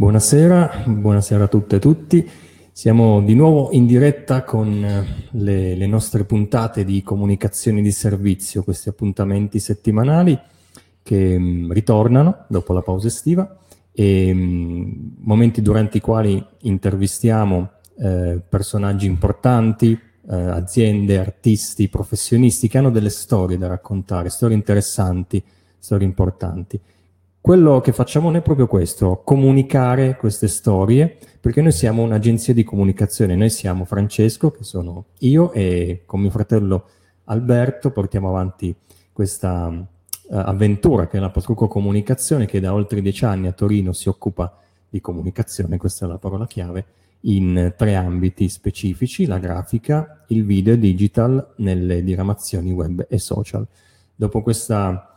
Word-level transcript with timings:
Buonasera, 0.00 0.84
buonasera 0.86 1.44
a 1.44 1.48
tutte 1.48 1.76
e 1.76 1.78
tutti. 1.78 2.26
Siamo 2.72 3.20
di 3.20 3.34
nuovo 3.34 3.68
in 3.72 3.84
diretta 3.84 4.44
con 4.44 4.82
eh, 4.82 5.28
le, 5.32 5.74
le, 5.74 5.86
nostre 5.86 6.24
puntate 6.24 6.86
di 6.86 7.02
comunicazioni 7.02 7.82
di 7.82 7.92
servizio, 7.92 8.62
questi 8.62 8.88
appuntamenti 8.88 9.58
settimanali 9.58 10.40
che 11.02 11.38
mh, 11.38 11.42
mm, 11.42 11.72
ritornano 11.72 12.46
dopo 12.48 12.72
la 12.72 12.80
pausa 12.80 13.08
estiva 13.08 13.58
e 13.92 14.32
mh, 14.32 14.40
mm, 14.40 14.92
momenti 15.18 15.60
durante 15.60 15.98
i 15.98 16.00
quali 16.00 16.42
intervistiamo 16.60 17.72
eh, 17.98 18.40
personaggi 18.48 19.04
importanti, 19.04 19.92
eh, 19.92 20.34
aziende, 20.34 21.18
artisti, 21.18 21.90
professionisti 21.90 22.68
che 22.68 22.78
hanno 22.78 22.90
delle 22.90 23.10
storie 23.10 23.58
da 23.58 23.66
raccontare, 23.66 24.30
storie 24.30 24.56
interessanti, 24.56 25.44
storie 25.78 26.06
importanti. 26.06 26.80
Quello 27.42 27.80
che 27.80 27.92
facciamo 27.92 28.28
noi 28.28 28.40
è 28.40 28.42
proprio 28.42 28.66
questo, 28.66 29.22
comunicare 29.24 30.16
queste 30.16 30.46
storie, 30.46 31.16
perché 31.40 31.62
noi 31.62 31.72
siamo 31.72 32.02
un'agenzia 32.02 32.52
di 32.52 32.64
comunicazione, 32.64 33.34
noi 33.34 33.48
siamo 33.48 33.86
Francesco, 33.86 34.50
che 34.50 34.62
sono 34.62 35.06
io, 35.20 35.50
e 35.52 36.02
con 36.04 36.20
mio 36.20 36.28
fratello 36.28 36.84
Alberto 37.24 37.92
portiamo 37.92 38.28
avanti 38.28 38.74
questa 39.10 39.68
uh, 39.68 39.86
avventura 40.28 41.06
che 41.08 41.16
è 41.16 41.20
la 41.20 41.30
Patrucco 41.30 41.66
Comunicazione, 41.66 42.44
che 42.44 42.60
da 42.60 42.74
oltre 42.74 43.00
dieci 43.00 43.24
anni 43.24 43.46
a 43.46 43.52
Torino 43.52 43.94
si 43.94 44.10
occupa 44.10 44.58
di 44.90 45.00
comunicazione, 45.00 45.78
questa 45.78 46.04
è 46.04 46.08
la 46.08 46.18
parola 46.18 46.46
chiave, 46.46 46.84
in 47.20 47.72
tre 47.74 47.94
ambiti 47.94 48.50
specifici, 48.50 49.24
la 49.24 49.38
grafica, 49.38 50.24
il 50.28 50.44
video 50.44 50.74
e 50.74 50.78
digital 50.78 51.54
nelle 51.56 52.04
diramazioni 52.04 52.70
web 52.70 53.06
e 53.08 53.18
social. 53.18 53.66
Dopo 54.14 54.42
questa 54.42 55.09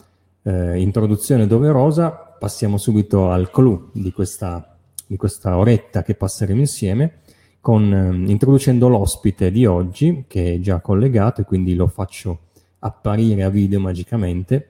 eh, 0.43 0.79
introduzione 0.79 1.47
doverosa, 1.47 2.11
passiamo 2.11 2.77
subito 2.77 3.29
al 3.29 3.49
clou 3.49 3.89
di 3.93 4.11
questa, 4.11 4.77
di 5.07 5.17
questa 5.17 5.57
oretta 5.57 6.03
che 6.03 6.15
passeremo 6.15 6.59
insieme, 6.59 7.19
con, 7.61 7.93
eh, 7.93 8.31
introducendo 8.31 8.87
l'ospite 8.87 9.51
di 9.51 9.65
oggi, 9.65 10.25
che 10.27 10.55
è 10.55 10.59
già 10.59 10.79
collegato 10.79 11.41
e 11.41 11.45
quindi 11.45 11.75
lo 11.75 11.87
faccio 11.87 12.39
apparire 12.79 13.43
a 13.43 13.49
video 13.49 13.79
magicamente, 13.79 14.69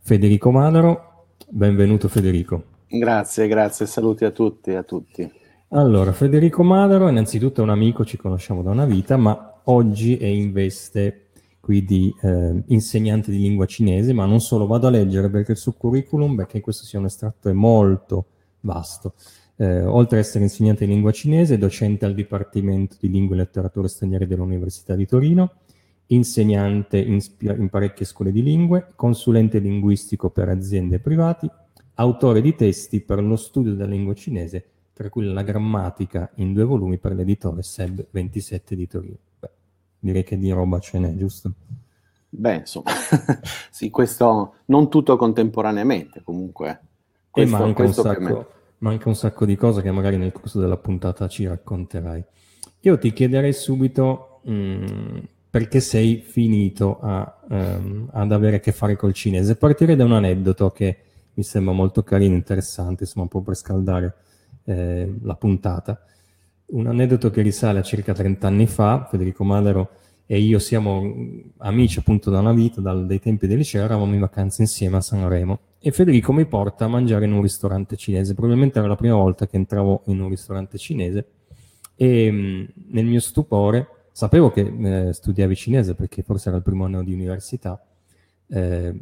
Federico 0.00 0.50
Madaro. 0.50 1.26
Benvenuto 1.48 2.08
Federico. 2.08 2.64
Grazie, 2.88 3.48
grazie, 3.48 3.86
saluti 3.86 4.24
a 4.24 4.30
tutti 4.30 4.70
e 4.70 4.76
a 4.76 4.82
tutti. 4.82 5.32
Allora, 5.68 6.12
Federico 6.12 6.62
Madaro, 6.62 7.08
innanzitutto 7.08 7.60
è 7.60 7.64
un 7.64 7.70
amico, 7.70 8.04
ci 8.04 8.16
conosciamo 8.16 8.62
da 8.62 8.70
una 8.70 8.84
vita, 8.84 9.16
ma 9.16 9.60
oggi 9.64 10.16
è 10.18 10.26
in 10.26 10.52
veste 10.52 11.23
qui 11.64 11.82
di 11.82 12.14
eh, 12.20 12.62
insegnante 12.66 13.30
di 13.30 13.38
lingua 13.38 13.64
cinese, 13.64 14.12
ma 14.12 14.26
non 14.26 14.38
solo, 14.42 14.66
vado 14.66 14.86
a 14.86 14.90
leggere 14.90 15.30
perché 15.30 15.52
il 15.52 15.56
suo 15.56 15.72
curriculum, 15.72 16.36
perché 16.36 16.60
questo 16.60 16.84
sia 16.84 16.98
un 16.98 17.06
estratto, 17.06 17.48
è 17.48 17.54
molto 17.54 18.26
vasto. 18.60 19.14
Eh, 19.56 19.82
oltre 19.82 20.18
ad 20.18 20.24
essere 20.24 20.44
insegnante 20.44 20.84
di 20.84 20.92
lingua 20.92 21.10
cinese, 21.10 21.56
docente 21.56 22.04
al 22.04 22.12
Dipartimento 22.12 22.96
di 23.00 23.08
Lingue 23.08 23.34
e 23.34 23.38
Letterature 23.38 23.88
Straniere 23.88 24.26
dell'Università 24.26 24.94
di 24.94 25.06
Torino, 25.06 25.52
insegnante 26.08 26.98
in, 26.98 27.18
in 27.38 27.68
parecchie 27.70 28.04
scuole 28.04 28.30
di 28.30 28.42
lingue, 28.42 28.88
consulente 28.94 29.58
linguistico 29.58 30.28
per 30.28 30.50
aziende 30.50 30.96
e 30.96 30.98
privati, 30.98 31.50
autore 31.94 32.42
di 32.42 32.54
testi 32.54 33.00
per 33.00 33.22
lo 33.22 33.36
studio 33.36 33.72
della 33.72 33.88
lingua 33.88 34.12
cinese, 34.12 34.66
tra 34.92 35.08
cui 35.08 35.24
la 35.24 35.42
grammatica 35.42 36.30
in 36.34 36.52
due 36.52 36.64
volumi 36.64 36.98
per 36.98 37.14
l'editore 37.14 37.62
SEB 37.62 38.08
27 38.10 38.76
di 38.76 38.86
Torino 38.86 39.16
direi 40.04 40.22
che 40.22 40.36
di 40.36 40.50
roba 40.50 40.78
ce 40.78 40.98
n'è, 40.98 41.14
giusto? 41.14 41.52
Beh, 42.28 42.56
insomma, 42.56 42.90
sì, 43.70 43.90
questo 43.90 44.56
non 44.66 44.90
tutto 44.90 45.16
contemporaneamente, 45.16 46.22
comunque. 46.22 46.80
Questo, 47.30 47.56
e 47.56 47.58
manca 47.58 47.82
un, 47.82 47.92
sacco, 47.92 48.52
manca 48.78 49.08
un 49.08 49.16
sacco 49.16 49.44
di 49.44 49.56
cose 49.56 49.82
che 49.82 49.90
magari 49.90 50.16
nel 50.16 50.32
corso 50.32 50.60
della 50.60 50.76
puntata 50.76 51.26
ci 51.26 51.46
racconterai. 51.46 52.24
Io 52.80 52.98
ti 52.98 53.12
chiederei 53.12 53.52
subito 53.52 54.40
mh, 54.42 54.52
mm, 54.52 55.18
perché 55.48 55.80
sei 55.80 56.16
finito 56.18 57.00
a, 57.00 57.40
um, 57.48 58.08
ad 58.12 58.30
avere 58.30 58.56
a 58.56 58.60
che 58.60 58.72
fare 58.72 58.96
col 58.96 59.14
cinese. 59.14 59.56
Partirei 59.56 59.96
da 59.96 60.04
un 60.04 60.12
aneddoto 60.12 60.70
che 60.70 60.98
mi 61.34 61.42
sembra 61.42 61.72
molto 61.72 62.02
carino, 62.02 62.34
interessante, 62.34 63.04
insomma, 63.04 63.22
un 63.22 63.30
po' 63.30 63.40
per 63.40 63.56
scaldare 63.56 64.14
eh, 64.64 65.14
la 65.22 65.34
puntata 65.34 66.04
un 66.66 66.86
aneddoto 66.86 67.30
che 67.30 67.42
risale 67.42 67.80
a 67.80 67.82
circa 67.82 68.12
30 68.12 68.46
anni 68.46 68.66
fa, 68.66 69.06
Federico 69.10 69.44
Madero 69.44 69.90
e 70.26 70.38
io 70.38 70.58
siamo 70.58 71.14
amici 71.58 71.98
appunto 71.98 72.30
da 72.30 72.38
una 72.38 72.52
vita, 72.52 72.80
dal, 72.80 73.06
dai 73.06 73.20
tempi 73.20 73.46
del 73.46 73.58
liceo, 73.58 73.84
eravamo 73.84 74.14
in 74.14 74.20
vacanza 74.20 74.62
insieme 74.62 74.96
a 74.96 75.00
Sanremo. 75.00 75.58
E 75.78 75.92
Federico 75.92 76.32
mi 76.32 76.46
porta 76.46 76.86
a 76.86 76.88
mangiare 76.88 77.26
in 77.26 77.32
un 77.32 77.42
ristorante 77.42 77.96
cinese, 77.96 78.34
probabilmente 78.34 78.78
era 78.78 78.88
la 78.88 78.96
prima 78.96 79.16
volta 79.16 79.46
che 79.46 79.56
entravo 79.56 80.02
in 80.06 80.20
un 80.20 80.30
ristorante 80.30 80.78
cinese. 80.78 81.26
E 81.94 82.30
mh, 82.30 82.68
nel 82.88 83.04
mio 83.04 83.20
stupore, 83.20 83.86
sapevo 84.12 84.50
che 84.50 84.60
eh, 84.60 85.12
studiavi 85.12 85.54
cinese 85.54 85.94
perché 85.94 86.22
forse 86.22 86.48
era 86.48 86.56
il 86.56 86.64
primo 86.64 86.86
anno 86.86 87.04
di 87.04 87.12
università, 87.12 87.84
eh, 88.48 88.94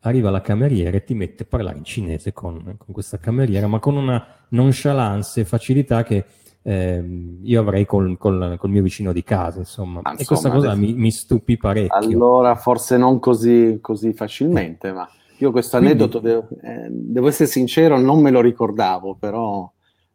arriva 0.00 0.30
la 0.30 0.40
cameriera 0.40 0.96
e 0.96 1.04
ti 1.04 1.14
mette 1.14 1.44
a 1.44 1.46
parlare 1.46 1.78
in 1.78 1.84
cinese 1.84 2.32
con, 2.32 2.62
con 2.76 2.92
questa 2.92 3.18
cameriera, 3.18 3.68
ma 3.68 3.78
con 3.78 3.96
una 3.96 4.26
nonchalance 4.48 5.40
e 5.40 5.44
facilità 5.44 6.02
che 6.02 6.24
eh, 6.68 7.02
io 7.40 7.60
avrei 7.60 7.86
col, 7.86 8.18
col, 8.18 8.56
col, 8.58 8.70
mio 8.70 8.82
vicino 8.82 9.14
di 9.14 9.24
casa, 9.24 9.60
insomma. 9.60 10.00
Ah, 10.02 10.10
insomma 10.10 10.18
e 10.20 10.24
questa 10.26 10.50
cosa 10.50 10.70
adesso... 10.72 10.86
mi, 10.86 10.92
mi, 10.92 11.10
stupì 11.10 11.56
parecchio. 11.56 11.96
Allora, 11.96 12.56
forse 12.56 12.98
non 12.98 13.18
così, 13.20 13.78
così 13.80 14.12
facilmente, 14.12 14.92
ma 14.92 15.08
io 15.38 15.50
questo 15.50 15.78
aneddoto, 15.78 16.20
Quindi... 16.20 16.46
devo, 16.58 16.60
eh, 16.62 16.88
devo, 16.90 17.28
essere 17.28 17.48
sincero, 17.48 17.98
non 17.98 18.20
me 18.20 18.30
lo 18.30 18.42
ricordavo, 18.42 19.16
però 19.18 19.70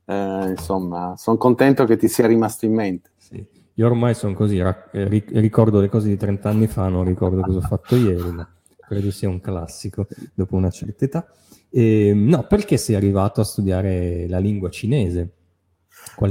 eh, 0.05 0.49
insomma, 0.49 1.15
sono 1.17 1.37
contento 1.37 1.85
che 1.85 1.97
ti 1.97 2.07
sia 2.07 2.27
rimasto 2.27 2.65
in 2.65 2.73
mente. 2.75 3.09
Sì. 3.17 3.43
Io 3.73 3.85
ormai 3.87 4.13
sono 4.13 4.35
così, 4.35 4.59
eh, 4.59 5.23
ricordo 5.31 5.79
le 5.79 5.89
cose 5.89 6.07
di 6.07 6.17
30 6.17 6.49
anni 6.49 6.67
fa, 6.67 6.87
non 6.87 7.03
ricordo 7.03 7.41
cosa 7.41 7.57
ho 7.57 7.61
fatto 7.61 7.95
ieri, 7.95 8.29
ma 8.29 8.47
credo 8.87 9.09
sia 9.09 9.27
un 9.27 9.41
classico 9.41 10.05
dopo 10.35 10.55
una 10.55 10.69
certa 10.69 11.05
età. 11.05 11.25
E, 11.71 12.09
ehm, 12.09 12.27
no, 12.27 12.45
perché 12.45 12.77
sei 12.77 12.93
arrivato 12.93 13.41
a 13.41 13.43
studiare 13.43 14.27
la 14.27 14.37
lingua 14.37 14.69
cinese? 14.69 15.31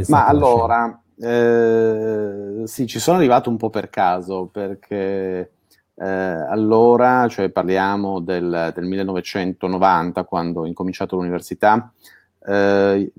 Ma 0.08 0.26
allora, 0.26 1.02
eh, 1.18 2.62
sì, 2.64 2.86
ci 2.86 2.98
sono 2.98 3.18
arrivato 3.18 3.50
un 3.50 3.56
po' 3.56 3.70
per 3.70 3.88
caso, 3.90 4.46
perché 4.46 5.52
eh, 5.94 6.06
allora, 6.06 7.28
cioè 7.28 7.50
parliamo 7.50 8.20
del, 8.20 8.72
del, 8.74 8.84
1990, 8.84 10.24
quando 10.24 10.60
ho 10.60 10.66
incominciato 10.66 11.16
l'università, 11.16 11.92
eh, 12.46 13.12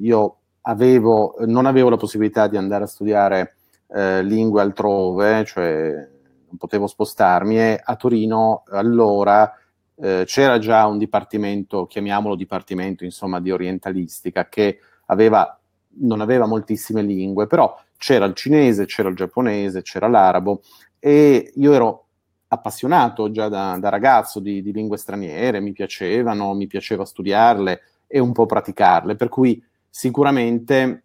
io 0.00 0.36
avevo, 0.62 1.36
non 1.46 1.66
avevo 1.66 1.90
la 1.90 1.96
possibilità 1.96 2.48
di 2.48 2.56
andare 2.56 2.84
a 2.84 2.88
studiare 2.88 3.56
eh, 3.88 4.22
lingue 4.22 4.62
altrove, 4.62 5.44
cioè 5.44 6.08
non 6.48 6.56
potevo 6.56 6.86
spostarmi 6.86 7.58
e 7.58 7.80
a 7.82 7.96
Torino 7.96 8.62
allora 8.70 9.52
eh, 9.96 10.24
c'era 10.26 10.58
già 10.58 10.86
un 10.86 10.98
dipartimento, 10.98 11.86
chiamiamolo 11.86 12.34
dipartimento, 12.34 13.04
insomma, 13.04 13.40
di 13.40 13.50
orientalistica 13.50 14.48
che 14.48 14.78
aveva 15.06 15.58
non 16.00 16.20
aveva 16.20 16.46
moltissime 16.46 17.02
lingue, 17.02 17.46
però 17.46 17.76
c'era 17.96 18.24
il 18.24 18.34
cinese, 18.34 18.86
c'era 18.86 19.08
il 19.08 19.16
giapponese, 19.16 19.82
c'era 19.82 20.08
l'arabo 20.08 20.62
e 20.98 21.52
io 21.54 21.72
ero 21.72 22.06
appassionato 22.48 23.30
già 23.30 23.48
da, 23.48 23.76
da 23.78 23.88
ragazzo 23.88 24.40
di, 24.40 24.62
di, 24.62 24.72
lingue 24.72 24.96
straniere, 24.98 25.60
mi 25.60 25.72
piacevano, 25.72 26.54
mi 26.54 26.66
piaceva 26.66 27.04
studiarle 27.04 27.80
e 28.06 28.18
un 28.18 28.32
po' 28.32 28.46
praticarle, 28.46 29.16
per 29.16 29.28
cui 29.28 29.62
sicuramente 29.88 31.02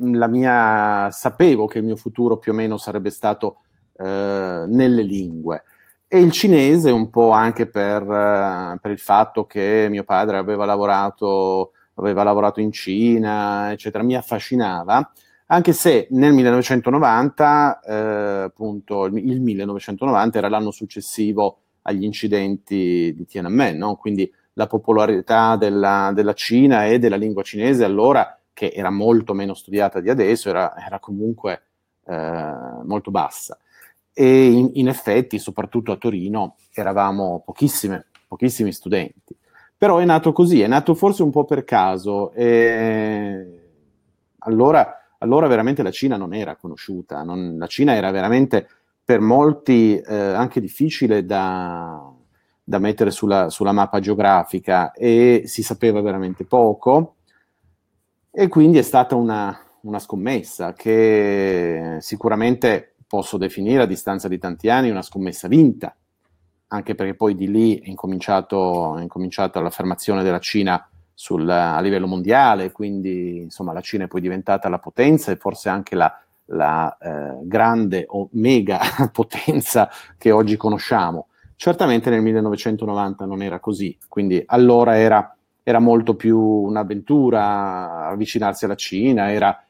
la 0.00 0.28
mia, 0.28 1.10
sapevo 1.10 1.66
che 1.66 1.78
il 1.78 1.84
mio 1.84 1.96
futuro 1.96 2.38
più 2.38 2.52
o 2.52 2.54
meno 2.54 2.76
sarebbe 2.76 3.10
stato 3.10 3.62
eh, 3.98 4.64
nelle 4.66 5.02
lingue. 5.02 5.64
E 6.06 6.20
il 6.20 6.30
cinese 6.30 6.90
un 6.90 7.10
po' 7.10 7.30
anche 7.30 7.66
per, 7.66 8.02
eh, 8.02 8.78
per 8.80 8.90
il 8.90 8.98
fatto 8.98 9.44
che 9.46 9.88
mio 9.90 10.04
padre 10.04 10.38
aveva 10.38 10.64
lavorato 10.64 11.72
aveva 11.98 12.22
lavorato 12.22 12.60
in 12.60 12.72
Cina, 12.72 13.72
eccetera, 13.72 14.02
mi 14.02 14.16
affascinava, 14.16 15.12
anche 15.50 15.72
se 15.72 16.08
nel 16.10 16.32
1990, 16.32 17.80
eh, 17.80 17.94
appunto, 18.44 19.06
il, 19.06 19.16
il, 19.16 19.40
1990 19.40 20.38
era 20.38 20.48
l'anno 20.48 20.70
successivo 20.70 21.60
agli 21.82 22.04
incidenti 22.04 23.14
di 23.16 23.24
Tiananmen, 23.26 23.78
no? 23.78 23.96
quindi 23.96 24.30
la 24.52 24.66
popolarità 24.66 25.56
della, 25.56 26.10
della, 26.14 26.34
Cina 26.34 26.86
e 26.86 26.98
della 26.98 27.16
lingua 27.16 27.42
cinese 27.42 27.84
allora, 27.84 28.38
che 28.52 28.72
era 28.74 28.90
molto 28.90 29.32
meno 29.32 29.54
studiata 29.54 30.00
di 30.00 30.10
adesso, 30.10 30.50
era, 30.50 30.76
era 30.76 30.98
comunque 30.98 31.62
eh, 32.04 32.52
molto 32.84 33.10
bassa. 33.10 33.56
E 34.12 34.46
in, 34.50 34.70
in 34.74 34.88
effetti, 34.88 35.38
soprattutto 35.38 35.92
a 35.92 35.96
Torino, 35.96 36.56
eravamo 36.72 37.42
pochissimi 37.46 38.72
studenti. 38.72 39.37
Però 39.78 39.98
è 39.98 40.04
nato 40.04 40.32
così, 40.32 40.60
è 40.60 40.66
nato 40.66 40.94
forse 40.94 41.22
un 41.22 41.30
po' 41.30 41.44
per 41.44 41.62
caso. 41.64 42.32
E 42.32 43.68
allora, 44.38 45.14
allora 45.18 45.46
veramente 45.46 45.84
la 45.84 45.92
Cina 45.92 46.16
non 46.16 46.34
era 46.34 46.56
conosciuta, 46.56 47.22
non, 47.22 47.56
la 47.56 47.66
Cina 47.68 47.94
era 47.94 48.10
veramente 48.10 48.68
per 49.04 49.20
molti 49.20 49.96
eh, 49.96 50.14
anche 50.14 50.60
difficile 50.60 51.24
da, 51.24 52.12
da 52.62 52.78
mettere 52.78 53.10
sulla, 53.10 53.48
sulla, 53.48 53.72
mappa 53.72 54.00
geografica 54.00 54.92
e 54.92 55.44
si 55.46 55.62
sapeva 55.62 56.00
veramente 56.02 56.44
poco. 56.44 57.14
e 58.30 58.48
quindi 58.48 58.78
è 58.78 58.82
stata 58.82 59.14
una, 59.14 59.58
una 59.82 59.98
scommessa 59.98 60.72
che 60.74 61.96
sicuramente 62.00 62.96
posso 63.06 63.38
definire 63.38 63.82
a 63.82 63.86
distanza 63.86 64.28
di 64.28 64.38
tanti 64.38 64.68
anni 64.68 64.90
una 64.90 65.02
scommessa 65.02 65.48
vinta, 65.48 65.96
anche 66.68 66.94
perché 66.94 67.14
poi 67.14 67.34
di 67.34 67.50
lì 67.50 67.78
è, 67.80 67.88
incominciato, 67.88 68.96
è 68.96 69.02
incominciata 69.02 69.60
l'affermazione 69.60 70.22
della 70.22 70.38
Cina 70.38 70.86
sul, 71.14 71.48
a 71.48 71.80
livello 71.80 72.06
mondiale, 72.06 72.70
quindi 72.70 73.38
insomma 73.38 73.72
la 73.72 73.80
Cina 73.80 74.04
è 74.04 74.08
poi 74.08 74.20
diventata 74.20 74.68
la 74.68 74.78
potenza 74.78 75.32
e 75.32 75.36
forse 75.36 75.68
anche 75.68 75.96
la, 75.96 76.12
la 76.46 76.96
eh, 77.00 77.38
grande 77.42 78.04
o 78.08 78.28
mega 78.32 78.78
potenza 79.10 79.88
che 80.16 80.30
oggi 80.30 80.56
conosciamo. 80.56 81.28
Certamente 81.56 82.08
nel 82.10 82.22
1990 82.22 83.24
non 83.24 83.42
era 83.42 83.58
così, 83.58 83.96
quindi 84.06 84.40
allora 84.46 84.96
era, 84.96 85.34
era 85.64 85.80
molto 85.80 86.14
più 86.14 86.38
un'avventura 86.38 88.06
avvicinarsi 88.06 88.64
alla 88.64 88.76
Cina, 88.76 89.32
era, 89.32 89.60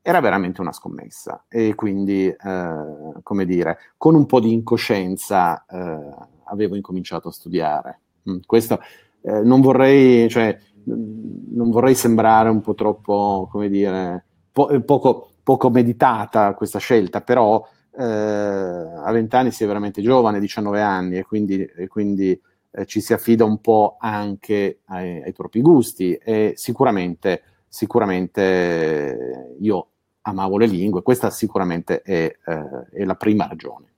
era 0.00 0.20
veramente 0.20 0.62
una 0.62 0.72
scommessa 0.72 1.44
e 1.48 1.74
quindi, 1.74 2.28
eh, 2.28 3.18
come 3.22 3.44
dire, 3.44 3.78
con 3.98 4.14
un 4.14 4.24
po' 4.24 4.40
di 4.40 4.52
incoscienza 4.52 5.66
eh, 5.68 6.32
avevo 6.46 6.76
incominciato 6.76 7.28
a 7.28 7.32
studiare. 7.32 8.00
Mm, 8.28 8.38
questo 8.46 8.80
eh, 9.22 9.40
non 9.42 9.60
vorrei, 9.60 10.28
cioè, 10.28 10.56
non 10.84 11.70
vorrei 11.70 11.94
sembrare 11.94 12.48
un 12.48 12.60
po' 12.60 12.74
troppo, 12.74 13.48
come 13.50 13.68
dire, 13.68 14.24
po- 14.52 14.80
poco, 14.84 15.30
poco 15.42 15.70
meditata 15.70 16.54
questa 16.54 16.78
scelta, 16.78 17.20
però 17.22 17.66
eh, 17.96 18.04
a 18.04 19.10
20 19.10 19.36
anni 19.36 19.50
si 19.50 19.64
è 19.64 19.66
veramente 19.66 20.02
giovane, 20.02 20.40
19 20.40 20.80
anni, 20.80 21.16
e 21.18 21.24
quindi, 21.24 21.64
e 21.64 21.86
quindi 21.88 22.38
eh, 22.70 22.86
ci 22.86 23.00
si 23.00 23.12
affida 23.12 23.44
un 23.44 23.60
po' 23.60 23.96
anche 23.98 24.80
ai, 24.86 25.22
ai 25.22 25.32
propri 25.32 25.60
gusti 25.60 26.14
e 26.14 26.52
sicuramente, 26.56 27.42
sicuramente 27.68 29.56
io 29.60 29.88
amavo 30.22 30.58
le 30.58 30.66
lingue, 30.66 31.02
questa 31.02 31.30
sicuramente 31.30 32.02
è, 32.02 32.36
eh, 32.44 32.86
è 32.90 33.04
la 33.04 33.14
prima 33.14 33.46
ragione. 33.46 33.92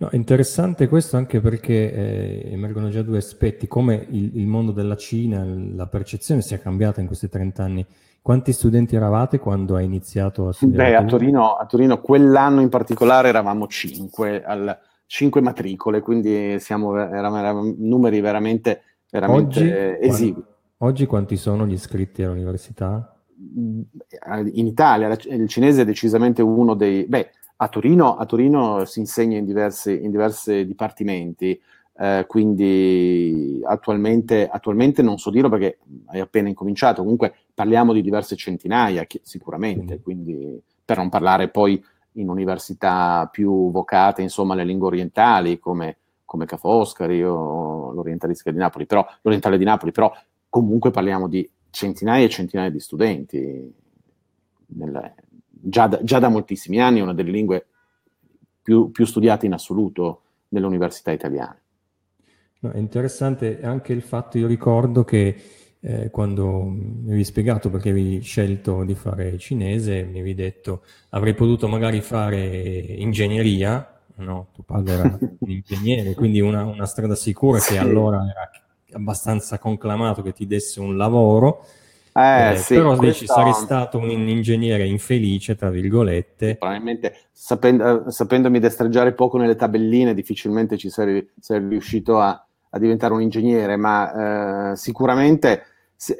No, 0.00 0.08
è 0.08 0.16
interessante 0.16 0.88
questo 0.88 1.18
anche 1.18 1.42
perché 1.42 1.92
eh, 1.92 2.52
emergono 2.52 2.88
già 2.88 3.02
due 3.02 3.18
aspetti, 3.18 3.68
come 3.68 4.06
il, 4.08 4.34
il, 4.38 4.46
mondo 4.46 4.72
della 4.72 4.96
Cina, 4.96 5.44
la 5.44 5.86
percezione 5.88 6.40
sia 6.40 6.58
cambiata 6.58 7.02
in 7.02 7.06
questi 7.06 7.28
30 7.28 7.62
anni. 7.62 7.86
Quanti 8.22 8.54
studenti 8.54 8.96
eravate 8.96 9.38
quando 9.38 9.76
hai 9.76 9.84
iniziato 9.84 10.48
a 10.48 10.52
studiare? 10.54 10.92
Beh, 10.92 10.96
a 10.96 11.04
Torino, 11.04 11.52
a 11.52 11.66
Torino 11.66 12.00
quell'anno 12.00 12.62
in 12.62 12.70
particolare 12.70 13.28
eravamo 13.28 13.66
5, 13.66 14.42
al, 14.42 14.78
5 15.04 15.40
matricole, 15.42 16.00
quindi 16.00 16.58
siamo, 16.60 16.96
eravamo, 16.96 17.38
eravamo 17.38 17.74
numeri 17.76 18.22
veramente, 18.22 18.80
veramente 19.10 19.58
oggi, 19.98 20.06
esigui. 20.06 20.44
oggi 20.78 21.04
quanti 21.04 21.36
sono 21.36 21.66
gli 21.66 21.74
iscritti 21.74 22.22
all'università? 22.22 23.20
In 23.54 24.66
Italia 24.66 25.14
il 25.28 25.46
cinese 25.46 25.82
è 25.82 25.84
decisamente 25.84 26.40
uno 26.40 26.72
dei... 26.72 27.04
Beh, 27.04 27.32
a 27.62 27.68
Torino, 27.68 28.16
a 28.16 28.24
Torino 28.24 28.86
si 28.86 29.00
insegna 29.00 29.36
in 29.36 29.44
diversi, 29.44 30.02
in 30.02 30.10
diversi 30.10 30.64
dipartimenti, 30.64 31.60
eh, 31.98 32.24
quindi 32.26 33.60
attualmente, 33.62 34.48
attualmente, 34.48 35.02
non 35.02 35.18
so 35.18 35.28
dirlo 35.28 35.50
perché 35.50 35.78
hai 36.06 36.20
appena 36.20 36.48
incominciato, 36.48 37.02
comunque 37.02 37.34
parliamo 37.52 37.92
di 37.92 38.00
diverse 38.00 38.34
centinaia 38.34 39.06
sicuramente, 39.20 39.98
mm. 39.98 40.02
quindi 40.02 40.62
per 40.82 40.96
non 40.96 41.10
parlare 41.10 41.48
poi 41.48 41.82
in 42.12 42.30
università 42.30 43.28
più 43.30 43.70
vocate, 43.70 44.22
insomma, 44.22 44.54
le 44.54 44.64
lingue 44.64 44.86
orientali 44.86 45.58
come, 45.58 45.98
come 46.24 46.46
Ca' 46.46 46.56
Foscari 46.56 47.22
o 47.22 47.92
l'Orientalistica 47.92 48.50
di 48.50 48.58
Napoli, 48.58 48.86
però, 48.86 49.06
l'Orientale 49.20 49.58
di 49.58 49.64
Napoli, 49.64 49.92
però 49.92 50.10
comunque 50.48 50.90
parliamo 50.90 51.28
di 51.28 51.48
centinaia 51.68 52.24
e 52.24 52.30
centinaia 52.30 52.70
di 52.70 52.80
studenti 52.80 53.74
nel, 54.68 55.14
già 55.60 55.86
da, 55.86 56.02
già 56.02 56.18
da 56.18 56.28
moltissimi 56.28 56.80
anni 56.80 57.00
è 57.00 57.02
una 57.02 57.14
delle 57.14 57.30
lingue 57.30 57.66
più, 58.62 58.90
più 58.90 59.04
studiate 59.04 59.46
in 59.46 59.52
assoluto 59.52 60.22
nelle 60.48 60.66
università 60.66 61.10
italiane. 61.10 61.58
No, 62.60 62.70
è 62.70 62.78
interessante 62.78 63.62
anche 63.62 63.92
il 63.92 64.02
fatto, 64.02 64.38
io 64.38 64.46
ricordo 64.46 65.04
che 65.04 65.36
eh, 65.80 66.10
quando 66.10 66.64
mi 66.64 67.06
avevi 67.06 67.24
spiegato 67.24 67.70
perché 67.70 67.90
avevi 67.90 68.20
scelto 68.20 68.84
di 68.84 68.94
fare 68.94 69.38
cinese, 69.38 70.02
mi 70.02 70.18
avevi 70.18 70.34
detto 70.34 70.84
avrei 71.10 71.34
potuto 71.34 71.68
magari 71.68 72.02
fare 72.02 72.38
ingegneria, 72.38 74.00
no? 74.16 74.48
Tuo 74.52 74.62
padre 74.62 74.92
era 74.92 75.18
un 75.38 75.50
ingegnere, 75.50 76.14
quindi 76.14 76.40
una, 76.40 76.64
una 76.64 76.84
strada 76.84 77.14
sicura 77.14 77.58
sì. 77.58 77.72
che 77.72 77.78
allora 77.78 78.18
era 78.28 78.50
abbastanza 78.92 79.58
conclamato 79.58 80.20
che 80.20 80.32
ti 80.32 80.46
desse 80.46 80.80
un 80.80 80.96
lavoro, 80.96 81.64
eh, 82.12 82.52
eh, 82.52 82.56
sì, 82.56 82.74
però 82.74 82.96
questo... 82.96 83.26
sarei 83.26 83.52
stato 83.52 83.98
un 83.98 84.10
ingegnere 84.10 84.86
infelice, 84.86 85.54
tra 85.54 85.70
virgolette. 85.70 86.56
Probabilmente 86.56 87.28
sapendo, 87.32 88.10
sapendomi 88.10 88.58
destreggiare 88.58 89.12
poco 89.12 89.38
nelle 89.38 89.54
tabelline, 89.54 90.14
difficilmente 90.14 90.76
ci 90.76 90.90
sarei, 90.90 91.28
sarei 91.38 91.68
riuscito 91.68 92.18
a, 92.18 92.44
a, 92.70 92.78
diventare 92.78 93.14
un 93.14 93.22
ingegnere, 93.22 93.76
ma 93.76 94.72
eh, 94.72 94.76
sicuramente 94.76 95.64
se, 95.94 96.16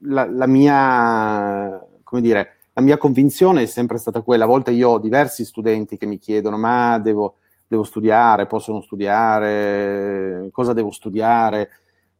la, 0.00 0.28
la, 0.30 0.46
mia, 0.46 1.84
come 2.02 2.20
dire, 2.20 2.56
la 2.74 2.82
mia 2.82 2.98
convinzione 2.98 3.62
è 3.62 3.66
sempre 3.66 3.96
stata 3.98 4.20
quella. 4.20 4.44
A 4.44 4.48
volte 4.48 4.72
io 4.72 4.90
ho 4.90 4.98
diversi 4.98 5.44
studenti 5.44 5.96
che 5.96 6.06
mi 6.06 6.18
chiedono: 6.18 6.58
ma 6.58 6.98
devo, 6.98 7.36
devo 7.66 7.82
studiare, 7.82 8.46
possono 8.46 8.82
studiare, 8.82 10.48
cosa 10.52 10.74
devo 10.74 10.90
studiare? 10.90 11.70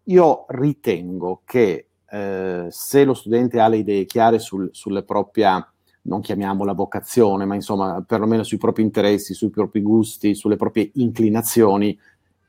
Io 0.04 0.46
ritengo 0.48 1.42
che 1.44 1.87
eh, 2.10 2.66
se 2.70 3.04
lo 3.04 3.14
studente 3.14 3.60
ha 3.60 3.68
le 3.68 3.78
idee 3.78 4.04
chiare 4.04 4.38
sul, 4.38 4.68
sulle 4.72 5.02
proprie, 5.02 5.66
non 6.02 6.20
chiamiamola 6.20 6.72
vocazione, 6.72 7.44
ma 7.44 7.54
insomma 7.54 8.02
perlomeno 8.06 8.42
sui 8.42 8.58
propri 8.58 8.82
interessi, 8.82 9.34
sui 9.34 9.50
propri 9.50 9.82
gusti, 9.82 10.34
sulle 10.34 10.56
proprie 10.56 10.90
inclinazioni, 10.94 11.98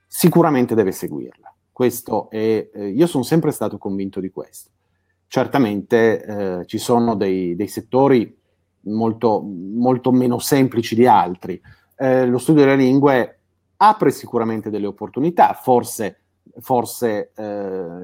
sicuramente 0.08 0.76
deve 0.76 0.92
seguirla. 0.92 1.54
Questo 1.72 2.30
è, 2.30 2.70
eh, 2.74 2.88
io 2.90 3.08
sono 3.08 3.24
sempre 3.24 3.52
stato 3.52 3.78
convinto 3.78 4.20
di 4.20 4.30
questo. 4.30 4.70
Certamente 5.28 6.26
eh, 6.26 6.66
ci 6.66 6.78
sono 6.78 7.16
dei, 7.16 7.56
dei 7.56 7.68
settori 7.68 8.36
molto, 8.82 9.42
molto, 9.42 10.12
meno 10.12 10.40
semplici 10.40 10.96
di 10.96 11.06
altri. 11.06 11.62
Eh, 11.96 12.26
lo 12.26 12.38
studio 12.38 12.64
delle 12.64 12.76
lingue 12.76 13.40
apre 13.78 14.12
sicuramente 14.12 14.70
delle 14.70 14.88
opportunità, 14.88 15.54
forse 15.54 16.18
forse 16.60 17.32
eh, 17.36 17.44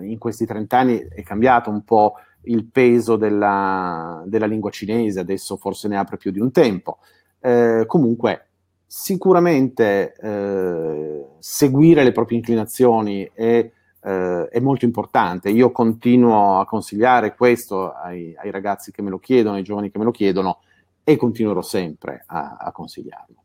in 0.02 0.18
questi 0.18 0.46
30 0.46 0.78
anni 0.78 0.98
è 1.00 1.24
cambiato 1.24 1.70
un 1.70 1.84
po' 1.84 2.16
il 2.46 2.66
peso 2.66 3.16
della, 3.16 4.24
della, 4.26 4.46
lingua 4.46 4.70
cinese, 4.70 5.20
adesso 5.20 5.58
forse 5.58 5.88
ne 5.88 5.98
apre 5.98 6.18
più 6.18 6.32
di 6.32 6.40
un 6.40 6.52
tempo. 6.52 7.00
Eh, 7.40 7.84
comunque, 7.88 8.48
sicuramente 8.86 10.16
eh, 10.16 11.26
seguire 11.40 12.04
le 12.04 12.12
proprie 12.12 12.38
inclinazioni 12.38 13.30
è, 13.34 13.72
eh, 14.02 14.48
è, 14.48 14.60
molto 14.60 14.86
importante. 14.86 15.50
Io 15.50 15.72
continuo 15.72 16.60
a 16.60 16.66
consigliare 16.66 17.36
questo 17.36 17.94
ai, 17.94 18.36
ai, 18.38 18.52
ragazzi 18.52 18.92
che 18.92 19.02
me 19.02 19.10
lo 19.10 19.20
chiedono, 19.20 19.56
ai 19.56 19.64
giovani 19.64 19.92
che 19.92 19.98
me 19.98 20.06
lo 20.06 20.12
chiedono 20.12 20.60
e 21.04 21.16
continuerò 21.18 21.62
sempre 21.62 22.24
a, 22.28 22.58
a 22.60 22.72
consigliarlo. 22.72 23.44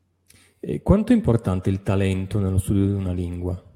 E 0.59 0.81
quanto 0.83 1.11
è 1.11 1.15
importante 1.15 1.69
il 1.69 1.81
talento 1.81 2.39
nello 2.39 2.59
studio 2.59 2.85
di 2.85 2.93
una 2.93 3.13
lingua? 3.13 3.70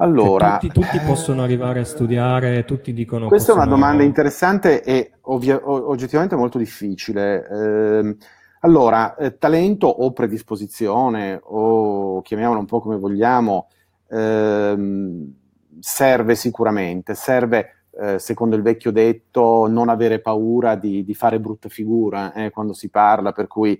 Allora, 0.00 0.56
tutti, 0.56 0.80
tutti, 0.80 0.98
possono 1.00 1.42
arrivare 1.42 1.80
a 1.80 1.84
studiare, 1.84 2.64
tutti 2.64 2.94
dicono... 2.94 3.28
Questa 3.28 3.52
è 3.52 3.54
una 3.54 3.66
domanda 3.66 4.02
interessante 4.02 4.82
e 4.82 5.12
ovvia- 5.22 5.60
oggettivamente 5.62 6.36
molto 6.36 6.56
difficile. 6.56 7.46
Eh, 7.46 8.16
allora, 8.60 9.14
eh, 9.16 9.36
talento 9.36 9.88
o 9.88 10.10
predisposizione, 10.12 11.38
o 11.42 12.22
chiamiamolo 12.22 12.60
un 12.60 12.64
po' 12.64 12.80
come 12.80 12.96
vogliamo, 12.96 13.68
ehm, 14.08 15.34
serve 15.80 16.34
sicuramente, 16.34 17.14
serve, 17.14 17.84
eh, 18.00 18.18
secondo 18.18 18.56
il 18.56 18.62
vecchio 18.62 18.92
detto, 18.92 19.66
non 19.66 19.90
avere 19.90 20.20
paura 20.20 20.76
di, 20.76 21.04
di 21.04 21.14
fare 21.14 21.38
brutta 21.40 21.68
figura 21.68 22.32
eh, 22.32 22.48
quando 22.48 22.72
si 22.72 22.88
parla, 22.88 23.32
per 23.32 23.46
cui, 23.46 23.72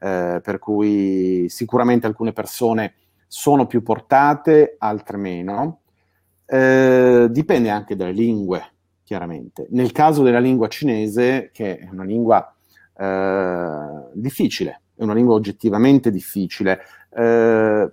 eh, 0.00 0.40
per 0.42 0.58
cui 0.58 1.50
sicuramente 1.50 2.06
alcune 2.06 2.32
persone 2.32 2.94
sono 3.26 3.66
più 3.66 3.82
portate, 3.82 4.76
altre 4.78 5.16
meno. 5.16 5.80
Eh, 6.46 7.26
dipende 7.30 7.70
anche 7.70 7.96
dalle 7.96 8.12
lingue, 8.12 8.72
chiaramente. 9.02 9.66
Nel 9.70 9.92
caso 9.92 10.22
della 10.22 10.38
lingua 10.38 10.68
cinese, 10.68 11.50
che 11.52 11.78
è 11.78 11.88
una 11.90 12.04
lingua 12.04 12.54
eh, 12.96 14.10
difficile, 14.12 14.80
è 14.94 15.02
una 15.02 15.14
lingua 15.14 15.34
oggettivamente 15.34 16.10
difficile, 16.10 16.80
eh, 17.10 17.90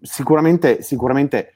sicuramente, 0.00 0.82
sicuramente 0.82 1.54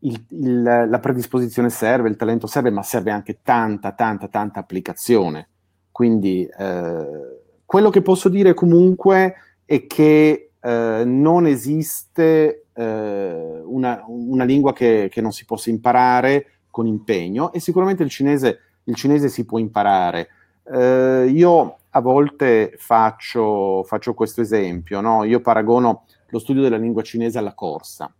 il, 0.00 0.24
il, 0.28 0.62
la 0.62 0.98
predisposizione 1.00 1.70
serve, 1.70 2.08
il 2.08 2.16
talento 2.16 2.46
serve, 2.46 2.70
ma 2.70 2.82
serve 2.82 3.10
anche 3.10 3.40
tanta, 3.42 3.92
tanta, 3.92 4.28
tanta 4.28 4.60
applicazione. 4.60 5.48
Quindi 5.90 6.46
eh, 6.46 7.40
quello 7.64 7.90
che 7.90 8.02
posso 8.02 8.28
dire 8.28 8.54
comunque 8.54 9.34
è 9.64 9.86
che 9.86 10.49
eh, 10.60 11.02
non 11.04 11.46
esiste 11.46 12.66
eh, 12.72 13.62
una, 13.64 14.04
una, 14.06 14.44
lingua 14.44 14.72
che, 14.72 15.08
che, 15.10 15.20
non 15.20 15.32
si 15.32 15.44
possa 15.44 15.70
imparare 15.70 16.46
con 16.70 16.86
impegno 16.86 17.52
e 17.52 17.60
sicuramente 17.60 18.02
il 18.02 18.10
cinese 18.10 18.60
il 18.84 18.94
cinese 18.94 19.28
si 19.28 19.44
può 19.44 19.58
imparare. 19.58 20.28
Eh, 20.64 21.30
io 21.32 21.78
a 21.88 22.00
volte 22.00 22.74
faccio, 22.76 23.82
faccio 23.84 24.14
questo 24.14 24.40
esempio, 24.40 25.00
no? 25.00 25.24
io 25.24 25.40
paragono 25.40 26.04
lo 26.28 26.38
studio 26.38 26.62
della 26.62 26.76
lingua 26.76 27.02
cinese 27.02 27.38
alla 27.38 27.54
corsa. 27.54 28.12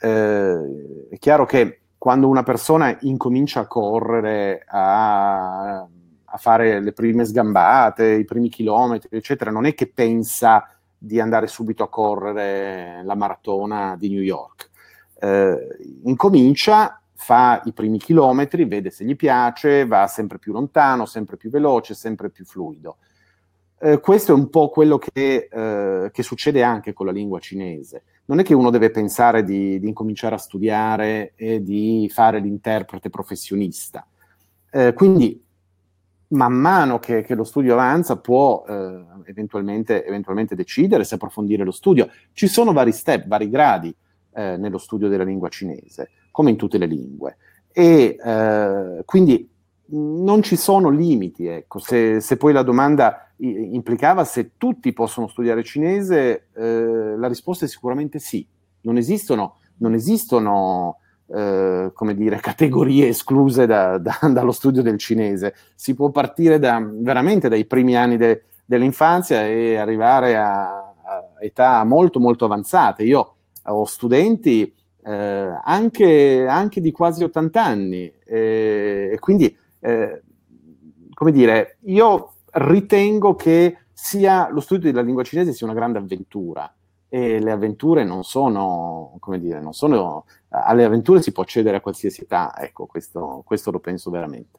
Eh, 0.00 1.08
è 1.10 1.18
chiaro 1.18 1.44
che 1.44 1.80
quando 1.98 2.28
una 2.28 2.42
persona 2.42 2.96
incomincia 3.00 3.60
a 3.60 3.66
correre, 3.66 4.64
a, 4.66 5.80
a, 5.80 6.36
fare 6.36 6.80
le 6.80 6.92
prime 6.92 7.24
sgambate, 7.24 8.06
i 8.06 8.24
primi 8.24 8.48
chilometri, 8.48 9.08
eccetera, 9.16 9.50
non 9.50 9.66
è 9.66 9.74
che 9.74 9.88
pensa 9.88 10.77
di 10.98 11.20
andare 11.20 11.46
subito 11.46 11.84
a 11.84 11.88
correre 11.88 13.02
la 13.04 13.14
maratona 13.14 13.96
di 13.96 14.10
New 14.10 14.22
York. 14.22 14.70
Eh, 15.20 15.78
incomincia, 16.04 17.00
fa 17.14 17.62
i 17.64 17.72
primi 17.72 17.98
chilometri, 17.98 18.64
vede 18.64 18.90
se 18.90 19.04
gli 19.04 19.16
piace, 19.16 19.86
va 19.86 20.06
sempre 20.06 20.38
più 20.38 20.52
lontano, 20.52 21.06
sempre 21.06 21.36
più 21.36 21.50
veloce, 21.50 21.94
sempre 21.94 22.30
più 22.30 22.44
fluido. 22.44 22.98
Eh, 23.80 24.00
questo 24.00 24.32
è 24.32 24.34
un 24.34 24.50
po' 24.50 24.70
quello 24.70 24.98
che, 24.98 25.48
eh, 25.50 26.10
che, 26.12 26.22
succede 26.22 26.62
anche 26.64 26.92
con 26.92 27.06
la 27.06 27.12
lingua 27.12 27.38
cinese. 27.38 28.02
Non 28.24 28.40
è 28.40 28.42
che 28.42 28.54
uno 28.54 28.70
deve 28.70 28.90
pensare 28.90 29.44
di, 29.44 29.78
di 29.78 29.86
incominciare 29.86 30.34
a 30.34 30.38
studiare 30.38 31.32
e 31.36 31.62
di 31.62 32.10
fare 32.12 32.40
l'interprete 32.40 33.08
professionista. 33.08 34.06
Eh, 34.70 34.92
quindi, 34.94 35.42
man 36.28 36.52
mano 36.52 36.98
che, 36.98 37.22
che, 37.22 37.34
lo 37.34 37.44
studio 37.44 37.72
avanza, 37.72 38.18
può 38.18 38.64
eh, 38.68 39.04
eventualmente, 39.24 40.04
eventualmente, 40.04 40.54
decidere 40.54 41.04
se 41.04 41.14
approfondire 41.14 41.64
lo 41.64 41.70
studio. 41.70 42.08
Ci 42.32 42.48
sono 42.48 42.72
vari 42.72 42.92
step, 42.92 43.26
vari 43.26 43.48
gradi 43.48 43.94
eh, 44.34 44.56
nello 44.56 44.78
studio 44.78 45.08
della 45.08 45.24
lingua 45.24 45.48
cinese, 45.48 46.10
come 46.30 46.50
in 46.50 46.56
tutte 46.56 46.78
le 46.78 46.86
lingue. 46.86 47.36
E 47.72 48.16
eh, 48.22 49.02
quindi 49.04 49.48
non 49.90 50.42
ci 50.42 50.56
sono 50.56 50.90
limiti, 50.90 51.46
ecco. 51.46 51.78
se, 51.78 52.20
se 52.20 52.36
poi 52.36 52.52
la 52.52 52.62
domanda 52.62 53.32
implicava 53.38 54.24
se 54.24 54.52
tutti 54.56 54.92
possono 54.92 55.28
studiare 55.28 55.62
cinese, 55.62 56.48
eh, 56.54 57.14
la 57.16 57.28
risposta 57.28 57.64
è 57.64 57.68
sicuramente 57.68 58.18
sì. 58.18 58.46
Non 58.82 58.96
esistono, 58.96 59.56
non 59.78 59.94
esistono 59.94 60.98
eh, 61.34 61.90
come 61.92 62.14
dire, 62.14 62.38
categorie 62.40 63.08
escluse 63.08 63.66
da, 63.66 63.98
da, 63.98 64.18
dallo 64.32 64.52
studio 64.52 64.82
del 64.82 64.98
cinese. 64.98 65.54
Si 65.74 65.94
può 65.94 66.10
partire 66.10 66.58
da, 66.58 66.82
veramente 66.82 67.48
dai 67.48 67.64
primi 67.66 67.96
anni 67.96 68.16
de, 68.16 68.44
dell'infanzia 68.64 69.46
e 69.46 69.76
arrivare 69.76 70.36
a, 70.36 70.78
a, 70.78 71.24
età 71.40 71.84
molto 71.84 72.20
molto 72.20 72.44
avanzate. 72.44 73.02
Io 73.04 73.34
ho 73.62 73.84
studenti 73.84 74.72
eh, 75.04 75.60
anche, 75.62 76.46
anche, 76.48 76.80
di 76.80 76.90
quasi 76.92 77.24
80 77.24 77.62
anni 77.62 78.12
e 78.24 79.16
quindi, 79.20 79.54
eh, 79.80 80.22
come 81.12 81.32
dire, 81.32 81.78
io 81.84 82.32
ritengo 82.52 83.34
che 83.34 83.78
sia, 83.92 84.48
lo 84.50 84.60
studio 84.60 84.90
della 84.90 85.02
lingua 85.02 85.24
cinese 85.24 85.52
sia 85.52 85.66
una 85.66 85.74
grande 85.74 85.98
avventura 85.98 86.72
e 87.08 87.40
le 87.40 87.50
avventure 87.50 88.04
non 88.04 88.22
sono, 88.22 89.16
come 89.18 89.40
dire, 89.40 89.60
non 89.60 89.72
sono, 89.72 90.26
alle 90.48 90.84
avventure 90.84 91.22
si 91.22 91.32
può 91.32 91.42
accedere 91.42 91.76
a 91.76 91.80
qualsiasi 91.80 92.22
età, 92.22 92.54
ecco, 92.58 92.86
questo, 92.86 93.42
questo 93.44 93.70
lo 93.70 93.80
penso 93.80 94.10
veramente. 94.10 94.58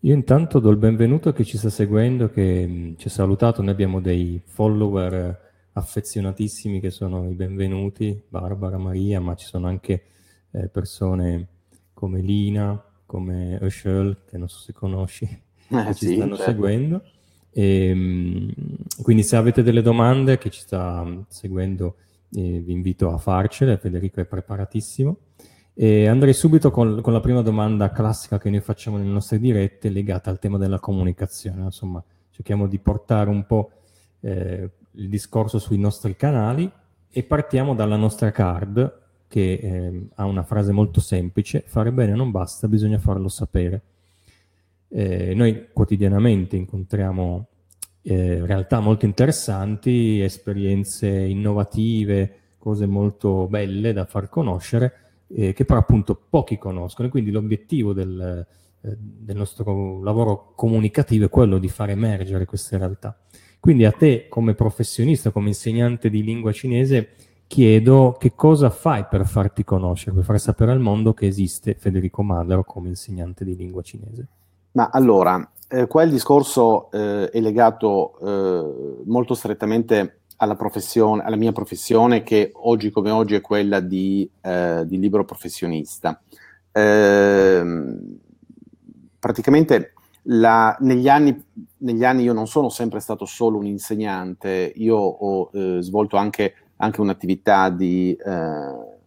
Io 0.00 0.14
intanto 0.14 0.58
do 0.58 0.70
il 0.70 0.76
benvenuto 0.76 1.30
a 1.30 1.32
chi 1.32 1.44
ci 1.44 1.58
sta 1.58 1.70
seguendo, 1.70 2.30
che 2.30 2.66
mh, 2.66 2.96
ci 2.96 3.08
ha 3.08 3.10
salutato, 3.10 3.62
noi 3.62 3.72
abbiamo 3.72 4.00
dei 4.00 4.40
follower 4.44 5.44
affezionatissimi 5.72 6.80
che 6.80 6.90
sono 6.90 7.28
i 7.28 7.34
benvenuti, 7.34 8.22
Barbara, 8.28 8.78
Maria, 8.78 9.20
ma 9.20 9.34
ci 9.34 9.46
sono 9.46 9.66
anche 9.66 10.04
eh, 10.52 10.68
persone 10.68 11.48
come 11.92 12.20
Lina, 12.20 12.82
come 13.04 13.58
Ushel, 13.60 14.18
che 14.28 14.38
non 14.38 14.48
so 14.48 14.58
se 14.58 14.72
conosci, 14.72 15.24
eh, 15.68 15.94
ci 15.94 16.06
sì, 16.06 16.14
stanno 16.14 16.36
certo. 16.36 16.50
seguendo. 16.50 17.02
E, 17.50 17.88
ehm, 17.88 18.52
quindi 19.02 19.22
se 19.22 19.36
avete 19.36 19.62
delle 19.62 19.82
domande 19.82 20.36
che 20.36 20.50
ci 20.50 20.60
sta 20.60 21.02
mm, 21.02 21.20
seguendo 21.28 21.96
vi 22.28 22.72
invito 22.72 23.12
a 23.12 23.18
farcele, 23.18 23.78
Federico 23.78 24.20
è 24.20 24.24
preparatissimo. 24.24 25.16
E 25.74 26.06
andrei 26.06 26.32
subito 26.32 26.70
con, 26.70 27.02
con, 27.02 27.12
la 27.12 27.20
prima 27.20 27.42
domanda 27.42 27.90
classica 27.90 28.38
che 28.38 28.48
noi 28.48 28.60
facciamo 28.60 28.96
nelle 28.96 29.10
nostre 29.10 29.38
dirette 29.38 29.90
legata 29.90 30.30
al 30.30 30.38
tema 30.38 30.56
della 30.56 30.80
comunicazione. 30.80 31.62
Insomma, 31.62 32.02
cerchiamo 32.30 32.66
di 32.66 32.78
portare 32.78 33.28
un 33.28 33.44
po' 33.44 33.70
eh, 34.20 34.70
il 34.92 35.08
discorso 35.08 35.58
sui 35.58 35.78
nostri 35.78 36.16
canali 36.16 36.70
e 37.10 37.22
partiamo 37.22 37.74
dalla 37.74 37.96
nostra 37.96 38.30
card 38.30 39.04
che 39.28 39.52
eh, 39.52 40.08
ha 40.14 40.24
una 40.24 40.44
frase 40.44 40.72
molto 40.72 41.00
semplice, 41.00 41.62
fare 41.66 41.92
bene 41.92 42.14
non 42.14 42.30
basta, 42.30 42.68
bisogna 42.68 42.98
farlo 42.98 43.28
sapere. 43.28 43.82
Eh, 44.88 45.34
noi 45.34 45.68
quotidianamente 45.72 46.56
incontriamo 46.56 47.48
eh, 48.08 48.46
realtà 48.46 48.78
molto 48.78 49.04
interessanti, 49.04 50.20
esperienze 50.20 51.08
innovative, 51.08 52.34
cose 52.56 52.86
molto 52.86 53.48
belle 53.48 53.92
da 53.92 54.04
far 54.04 54.28
conoscere, 54.28 54.92
eh, 55.26 55.52
che 55.52 55.64
però 55.64 55.80
appunto 55.80 56.14
pochi 56.14 56.56
conoscono. 56.56 57.08
E 57.08 57.10
quindi 57.10 57.32
l'obiettivo 57.32 57.92
del, 57.92 58.46
eh, 58.80 58.96
del 58.96 59.34
nostro 59.34 60.00
lavoro 60.02 60.52
comunicativo 60.54 61.24
è 61.24 61.28
quello 61.28 61.58
di 61.58 61.68
far 61.68 61.90
emergere 61.90 62.44
queste 62.44 62.78
realtà. 62.78 63.18
Quindi 63.58 63.84
a 63.84 63.90
te 63.90 64.28
come 64.28 64.54
professionista, 64.54 65.32
come 65.32 65.48
insegnante 65.48 66.08
di 66.08 66.22
lingua 66.22 66.52
cinese, 66.52 67.08
chiedo 67.48 68.16
che 68.20 68.34
cosa 68.36 68.70
fai 68.70 69.04
per 69.10 69.26
farti 69.26 69.64
conoscere, 69.64 70.14
per 70.14 70.24
far 70.24 70.38
sapere 70.38 70.70
al 70.70 70.80
mondo 70.80 71.12
che 71.12 71.26
esiste 71.26 71.74
Federico 71.74 72.22
Madero 72.22 72.62
come 72.62 72.88
insegnante 72.88 73.44
di 73.44 73.56
lingua 73.56 73.82
cinese. 73.82 74.28
Ma 74.76 74.90
allora, 74.92 75.52
eh, 75.68 75.86
qua 75.86 76.02
il 76.02 76.10
discorso 76.10 76.90
eh, 76.90 77.30
è 77.30 77.40
legato 77.40 78.18
eh, 78.20 79.02
molto 79.06 79.32
strettamente 79.32 80.20
alla, 80.36 80.54
alla, 80.54 81.36
mia 81.36 81.52
professione, 81.52 82.22
che 82.22 82.50
oggi 82.52 82.90
come 82.90 83.10
oggi 83.10 83.36
è 83.36 83.40
quella 83.40 83.80
di, 83.80 84.30
eh, 84.42 84.82
di 84.84 84.98
libero 84.98 85.24
professionista. 85.24 86.20
Ehm, 86.72 88.18
praticamente 89.18 89.94
la, 90.24 90.76
negli, 90.80 91.08
anni, 91.08 91.42
negli, 91.78 92.04
anni, 92.04 92.24
io 92.24 92.34
non 92.34 92.46
sono 92.46 92.68
sempre 92.68 93.00
stato 93.00 93.24
solo 93.24 93.56
un 93.56 93.64
insegnante, 93.64 94.74
io 94.76 94.98
ho 94.98 95.50
eh, 95.54 95.78
svolto 95.80 96.18
anche, 96.18 96.52
anche 96.76 97.00
un'attività 97.00 97.70
di, 97.70 98.14
eh, 98.14 98.30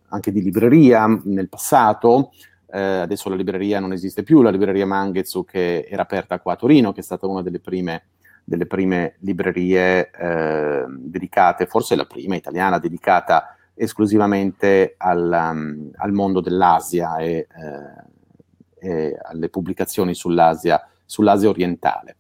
anche 0.08 0.32
di 0.32 0.42
libreria 0.42 1.06
nel 1.26 1.48
passato, 1.48 2.32
eh, 2.72 2.80
adesso 2.80 3.30
la 3.30 3.36
libreria 3.36 3.80
non 3.80 3.94
esiste 3.94 4.24
più, 4.24 4.42
la 4.42 4.52
libreria 4.52 4.86
Mangetsu 4.86 5.44
che 5.44 5.88
era 5.90 6.04
aperta 6.04 6.40
qua 6.40 6.54
a 6.54 6.58
Torino, 6.58 6.92
che 6.92 7.02
è 7.02 7.04
stata 7.04 7.28
una 7.28 7.42
delle 7.42 7.60
prime, 7.60 8.08
delle 8.44 8.66
prime 8.66 9.16
librerie 9.20 10.12
eh, 10.12 10.86
dedicate, 10.88 11.66
forse 11.66 11.96
la 11.96 12.06
prima 12.06 12.36
italiana, 12.36 12.78
dedicata 12.78 13.56
esclusivamente 13.74 14.96
al, 14.98 15.52
um, 15.52 15.90
al 15.96 16.12
mondo 16.12 16.42
dell'Asia 16.42 17.18
e, 17.18 17.48
eh, 17.48 18.88
e, 18.88 19.18
alle 19.24 19.50
pubblicazioni 19.50 20.14
sull'Asia, 20.14 20.86
sull'Asia 21.06 21.50
orientale. 21.50 22.18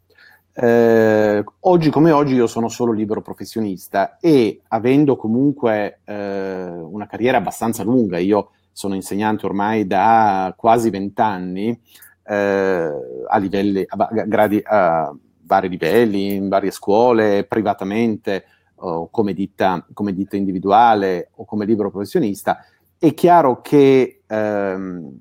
Eh, 0.54 1.44
oggi 1.62 1.90
come 1.90 2.12
oggi 2.12 2.34
io 2.34 2.48
sono 2.48 2.70
solo 2.70 2.92
libero 2.92 3.22
professionista 3.22 4.18
e 4.20 4.62
avendo 4.70 5.16
comunque 5.16 6.00
eh, 6.04 6.70
una 6.70 7.08
carriera 7.08 7.38
abbastanza 7.38 7.84
lunga, 7.84 8.18
io 8.18 8.52
sono 8.72 8.96
insegnante 8.96 9.46
ormai 9.46 9.86
da 9.88 10.54
quasi 10.58 10.90
vent'anni 10.90 11.80
eh, 12.24 12.92
a 13.28 13.38
livelli, 13.38 13.84
a, 13.88 14.10
gradi, 14.26 14.62
a 14.64 15.14
vari 15.44 15.70
livelli, 15.70 16.36
in 16.36 16.48
varie 16.48 16.72
scuole, 16.72 17.44
privatamente, 17.46 18.46
o 18.76 19.10
come 19.10 19.34
ditta, 19.34 19.86
come 19.94 20.14
ditta 20.14 20.38
individuale 20.38 21.32
o 21.36 21.46
come 21.46 21.66
libero 21.66 21.92
professionista, 21.92 22.64
è 22.98 23.14
chiaro 23.14 23.62
che 23.62 24.22
ehm, 24.26 25.20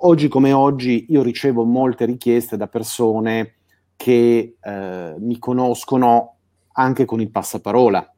oggi 0.00 0.28
come 0.28 0.52
oggi 0.52 1.06
io 1.08 1.22
ricevo 1.22 1.64
molte 1.64 2.04
richieste 2.04 2.56
da 2.56 2.66
persone 2.66 3.54
che 3.96 4.56
eh, 4.60 5.14
mi 5.18 5.38
conoscono 5.38 6.36
anche 6.72 7.04
con 7.04 7.20
il 7.20 7.30
passaparola 7.30 8.14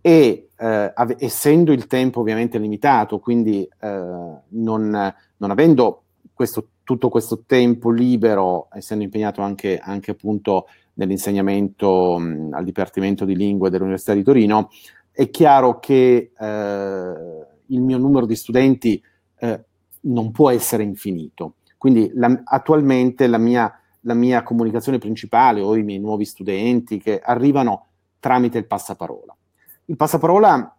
e 0.00 0.48
eh, 0.56 0.92
ave- 0.94 1.16
essendo 1.18 1.72
il 1.72 1.86
tempo 1.86 2.20
ovviamente 2.20 2.58
limitato, 2.58 3.18
quindi 3.18 3.68
eh, 3.80 3.88
non, 3.88 5.14
non, 5.36 5.50
avendo 5.50 6.02
questo, 6.32 6.68
tutto 6.82 7.08
questo 7.08 7.42
tempo 7.46 7.90
libero, 7.90 8.68
essendo 8.72 9.04
impegnato 9.04 9.42
anche, 9.42 9.78
anche 9.78 10.12
appunto 10.12 10.66
nell'insegnamento 10.94 12.18
mh, 12.18 12.54
al 12.54 12.64
Dipartimento 12.64 13.24
di 13.24 13.36
Lingue 13.36 13.70
dell'Università 13.70 14.14
di 14.14 14.22
Torino, 14.22 14.70
è 15.10 15.30
chiaro 15.30 15.78
che 15.78 16.32
eh, 16.38 17.12
il 17.66 17.80
mio 17.80 17.98
numero 17.98 18.26
di 18.26 18.36
studenti 18.36 19.02
eh, 19.38 19.64
non 20.02 20.30
può 20.30 20.50
essere 20.50 20.82
infinito. 20.82 21.54
Quindi 21.76 22.10
la, 22.14 22.42
attualmente 22.44 23.26
la 23.26 23.38
mia, 23.38 23.72
la 24.00 24.14
mia 24.14 24.42
comunicazione 24.42 24.98
principale 24.98 25.60
o 25.60 25.76
i 25.76 25.82
miei 25.82 25.98
nuovi 25.98 26.24
studenti 26.24 26.98
che 26.98 27.18
arrivano 27.18 27.86
tramite 28.18 28.58
il 28.58 28.66
passaparola 28.66 29.36
il 29.86 29.96
passaparola 29.96 30.76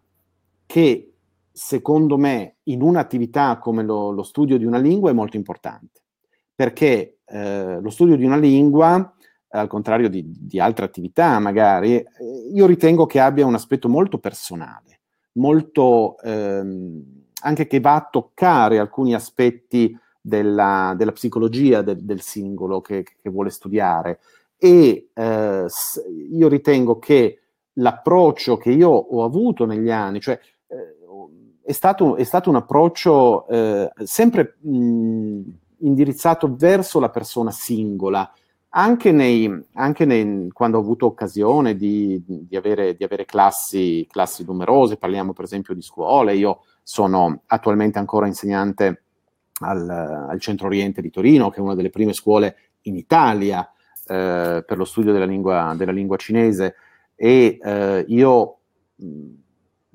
che 0.66 1.12
secondo 1.50 2.16
me 2.16 2.56
in 2.64 2.82
un'attività 2.82 3.58
come 3.58 3.82
lo, 3.82 4.10
lo 4.10 4.22
studio 4.22 4.58
di 4.58 4.64
una 4.64 4.78
lingua 4.78 5.10
è 5.10 5.14
molto 5.14 5.36
importante, 5.36 6.02
perché 6.54 7.18
eh, 7.24 7.80
lo 7.80 7.90
studio 7.90 8.16
di 8.16 8.24
una 8.24 8.36
lingua, 8.36 9.14
al 9.50 9.66
contrario 9.66 10.08
di, 10.08 10.24
di 10.26 10.60
altre 10.60 10.84
attività 10.84 11.38
magari, 11.38 11.96
eh, 11.96 12.06
io 12.52 12.66
ritengo 12.66 13.06
che 13.06 13.18
abbia 13.18 13.46
un 13.46 13.54
aspetto 13.54 13.88
molto 13.88 14.18
personale, 14.18 15.00
molto 15.32 16.18
ehm, 16.20 17.24
anche 17.42 17.66
che 17.66 17.80
va 17.80 17.94
a 17.94 18.08
toccare 18.10 18.78
alcuni 18.78 19.14
aspetti 19.14 19.96
della, 20.20 20.94
della 20.96 21.12
psicologia 21.12 21.82
de, 21.82 21.96
del 21.98 22.20
singolo 22.20 22.80
che, 22.80 23.02
che, 23.02 23.30
vuole 23.30 23.50
studiare. 23.50 24.20
E 24.56 25.10
eh, 25.14 25.66
io 26.30 26.48
ritengo 26.48 26.98
che 26.98 27.40
l'approccio 27.78 28.56
che 28.56 28.70
io 28.70 28.90
ho 28.90 29.24
avuto 29.24 29.64
negli 29.64 29.90
anni, 29.90 30.20
cioè 30.20 30.38
eh, 30.66 30.96
è, 31.62 31.72
stato, 31.72 32.16
è, 32.16 32.24
stato, 32.24 32.50
un 32.50 32.56
approccio 32.56 33.46
eh, 33.48 33.90
sempre 34.04 34.56
mh, 34.60 35.40
indirizzato 35.78 36.54
verso 36.54 37.00
la 37.00 37.10
persona 37.10 37.50
singola, 37.50 38.30
anche, 38.70 39.12
nei, 39.12 39.64
anche 39.74 40.04
nei, 40.04 40.48
quando 40.52 40.76
ho 40.76 40.80
avuto 40.80 41.06
occasione 41.06 41.74
di, 41.76 42.22
di, 42.26 42.56
avere, 42.56 42.94
di 42.94 43.04
avere 43.04 43.24
classi, 43.24 44.06
classi, 44.10 44.44
numerose, 44.44 44.98
parliamo 44.98 45.32
per 45.32 45.44
esempio 45.44 45.74
di 45.74 45.82
scuole, 45.82 46.34
io 46.34 46.64
sono 46.82 47.42
attualmente 47.46 47.98
ancora 47.98 48.26
insegnante 48.26 49.02
al, 49.60 49.88
al 49.88 50.40
Centro 50.40 50.66
Oriente 50.66 51.00
di 51.00 51.10
Torino, 51.10 51.50
che 51.50 51.58
è 51.58 51.62
una 51.62 51.74
delle 51.74 51.90
prime 51.90 52.12
scuole 52.12 52.56
in 52.82 52.96
Italia 52.96 53.68
eh, 54.06 54.64
per 54.66 54.76
lo 54.76 54.84
studio 54.84 55.12
della 55.12 55.24
lingua, 55.24 55.74
della 55.76 55.92
lingua 55.92 56.16
cinese, 56.16 56.74
e 57.20 57.58
eh, 57.60 58.04
io 58.06 58.58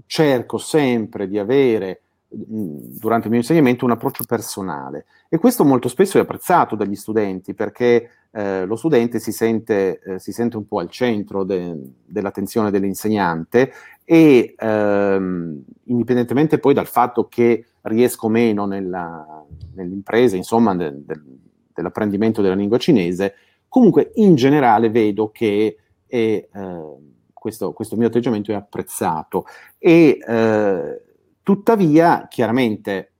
cerco 0.05 0.57
sempre 0.57 1.27
di 1.29 1.39
avere 1.39 2.01
durante 2.27 3.25
il 3.25 3.31
mio 3.31 3.41
insegnamento 3.41 3.85
un 3.85 3.91
approccio 3.91 4.25
personale. 4.25 5.05
E 5.29 5.37
questo 5.37 5.63
molto 5.63 5.87
spesso 5.87 6.17
è 6.17 6.21
apprezzato 6.21 6.75
dagli 6.75 6.95
studenti 6.95 7.53
perché 7.53 8.09
eh, 8.31 8.65
lo 8.65 8.75
studente 8.75 9.19
si 9.19 9.31
sente, 9.31 9.99
eh, 9.99 10.19
si 10.19 10.31
sente, 10.31 10.57
un 10.57 10.67
po' 10.67 10.79
al 10.79 10.89
centro 10.89 11.43
de, 11.43 11.75
dell'attenzione 12.05 12.71
dell'insegnante 12.71 13.71
e 14.03 14.55
ehm, 14.57 15.63
indipendentemente 15.85 16.59
poi 16.59 16.73
dal 16.73 16.87
fatto 16.87 17.27
che 17.27 17.65
riesco 17.83 18.27
meno 18.27 18.65
nella, 18.65 19.45
nell'impresa, 19.75 20.35
insomma, 20.35 20.75
de, 20.75 20.91
de, 21.05 21.21
dell'apprendimento 21.73 22.41
della 22.41 22.55
lingua 22.55 22.77
cinese, 22.77 23.35
comunque 23.67 24.11
in 24.15 24.35
generale 24.35 24.89
vedo 24.89 25.29
che 25.29 25.77
è, 26.05 26.15
eh, 26.15 26.47
questo, 27.43 27.73
questo, 27.73 27.97
mio 27.97 28.07
atteggiamento 28.07 28.53
è 28.53 28.55
apprezzato 28.55 29.45
e 29.77 30.17
eh, 30.25 31.01
tuttavia 31.43 32.25
chiaramente 32.29 33.11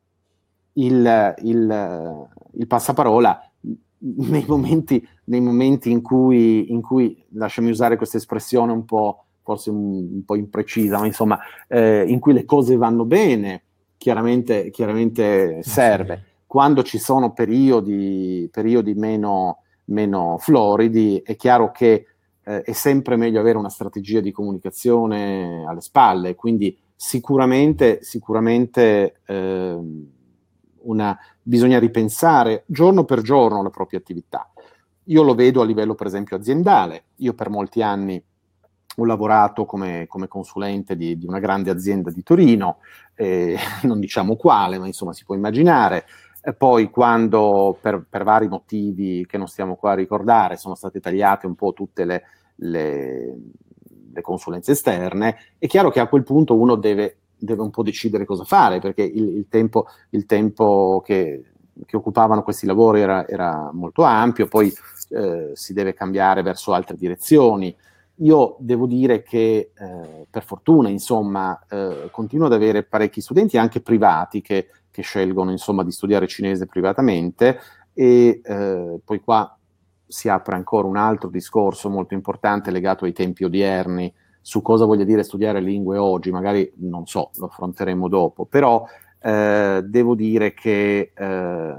il, 0.76 1.36
il, 1.40 2.28
il 2.54 2.68
passaparola 2.68 3.52
nei 4.00 4.46
momenti, 4.48 5.06
nei 5.26 5.42
momenti 5.42 5.92
in, 5.92 6.02
cui, 6.02 6.72
in, 6.72 6.82
cui, 6.82 7.22
lasciami 7.34 7.70
usare 7.70 7.98
questa 7.98 8.16
espressione 8.16 8.72
un 8.72 8.86
po', 8.86 9.26
forse 9.42 9.72
un, 9.72 9.94
un 10.14 10.24
po' 10.24 10.36
imprecisa, 10.36 11.00
ma 11.00 11.06
insomma, 11.06 11.38
eh, 11.68 12.06
in 12.08 12.22
cui 12.22 12.32
le 12.32 12.46
cose 12.46 12.78
vanno 12.78 13.04
bene, 13.04 13.64
chiaramente, 13.98 14.70
chiaramente 14.70 15.64
serve. 15.64 16.28
Quando 16.48 16.82
ci 16.84 16.98
sono 16.98 17.34
periodi, 17.34 18.48
periodi 18.50 18.94
meno, 18.94 19.64
meno, 19.86 20.38
floridi, 20.40 21.22
è 21.26 21.36
chiaro 21.36 21.72
che 21.72 22.06
eh, 22.44 22.62
è 22.62 22.72
sempre 22.72 23.16
meglio 23.16 23.40
avere 23.40 23.58
una 23.58 23.70
strategia 23.70 24.20
di 24.20 24.32
comunicazione 24.32 25.66
alle 25.66 25.82
spalle, 25.82 26.36
quindi 26.36 26.78
sicuramente, 26.96 28.04
sicuramente 28.04 29.22
eh, 29.26 29.78
una, 30.84 31.18
bisogna 31.42 31.80
ripensare 31.80 32.64
giorno 32.66 33.04
per 33.04 33.22
giorno 33.22 33.64
la 33.64 33.70
propria 33.70 34.00
attività. 34.00 34.50
Io 35.08 35.24
lo 35.24 35.36
vedo 35.36 35.62
a 35.62 35.66
livello, 35.66 35.96
per 35.96 36.08
esempio, 36.08 36.38
aziendale. 36.38 37.06
Io 37.18 37.34
per 37.34 37.50
molti 37.50 37.82
anni 37.82 38.24
ho 38.96 39.06
lavorato 39.06 39.66
come, 39.66 40.06
come 40.08 40.28
consulente 40.28 40.96
di, 40.96 41.18
di, 41.18 41.26
una 41.26 41.40
grande 41.40 41.72
azienda 41.72 42.12
di 42.12 42.24
Torino, 42.24 42.78
eh, 43.16 43.58
non 43.84 44.00
diciamo 44.00 44.36
quale, 44.36 44.78
ma 44.78 44.88
insomma 44.88 45.14
si 45.14 45.26
può 45.26 45.36
immaginare. 45.36 46.06
E 46.46 46.54
poi 46.54 46.90
quando 46.90 47.78
per, 47.80 48.06
per, 48.10 48.24
vari 48.24 48.50
motivi 48.50 49.26
che 49.26 49.38
non 49.38 49.48
stiamo 49.48 49.76
qua 49.76 49.92
a 49.92 49.96
ricordare 49.96 50.58
sono 50.58 50.76
state 50.76 51.00
tagliate 51.00 51.46
un 51.46 51.56
po' 51.56 51.72
tutte 51.72 52.04
le, 52.04 52.24
le, 52.56 53.36
le 54.12 54.22
consulenze 54.22 54.74
esterne, 54.74 55.38
è 55.58 55.68
chiaro 55.68 55.90
che 55.90 56.02
a 56.02 56.08
quel 56.08 56.24
punto 56.24 56.56
uno 56.56 56.76
deve 56.76 57.18
deve 57.44 57.62
un 57.62 57.70
po' 57.70 57.84
decidere 57.84 58.26
cosa 58.26 58.44
fare, 58.46 58.80
perché 58.80 59.04
il, 59.04 59.38
il 59.38 59.48
tempo, 59.50 59.88
il 60.12 60.26
tempo 60.26 61.02
che, 61.06 61.44
che, 61.86 61.98
occupavano 61.98 62.42
questi 62.42 62.66
lavori 62.66 63.02
era, 63.02 63.28
era 63.28 63.70
molto 63.74 64.04
ampio, 64.04 64.48
poi 64.48 64.74
eh, 65.10 65.52
si 65.54 65.74
deve 65.74 65.94
cambiare 65.94 66.42
verso 66.42 66.74
altre 66.74 66.96
direzioni. 66.96 67.76
Io 68.18 68.56
devo 68.60 68.86
dire 68.86 69.24
che 69.24 69.72
eh, 69.76 70.28
per 70.30 70.44
fortuna, 70.44 70.88
insomma, 70.88 71.60
eh, 71.70 72.10
continuo 72.12 72.46
ad 72.46 72.54
avere 72.54 72.84
parecchi 72.84 73.22
studenti, 73.22 73.58
anche 73.58 73.82
privati, 73.82 74.42
che, 74.42 74.68
che 74.94 75.02
scelgono, 75.02 75.50
insomma, 75.50 75.84
di 75.84 75.92
studiare 75.92 76.28
cinese 76.28 76.68
privatamente 76.68 77.60
e 77.94 78.42
eh, 78.44 79.00
poi 79.04 79.20
qua 79.22 79.58
si 80.06 80.30
apre 80.30 80.56
ancora 80.56 80.88
un 80.88 80.98
altro 80.98 81.30
discorso 81.30 81.90
molto 81.90 82.14
importante 82.14 82.70
legato 82.70 83.06
ai 83.06 83.12
tempi 83.12 83.44
odierni, 83.44 84.14
su 84.40 84.62
cosa 84.62 84.86
voglia 84.86 85.04
dire 85.04 85.24
studiare 85.24 85.62
lingue 85.62 85.98
oggi, 85.98 86.30
magari 86.30 86.72
non 86.76 87.08
so, 87.08 87.32
lo 87.38 87.48
affronteremo 87.48 88.08
dopo, 88.08 88.46
però 88.46 88.86
eh, 89.20 89.82
devo 89.84 90.14
dire 90.14 90.54
che 90.54 91.12
eh, 91.16 91.76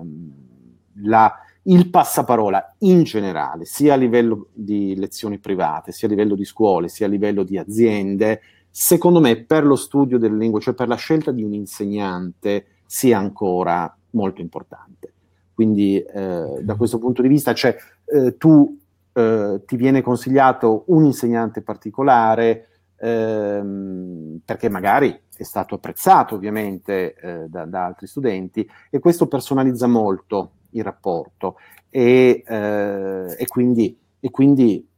la, 1.03 1.35
il 1.63 1.91
passaparola 1.91 2.75
in 2.79 3.05
generale, 3.05 3.65
sia 3.65 3.95
a 3.95 3.97
livello 3.97 4.49
di 4.53 4.97
lezioni 4.97 5.39
private, 5.39 5.93
sia 5.93 6.09
a 6.09 6.11
livello 6.11 6.35
di 6.35 6.45
scuole, 6.45 6.89
sia 6.89 7.07
a 7.07 7.11
livello 7.11 7.45
di 7.45 7.59
aziende, 7.59 8.41
secondo 8.69 9.21
me 9.21 9.45
per 9.45 9.65
lo 9.65 9.77
studio 9.77 10.19
delle 10.19 10.37
lingue, 10.37 10.61
cioè 10.61 10.75
per 10.75 10.89
la 10.89 10.97
scelta 10.97 11.31
di 11.31 11.45
un 11.45 11.53
insegnante, 11.53 12.67
sia 12.95 13.19
ancora 13.19 13.93
molto 14.11 14.41
importante. 14.41 15.13
Quindi 15.53 15.99
eh, 15.99 16.61
da 16.63 16.77
questo 16.77 16.99
punto 16.99 17.23
di 17.23 17.29
vista, 17.29 17.53
cioè, 17.53 17.77
eh, 18.05 18.37
tu 18.37 18.79
eh, 19.13 19.63
ti 19.67 19.75
viene 19.75 20.01
consigliato 20.01 20.85
un 20.87 21.05
insegnante 21.05 21.61
particolare 21.61 22.69
ehm, 22.97 24.43
perché 24.45 24.69
magari 24.69 25.23
è 25.37 25.43
stato 25.43 25.75
apprezzato 25.75 26.37
ovviamente 26.37 27.17
eh, 27.17 27.49
da, 27.49 27.65
da, 27.65 27.85
altri 27.85 28.07
studenti 28.07 28.69
e 28.91 29.01
questo 29.01 29.27
personalizza 29.27 29.89
molto 29.89 30.53
il 30.71 30.85
rapporto 30.85 31.57
e, 31.91 32.45
eh, 32.47 33.37
e 33.37 33.47
quindi, 33.49 33.99
e 34.21 34.31
quindi 34.31 34.89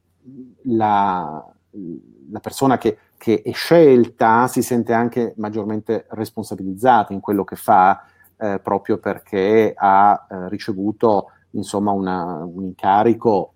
la, 0.64 1.42
la, 2.30 2.40
persona 2.40 2.76
che, 2.76 2.98
che, 3.16 3.42
è 3.42 3.52
scelta 3.52 4.46
si 4.48 4.62
sente 4.62 4.92
anche 4.92 5.34
maggiormente 5.36 6.06
responsabilizzata 6.10 7.12
in 7.12 7.20
quello 7.20 7.44
che 7.44 7.56
fa 7.56 8.04
eh, 8.36 8.60
proprio 8.62 8.98
perché 8.98 9.72
ha 9.74 10.26
eh, 10.30 10.48
ricevuto 10.48 11.30
insomma 11.50 11.90
una, 11.92 12.44
un 12.44 12.64
incarico 12.64 13.52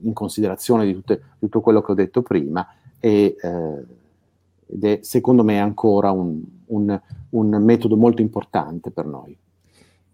in 0.00 0.12
considerazione 0.12 0.84
di, 0.84 0.94
tutte, 0.94 1.22
tutto 1.38 1.60
quello 1.60 1.82
che 1.82 1.92
ho 1.92 1.94
detto 1.94 2.22
prima 2.22 2.66
e, 2.98 3.36
eh, 3.40 3.84
ed 4.66 4.84
è 4.84 4.98
secondo 5.02 5.44
me 5.44 5.60
ancora 5.60 6.10
un, 6.10 6.42
un, 6.66 7.00
un 7.30 7.48
metodo 7.62 7.96
molto 7.96 8.22
importante 8.22 8.90
per 8.90 9.06
noi. 9.06 9.36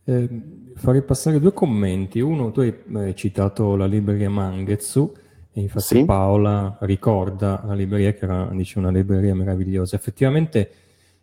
Eh, 0.04 0.28
farei 0.74 1.02
passare 1.02 1.38
due 1.38 1.52
commenti. 1.52 2.20
Uno, 2.20 2.50
tu 2.50 2.60
hai 2.60 2.74
eh, 2.96 3.14
citato 3.14 3.76
la 3.76 3.86
libreria 3.86 4.30
Mangetsu, 4.30 5.12
e 5.54 5.60
infatti 5.60 5.84
sì. 5.84 6.04
Paola 6.04 6.76
ricorda 6.80 7.62
la 7.66 7.74
libreria 7.74 8.12
che 8.14 8.24
era 8.24 8.48
dice, 8.52 8.78
una 8.78 8.90
libreria 8.90 9.34
meravigliosa. 9.34 9.96
Effettivamente 9.96 10.70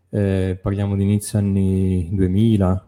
eh, 0.09 0.57
parliamo 0.61 0.95
di 0.95 1.03
inizio 1.03 1.39
anni 1.39 2.09
2000, 2.11 2.85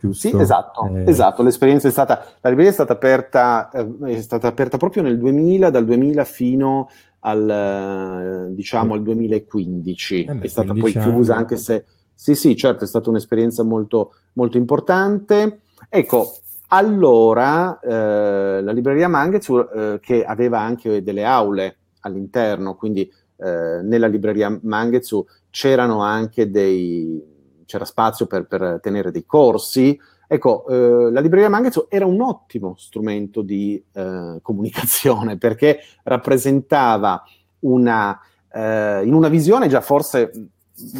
giusto? 0.00 0.28
Sì, 0.28 0.36
esatto, 0.36 0.86
eh... 0.88 1.04
esatto. 1.06 1.42
L'esperienza 1.42 1.88
è 1.88 1.90
stata, 1.90 2.24
la 2.40 2.48
libreria 2.48 2.70
è 2.70 2.74
stata 2.74 2.94
aperta, 2.94 3.70
eh, 3.70 4.14
è 4.14 4.20
stata 4.22 4.48
aperta 4.48 4.78
proprio 4.78 5.02
nel 5.02 5.18
2000, 5.18 5.68
dal 5.68 5.84
2000 5.84 6.24
fino 6.24 6.88
al, 7.20 8.48
diciamo, 8.52 8.94
al 8.94 9.02
2015. 9.02 10.24
Eh 10.24 10.34
beh, 10.34 10.44
è 10.44 10.48
stata 10.48 10.72
poi 10.72 10.92
chiusa, 10.92 11.36
anche 11.36 11.56
se, 11.56 11.84
sì, 12.14 12.34
sì, 12.34 12.56
certo, 12.56 12.84
è 12.84 12.86
stata 12.86 13.10
un'esperienza 13.10 13.62
molto, 13.62 14.14
molto 14.34 14.56
importante. 14.56 15.60
Ecco, 15.90 16.38
allora 16.68 17.78
eh, 17.80 18.60
la 18.62 18.72
libreria 18.72 19.08
Mangetsu, 19.08 19.58
eh, 19.58 19.98
che 20.00 20.24
aveva 20.24 20.60
anche 20.60 21.02
delle 21.02 21.24
aule 21.24 21.76
all'interno, 22.00 22.74
quindi 22.74 23.10
eh, 23.36 23.80
nella 23.82 24.06
libreria 24.06 24.58
Mangetsu 24.62 25.26
c'erano 25.50 26.02
anche 26.02 26.50
dei 26.50 27.32
c'era 27.64 27.84
spazio 27.84 28.26
per, 28.26 28.46
per 28.46 28.78
tenere 28.82 29.10
dei 29.10 29.24
corsi. 29.24 29.98
Ecco, 30.26 30.66
eh, 30.66 31.10
la 31.10 31.20
libreria 31.20 31.48
Mangetsu 31.48 31.86
era 31.88 32.06
un 32.06 32.20
ottimo 32.20 32.74
strumento 32.76 33.42
di 33.42 33.82
eh, 33.92 34.38
comunicazione 34.42 35.36
perché 35.38 35.80
rappresentava 36.02 37.22
una, 37.60 38.18
eh, 38.52 39.02
in 39.04 39.14
una 39.14 39.28
visione 39.28 39.68
già 39.68 39.80
forse 39.80 40.30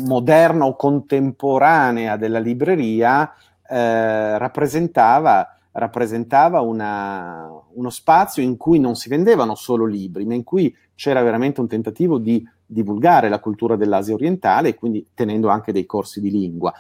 moderna 0.04 0.66
o 0.66 0.76
contemporanea 0.76 2.16
della 2.16 2.38
libreria, 2.38 3.32
eh, 3.68 4.38
rappresentava, 4.38 5.58
rappresentava 5.72 6.60
una, 6.60 7.50
uno 7.74 7.90
spazio 7.90 8.42
in 8.42 8.56
cui 8.56 8.78
non 8.78 8.94
si 8.94 9.08
vendevano 9.08 9.54
solo 9.54 9.84
libri, 9.86 10.24
ma 10.24 10.34
in 10.34 10.44
cui 10.44 10.74
c'era 10.94 11.22
veramente 11.22 11.60
un 11.60 11.68
tentativo 11.68 12.18
di 12.18 12.46
divulgare 12.66 13.28
la 13.28 13.40
cultura 13.40 13.76
dell'Asia 13.76 14.14
orientale 14.14 14.70
e 14.70 14.74
quindi 14.74 15.06
tenendo 15.14 15.48
anche 15.48 15.72
dei 15.72 15.86
corsi 15.86 16.20
di 16.20 16.30
lingua. 16.30 16.72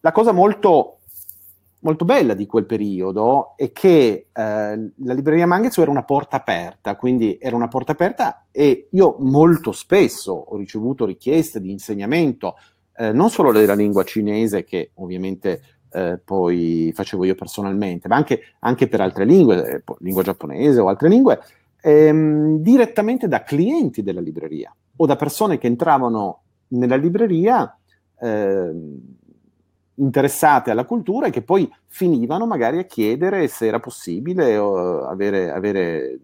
La 0.00 0.12
cosa 0.12 0.32
molto, 0.32 0.98
molto 1.80 2.04
bella 2.04 2.34
di 2.34 2.46
quel 2.46 2.64
periodo 2.64 3.54
è 3.56 3.72
che 3.72 4.26
eh, 4.32 4.32
la 4.32 5.14
libreria 5.14 5.46
Mangetsu 5.46 5.80
era 5.80 5.90
una 5.90 6.04
porta 6.04 6.36
aperta, 6.36 6.96
quindi 6.96 7.38
era 7.40 7.56
una 7.56 7.68
porta 7.68 7.92
aperta 7.92 8.46
e 8.50 8.88
io 8.90 9.16
molto 9.20 9.72
spesso 9.72 10.32
ho 10.32 10.56
ricevuto 10.56 11.06
richieste 11.06 11.60
di 11.60 11.70
insegnamento, 11.70 12.56
eh, 12.96 13.12
non 13.12 13.30
solo 13.30 13.52
della 13.52 13.74
lingua 13.74 14.04
cinese, 14.04 14.64
che 14.64 14.90
ovviamente 14.94 15.60
eh, 15.96 16.18
poi 16.22 16.92
facevo 16.94 17.24
io 17.24 17.34
personalmente, 17.34 18.06
ma 18.06 18.16
anche, 18.16 18.40
anche 18.60 18.86
per 18.86 19.00
altre 19.00 19.24
lingue, 19.24 19.66
eh, 19.66 19.82
lingua 20.00 20.22
giapponese 20.22 20.78
o 20.78 20.88
altre 20.88 21.08
lingue, 21.08 21.40
ehm, 21.80 22.58
direttamente 22.58 23.28
da 23.28 23.42
clienti 23.42 24.02
della 24.02 24.20
libreria 24.20 24.74
o 24.96 25.06
da 25.06 25.16
persone 25.16 25.56
che 25.56 25.66
entravano 25.66 26.42
nella 26.68 26.96
libreria 26.96 27.74
eh, 28.20 28.72
interessate 29.94 30.70
alla 30.70 30.84
cultura 30.84 31.28
e 31.28 31.30
che 31.30 31.40
poi 31.40 31.70
finivano 31.86 32.44
magari 32.44 32.78
a 32.78 32.84
chiedere 32.84 33.48
se 33.48 33.66
era 33.66 33.80
possibile 33.80 34.54
avere, 34.54 35.50
avere 35.50 36.18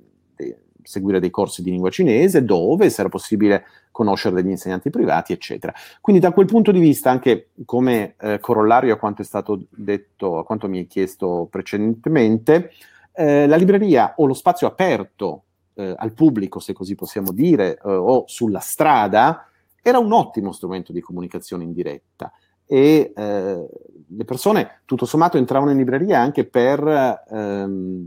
seguire 0.82 1.20
dei 1.20 1.30
corsi 1.30 1.62
di 1.62 1.70
lingua 1.70 1.90
cinese, 1.90 2.44
dove, 2.44 2.92
era 2.94 3.08
possibile 3.08 3.64
conoscere 3.90 4.34
degli 4.36 4.50
insegnanti 4.50 4.90
privati, 4.90 5.32
eccetera. 5.32 5.72
Quindi 6.00 6.20
da 6.20 6.32
quel 6.32 6.46
punto 6.46 6.72
di 6.72 6.80
vista, 6.80 7.10
anche 7.10 7.50
come 7.64 8.14
eh, 8.20 8.40
corollario 8.40 8.94
a 8.94 8.98
quanto 8.98 9.22
è 9.22 9.24
stato 9.24 9.64
detto, 9.70 10.38
a 10.38 10.44
quanto 10.44 10.68
mi 10.68 10.78
hai 10.78 10.86
chiesto 10.86 11.46
precedentemente, 11.50 12.72
eh, 13.12 13.46
la 13.46 13.56
libreria 13.56 14.14
o 14.16 14.26
lo 14.26 14.34
spazio 14.34 14.66
aperto 14.66 15.44
eh, 15.74 15.94
al 15.96 16.12
pubblico, 16.12 16.60
se 16.60 16.72
così 16.72 16.94
possiamo 16.94 17.32
dire, 17.32 17.74
eh, 17.74 17.90
o 17.90 18.24
sulla 18.26 18.60
strada, 18.60 19.46
era 19.82 19.98
un 19.98 20.12
ottimo 20.12 20.52
strumento 20.52 20.92
di 20.92 21.00
comunicazione 21.00 21.64
in 21.64 21.72
diretta 21.72 22.32
e 22.66 23.12
eh, 23.14 23.68
le 24.14 24.24
persone 24.24 24.80
tutto 24.84 25.04
sommato 25.04 25.36
entravano 25.36 25.72
in 25.72 25.76
libreria 25.76 26.20
anche 26.20 26.44
per 26.44 27.22
ehm, 27.28 28.06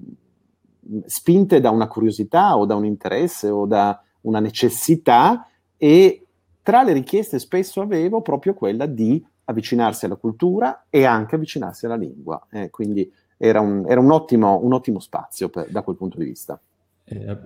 spinte 1.05 1.59
da 1.59 1.69
una 1.69 1.87
curiosità 1.87 2.57
o 2.57 2.65
da 2.65 2.75
un 2.75 2.85
interesse 2.85 3.49
o 3.49 3.65
da 3.65 4.01
una 4.21 4.39
necessità 4.39 5.47
e 5.77 6.25
tra 6.61 6.83
le 6.83 6.93
richieste 6.93 7.39
spesso 7.39 7.81
avevo 7.81 8.21
proprio 8.21 8.53
quella 8.53 8.85
di 8.85 9.23
avvicinarsi 9.45 10.05
alla 10.05 10.15
cultura 10.15 10.85
e 10.89 11.05
anche 11.05 11.35
avvicinarsi 11.35 11.85
alla 11.85 11.95
lingua. 11.95 12.47
Eh, 12.49 12.69
quindi 12.69 13.11
era 13.37 13.59
un, 13.59 13.85
era 13.87 13.99
un, 13.99 14.11
ottimo, 14.11 14.59
un 14.63 14.73
ottimo, 14.73 14.99
spazio 14.99 15.49
per, 15.49 15.69
da 15.69 15.81
quel 15.81 15.95
punto 15.95 16.17
di 16.17 16.25
vista. 16.25 16.59
Eh, 17.03 17.37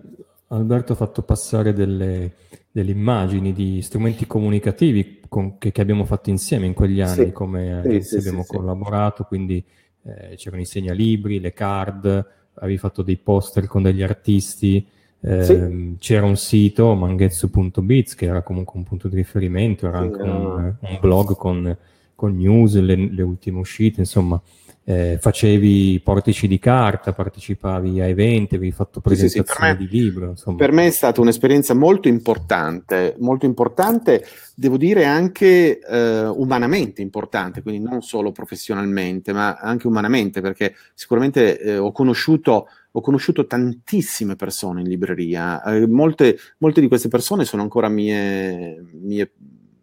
Alberto 0.47 0.93
ha 0.93 0.95
fatto 0.95 1.21
passare 1.21 1.73
delle, 1.73 2.34
delle 2.71 2.91
immagini 2.91 3.54
di 3.54 3.82
strumenti 3.82 4.25
comunicativi 4.25 5.21
con, 5.28 5.58
che, 5.58 5.71
che, 5.71 5.82
abbiamo 5.82 6.06
fatto 6.06 6.30
insieme 6.30 6.65
in 6.65 6.73
quegli 6.73 7.02
anni, 7.02 7.25
sì, 7.25 7.32
come 7.32 7.82
sì, 7.84 8.02
sì, 8.02 8.17
abbiamo 8.17 8.45
collaborato, 8.45 9.25
quindi 9.25 9.63
eh, 10.04 10.36
c'erano 10.38 10.62
i 10.62 10.65
segnalibri, 10.65 11.39
le 11.39 11.54
card, 11.54 12.25
avevi 12.59 12.77
fatto 12.77 13.01
dei 13.01 13.17
poster 13.17 13.67
con 13.67 13.83
degli 13.83 14.01
artisti, 14.01 14.85
eh, 15.21 15.95
c'era 15.99 16.25
un 16.25 16.37
sito, 16.37 16.93
mangetsu.biz, 16.93 18.15
che 18.15 18.25
era 18.25 18.41
comunque 18.41 18.77
un 18.77 18.85
punto 18.85 19.07
di 19.07 19.15
riferimento, 19.15 19.87
era 19.87 19.99
anche 19.99 20.21
un, 20.21 20.75
un 20.79 20.97
blog 21.01 21.35
con, 21.35 21.75
con 22.15 22.35
news, 22.35 22.79
le, 22.79 22.95
le 22.95 23.21
ultime 23.21 23.59
uscite, 23.59 23.99
insomma 23.99 24.41
eh, 24.89 25.19
facevi 25.21 26.02
portici 26.04 26.47
di 26.47 26.58
carta, 26.58 27.13
partecipavi 27.13 28.02
a 28.02 28.08
eventi, 28.08 28.56
avevi 28.56 28.71
fatto 28.71 29.02
presentazioni 29.02 29.45
sì, 29.45 29.84
sì, 29.84 29.88
di 29.88 29.99
libro. 30.02 30.30
Insomma. 30.30 30.58
Per 30.58 30.71
me 30.71 30.88
è 30.88 30.89
stata 30.89 31.21
un'esperienza 31.21 31.75
molto 31.75 32.08
importante, 32.08 33.15
molto 33.19 33.45
importante, 33.45 34.25
devo 34.56 34.78
dire 34.78 35.06
anche 35.06 35.78
eh, 35.78 36.25
umanamente 36.25 37.04
importante, 37.04 37.62
quindi 37.62 37.88
non 37.88 38.02
solo 38.02 38.32
professionalmente, 38.32 39.32
ma 39.32 39.58
anche 39.58 39.86
umanamente, 39.86 40.41
perché 40.41 40.73
sicuramente 40.95 41.60
eh, 41.60 41.78
ho 41.78 41.91
conosciuto 41.91 42.67
ho 42.91 43.02
conosciuto 43.02 43.45
tantissime 43.45 44.36
persone 44.36 44.82
in 44.82 44.88
libreria, 44.88 45.62
eh, 45.62 45.86
molte, 45.86 46.39
molte, 46.58 46.82
di 46.82 46.88
queste 46.88 47.08
persone 47.08 47.45
sono 47.45 47.62
ancora 47.62 47.88
mie, 47.88 48.84
mie, 48.93 49.32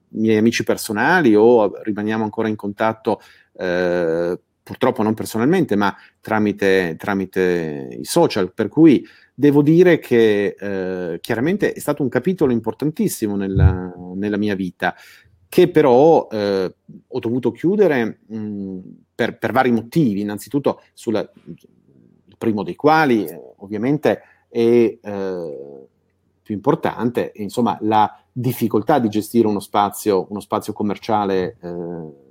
miei 0.09 0.39
amici 0.39 0.65
personali 0.65 1.37
o 1.37 1.81
rimaniamo 1.85 2.25
ancora 2.25 2.49
in 2.49 2.57
contatto 2.57 3.21
eh, 3.57 4.37
purtroppo 4.67 5.05
non 5.05 5.15
personalmente, 5.15 5.77
ma 5.77 5.95
tramite, 6.21 6.97
tramite 6.99 7.99
i 8.01 8.05
social, 8.05 8.53
per 8.53 8.67
cui 8.67 9.07
devo 9.33 9.63
dire 9.63 10.01
che 10.01 10.57
eh, 10.59 11.21
chiaramente 11.21 11.73
è 11.73 11.79
stato 11.79 12.03
un 12.03 12.09
capitolo 12.09 12.51
importantissimo 12.51 13.37
nella, 13.37 13.95
nella 14.17 14.37
mia 14.37 14.57
vita, 14.57 14.97
che 15.49 15.71
però 15.71 16.27
eh, 16.33 16.75
ho 17.07 17.19
dovuto 17.21 17.53
chiudere 17.53 18.23
mh, 18.27 18.79
per, 19.15 19.39
per, 19.39 19.53
vari 19.53 19.71
motivi, 19.71 20.23
innanzitutto 20.23 20.83
sulla, 20.95 21.21
il 21.45 22.35
primo 22.37 22.65
dei 22.65 22.75
quali 22.75 23.25
eh, 23.25 23.41
ovviamente 23.59 24.21
è 24.49 24.59
eh, 25.01 25.87
più 26.43 26.55
importante, 26.57 27.31
insomma 27.37 27.79
la 27.83 28.21
difficoltà 28.33 28.99
di 28.99 29.09
gestire 29.09 29.47
uno 29.47 29.61
spazio, 29.61 30.27
uno 30.29 30.41
spazio 30.41 30.73
commerciale 30.73 31.57
eh, 31.61 32.25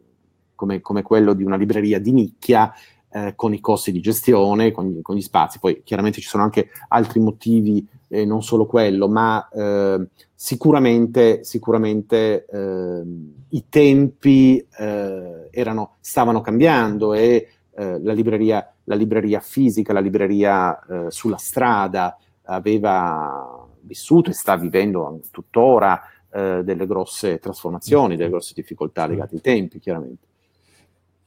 come, 0.55 0.81
come 0.81 1.01
quello 1.01 1.33
di 1.33 1.43
una 1.43 1.57
libreria 1.57 1.99
di 1.99 2.11
nicchia, 2.11 2.73
eh, 3.15 3.33
con 3.35 3.53
i 3.53 3.61
costi 3.61 3.93
di 3.93 4.01
gestione, 4.01 4.71
con 4.71 5.01
con 5.01 5.15
gli, 5.15 5.21
spazi. 5.21 5.59
Poi 5.59 5.81
chiaramente 5.83 6.19
ci 6.19 6.27
sono 6.27 6.43
anche 6.43 6.69
altri 6.89 7.21
motivi, 7.21 7.87
eh, 8.09 8.25
non 8.25 8.43
solo 8.43 8.65
quello, 8.65 9.07
ma 9.07 9.47
eh, 9.47 10.05
sicuramente, 10.33 11.45
sicuramente 11.45 12.45
eh, 12.45 13.03
i 13.49 13.65
tempi 13.69 14.57
eh, 14.77 15.47
erano, 15.49 15.95
stavano 16.01 16.41
cambiando 16.41 17.13
e 17.13 17.47
eh, 17.73 17.99
la 18.01 18.11
libreria, 18.11 18.73
la, 18.83 18.95
libreria, 18.95 19.39
fisica, 19.39 19.93
la 19.93 20.01
libreria 20.01 20.77
sulla 21.07 21.37
strada 21.37 22.17
aveva 22.43 23.65
vissuto 23.81 24.29
e 24.29 24.33
sta 24.33 24.57
vivendo 24.57 25.19
tuttora 25.31 26.01
delle 26.35 26.85
grosse 26.85 27.39
trasformazioni, 27.39 28.17
delle 28.17 28.29
grosse 28.29 28.51
difficoltà 28.53 29.07
legate 29.07 29.35
ai 29.35 29.41
tempi, 29.41 29.79
chiaramente. 29.79 30.27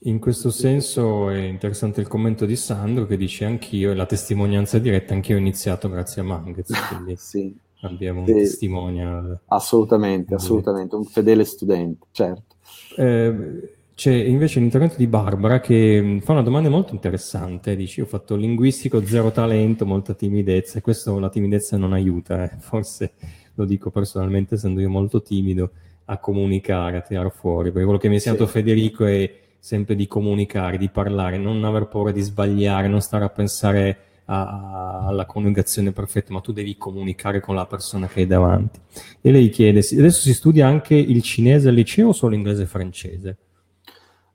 In 0.03 0.21
questo 0.21 0.51
senso 0.51 1.29
è 1.29 1.41
interessante 1.41 2.01
il 2.01 2.07
commento 2.07 2.47
di 2.47 2.55
Sandro 2.55 3.05
che 3.05 3.17
dice 3.17 3.45
anch'io, 3.45 3.91
e 3.91 3.95
la 3.95 4.07
testimonianza 4.07 4.79
diretta, 4.79 5.13
anch'io 5.13 5.35
ho 5.35 5.41
iniziato 5.41 5.89
grazie 5.89 6.23
a 6.23 6.25
Mangetz, 6.25 6.71
quindi 6.89 7.17
sì, 7.17 7.57
abbiamo 7.81 8.25
sì, 8.25 8.31
un 8.31 8.39
testimonial. 8.39 9.41
Assolutamente, 9.47 10.35
assolutamente, 10.35 10.95
un 10.95 11.05
fedele 11.05 11.43
studente, 11.45 12.07
certo. 12.13 12.57
Eh, 12.97 13.77
c'è 13.97 14.13
invece 14.13 14.61
l'intervento 14.61 14.95
di 14.97 15.09
Barbara 15.09 15.59
che 15.59 16.01
mm, 16.01 16.19
fa 16.19 16.31
una 16.31 16.43
domanda 16.43 16.69
molto 16.69 16.95
interessante, 16.95 17.75
dice 17.75 17.99
io 18.01 18.07
ho 18.07 18.09
fatto 18.09 18.37
linguistico, 18.37 19.05
zero 19.05 19.33
talento, 19.33 19.85
molta 19.85 20.15
timidezza, 20.15 20.79
e 20.79 20.81
questo 20.81 21.19
la 21.19 21.29
timidezza 21.29 21.77
non 21.77 21.93
aiuta, 21.93 22.45
eh. 22.45 22.57
forse 22.63 23.15
lo 23.55 23.65
dico 23.65 23.91
personalmente 23.91 24.55
essendo 24.55 24.81
io 24.81 24.89
molto 24.89 25.23
timido 25.23 25.73
a 26.05 26.19
comunicare, 26.19 26.99
a 26.99 27.01
tirare 27.01 27.31
fuori, 27.31 27.71
perché 27.71 27.83
quello 27.83 27.99
che 27.99 28.07
mi 28.07 28.15
ha 28.15 28.17
insegnato 28.19 28.47
sì. 28.47 28.53
Federico 28.53 29.05
è 29.05 29.47
sempre 29.59 29.95
di 29.95 30.07
comunicare, 30.07 30.79
di 30.79 30.89
parlare, 30.89 31.39
non 31.39 31.65
aver 31.65 31.89
paura 31.89 32.13
di 32.13 32.21
sbagliare, 32.21 32.89
non 32.89 33.01
stare 33.01 33.25
a 33.25 33.29
pensare 33.29 33.99
a, 34.27 35.07
alla 35.07 35.27
coniugazione 35.27 35.93
perfetta, 35.93 36.33
ma 36.33 36.41
tu 36.41 36.53
devi 36.53 36.77
comunicare 36.77 37.41
con 37.41 37.55
la 37.55 37.67
persona 37.67 38.07
che 38.07 38.21
hai 38.21 38.27
davanti. 38.27 38.81
E 39.21 39.31
lei 39.31 39.49
chiede, 39.51 39.79
adesso 39.79 40.21
si 40.21 40.35
studia 40.35 40.67
anche 40.67 40.95
il 40.95 41.23
cinese 41.23 41.69
al 41.69 41.75
liceo 41.75 42.09
o 42.09 42.13
solo 42.13 42.35
inglese 42.35 42.63
e 42.63 42.67
francese? 42.67 43.37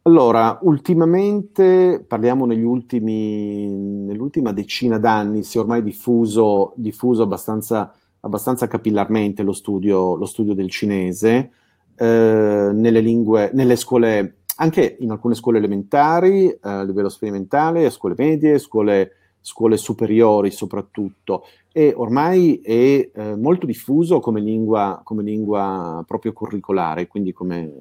Allora, 0.06 0.60
ultimamente, 0.64 2.04
parliamo 2.06 2.46
ultimi, 2.66 3.68
nell'ultima 3.70 4.52
decina 4.52 4.98
d'anni, 4.98 5.44
si 5.44 5.58
è 5.58 5.62
ormai 5.62 5.82
diffuso, 5.82 6.74
diffuso 6.76 7.24
abbastanza, 7.24 7.94
abbastanza 8.20 8.68
capillarmente 8.68 9.44
lo 9.44 9.54
studio, 9.54 10.16
lo 10.16 10.26
studio 10.26 10.54
del 10.54 10.70
cinese 10.70 11.52
eh, 11.96 12.70
nelle, 12.74 13.00
lingue, 13.00 13.52
nelle 13.54 13.78
scuole 13.78 14.40
anche 14.58 14.98
in 15.00 15.12
alcune 15.12 15.36
scuole 15.36 15.58
elementari, 15.58 16.50
eh, 16.50 16.60
a 16.62 16.84
livello 16.84 17.10
sperimentale, 17.10 17.86
a 17.86 17.90
scuole 17.90 18.16
medie, 18.18 18.60
scuole, 18.60 19.12
scuole 19.42 19.78
superiori 19.78 20.52
soprattutto, 20.52 21.46
e 21.72 21.94
ormai 21.96 22.62
è 22.62 23.10
eh, 23.14 23.36
molto 23.36 23.66
diffuso 23.66 24.20
come 24.20 24.42
lingua, 24.42 25.02
come 25.04 25.24
lingua, 25.24 26.04
proprio 26.06 26.34
curricolare, 26.34 27.08
quindi 27.08 27.34
come, 27.34 27.72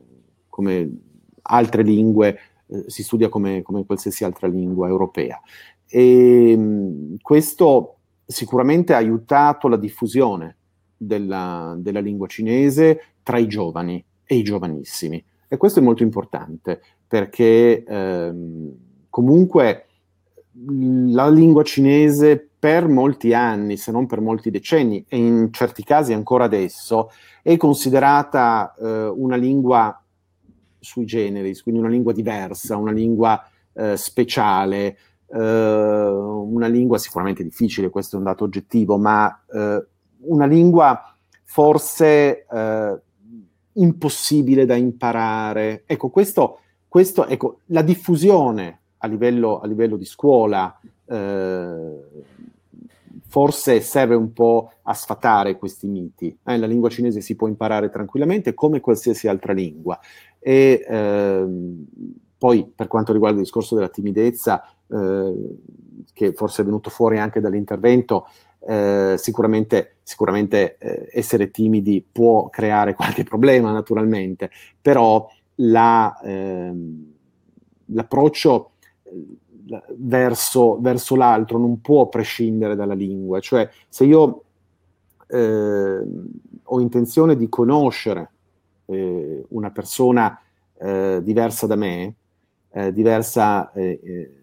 come 0.49 0.91
altre 1.43 1.83
lingue, 1.83 2.39
eh, 2.67 2.85
si 2.87 3.03
studia 3.03 3.29
come, 3.29 3.63
come, 3.63 3.85
qualsiasi 3.85 4.25
altra 4.25 4.49
lingua 4.49 4.89
europea. 4.89 5.41
E 5.87 6.57
mh, 6.57 7.17
questo 7.21 7.97
sicuramente 8.25 8.95
ha 8.95 8.97
aiutato 8.97 9.69
la 9.69 9.77
diffusione 9.77 10.57
della, 10.97 11.75
della 11.79 12.01
lingua 12.01 12.27
cinese 12.29 13.17
tra 13.23 13.37
i 13.37 13.47
giovani 13.47 14.03
e 14.25 14.37
i 14.37 14.43
giovanissimi. 14.43 15.23
E 15.53 15.59
questo 15.59 15.81
è 15.81 15.83
molto 15.83 16.03
importante 16.03 16.81
perché 17.07 17.85
ehm, 17.85 18.73
comunque 19.11 19.87
la 21.09 21.29
lingua 21.29 21.63
cinese 21.63 22.49
per 22.59 22.89
molti 22.89 23.35
anni, 23.35 23.77
se 23.77 23.93
non 23.93 24.07
per 24.07 24.23
molti 24.23 24.51
decenni, 24.51 25.05
e 25.07 25.19
in 25.19 25.53
certi 25.53 25.85
casi 25.85 26.15
ancora 26.15 26.45
adesso, 26.45 27.11
è 27.43 27.55
considerata 27.59 28.75
eh, 28.81 29.09
una 29.09 29.37
lingua 29.37 30.03
sui 30.79 31.05
generis, 31.05 31.63
quindi 31.63 31.83
una 31.83 31.91
lingua 31.91 32.15
diversa, 32.15 32.79
una 32.79 32.93
lingua 32.93 33.47
eh, 33.75 33.95
speciale, 33.99 34.97
eh, 35.27 35.39
una 35.39 36.67
lingua 36.67 36.97
sicuramente 36.97 37.43
difficile, 37.43 37.91
questo 37.91 38.17
è 38.17 38.19
un 38.19 38.25
dato 38.25 38.45
oggettivo, 38.45 38.97
ma 38.97 39.45
eh, 39.53 39.87
una 40.21 40.47
lingua 40.47 41.15
forse 41.45 42.47
eh, 42.51 43.01
impossibile 43.75 44.67
da 44.67 44.75
imparare. 44.75 45.83
Ecco, 45.87 46.11
questo, 46.11 46.61
questo, 46.89 47.27
ecco, 47.27 47.61
la 47.67 47.83
diffusione 47.83 48.81
a 48.99 49.07
livello, 49.07 49.61
a 49.61 49.67
livello 49.67 49.97
di 49.97 50.05
scuola 50.05 50.79
eh, 51.07 52.01
forse 53.33 53.81
serve 53.81 54.15
un 54.15 54.35
po' 54.35 54.73
a 54.83 54.93
sfatare 54.93 55.57
questi 55.57 55.87
miti. 55.87 56.37
Eh, 56.45 56.59
la 56.59 56.67
lingua 56.67 56.91
cinese 56.91 57.23
si 57.23 57.35
può 57.35 57.49
imparare 57.49 57.89
tranquillamente 57.89 58.53
come 58.53 58.81
qualsiasi 58.81 59.27
altra 59.27 59.55
lingua. 59.55 59.99
E 60.39 60.85
ehm, 60.87 61.87
poi 62.37 62.71
per 62.75 62.89
quanto 62.89 63.13
riguarda 63.13 63.39
il 63.39 63.45
discorso 63.45 63.75
della 63.75 63.89
timidezza, 63.89 64.63
eh, 64.87 65.57
che 66.13 66.33
forse 66.35 66.61
è 66.61 66.65
venuto 66.67 66.91
fuori 66.91 67.19
anche 67.19 67.41
dall'intervento, 67.41 68.27
eh, 68.67 69.15
sicuramente, 69.19 69.97
sicuramente 70.03 70.77
eh, 70.79 71.09
essere 71.13 71.51
timidi 71.51 72.05
può 72.11 72.49
creare 72.49 72.95
qualche 72.97 73.25
problema 73.25 73.73
naturalmente, 73.73 74.51
però 74.81 75.29
la, 75.57 76.19
ehm, 76.23 77.13
l'approccio 77.87 78.71
verso, 79.97 80.81
verso, 80.81 81.17
l'altro 81.17 81.59
non 81.59 81.81
può 81.81 82.09
prescindere 82.09 82.75
dalla 82.75 82.95
lingua, 82.95 83.41
cioè 83.41 83.69
se 83.89 84.05
io 84.05 84.45
eh, 85.29 86.03
ho 86.63 86.81
intenzione 86.81 87.37
di 87.37 87.49
conoscere 87.49 88.31
eh, 88.87 89.45
una 89.49 89.71
persona 89.71 90.41
eh, 90.79 91.21
diversa 91.23 91.67
da 91.67 91.77
me, 91.77 92.15
eh, 92.73 92.93
diversa 92.93 93.73
eh, 93.73 94.01
eh, 94.03 94.37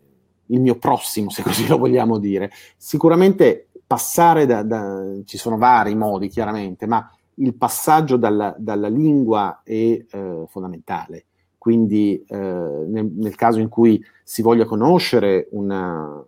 il 0.48 0.62
mio 0.62 0.78
prossimo, 0.78 1.30
se 1.30 1.44
così 1.44 1.68
lo 1.68 1.78
vogliamo 1.78 2.18
dire, 2.18 2.52
sicuramente 2.78 3.68
passare 3.90 4.46
da, 4.46 4.62
da 4.62 5.04
ci 5.26 5.38
sono 5.38 5.58
vari 5.58 5.96
modi 5.96 6.28
chiaramente, 6.28 6.86
ma 6.86 7.10
il 7.36 7.56
passaggio 7.56 8.18
dalla, 8.18 8.54
dalla 8.58 8.90
lingua 8.90 9.62
è 9.64 10.06
fondamentale 10.48 11.26
quindi 11.60 12.24
eh, 12.26 12.36
nel, 12.38 13.12
nel, 13.14 13.36
caso 13.36 13.60
in 13.60 13.68
cui 13.68 14.02
si 14.24 14.42
voglia 14.42 14.64
conoscere 14.66 15.50
una, 15.52 16.24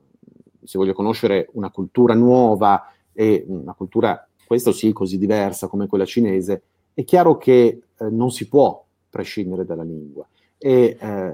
voglia 0.74 0.94
conoscere 0.94 1.50
una 1.54 1.72
cultura 1.72 2.14
nuova 2.14 2.92
e 3.14 3.46
una 3.48 3.74
cultura, 3.74 4.28
questa 4.46 4.74
sì, 4.74 4.92
così 4.92 5.18
diversa 5.18 5.68
come 5.68 5.88
quella 5.88 6.06
cinese, 6.06 6.62
è 6.94 7.06
chiaro 7.06 7.38
che 7.38 7.82
eh, 7.98 8.10
non 8.10 8.30
si 8.30 8.50
può 8.50 8.86
prescindere 9.10 9.66
dalla 9.66 9.84
lingua. 9.84 10.28
E 10.58 10.98
eh, 11.00 11.34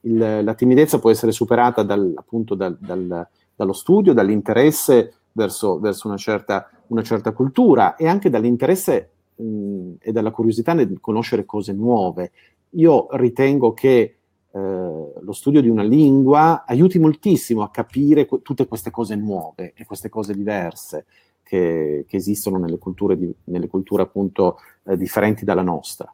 il, 0.00 0.40
la 0.42 0.54
timidezza 0.54 0.98
può 0.98 1.10
essere 1.10 1.30
superata 1.30 1.84
dal, 1.84 2.12
appunto 2.16 2.56
dal, 2.56 2.76
dal, 2.78 3.26
dallo 3.54 3.72
studio, 3.72 4.12
dall'interesse 4.12 5.14
verso, 5.38 5.78
verso 5.78 6.08
una, 6.08 6.16
certa, 6.16 6.68
una, 6.88 7.02
certa, 7.02 7.32
cultura 7.32 7.96
e 7.96 8.06
anche 8.06 8.28
dall'interesse 8.28 9.10
mh, 9.36 9.92
e 10.00 10.12
dalla 10.12 10.30
curiosità 10.30 10.74
nel 10.74 10.98
conoscere 11.00 11.44
cose 11.44 11.72
nuove 11.72 12.32
io 12.72 13.06
ritengo 13.12 13.72
che 13.72 14.16
eh, 14.50 14.58
lo 14.58 15.32
studio 15.32 15.60
di 15.60 15.68
una 15.68 15.82
lingua 15.82 16.64
aiuti 16.66 16.98
moltissimo 16.98 17.62
a 17.62 17.70
capire 17.70 18.26
que- 18.26 18.42
tutte 18.42 18.66
queste 18.66 18.90
cose 18.90 19.14
nuove 19.14 19.72
e 19.74 19.86
queste 19.86 20.08
cose 20.08 20.34
diverse 20.34 21.06
che, 21.42 22.04
che 22.06 22.16
esistono 22.16 22.58
nelle 22.58 22.78
culture, 22.78 23.16
di, 23.16 23.32
nelle 23.44 23.68
culture 23.68 24.02
appunto 24.02 24.58
eh, 24.84 24.96
differenti 24.96 25.44
dalla 25.44 25.62
nostra. 25.62 26.12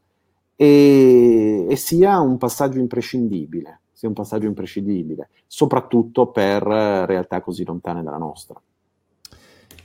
E, 0.56 1.66
e, 1.68 1.76
sia 1.76 2.20
un 2.20 2.36
passaggio 2.38 2.78
imprescindibile, 2.78 3.80
sia 3.92 4.06
un 4.06 4.14
passaggio 4.14 4.46
imprescindibile, 4.46 5.30
soprattutto 5.48 6.28
per 6.28 6.64
eh, 6.64 7.06
realtà 7.06 7.40
così 7.40 7.64
lontane 7.64 8.04
dalla 8.04 8.18
nostra. 8.18 8.60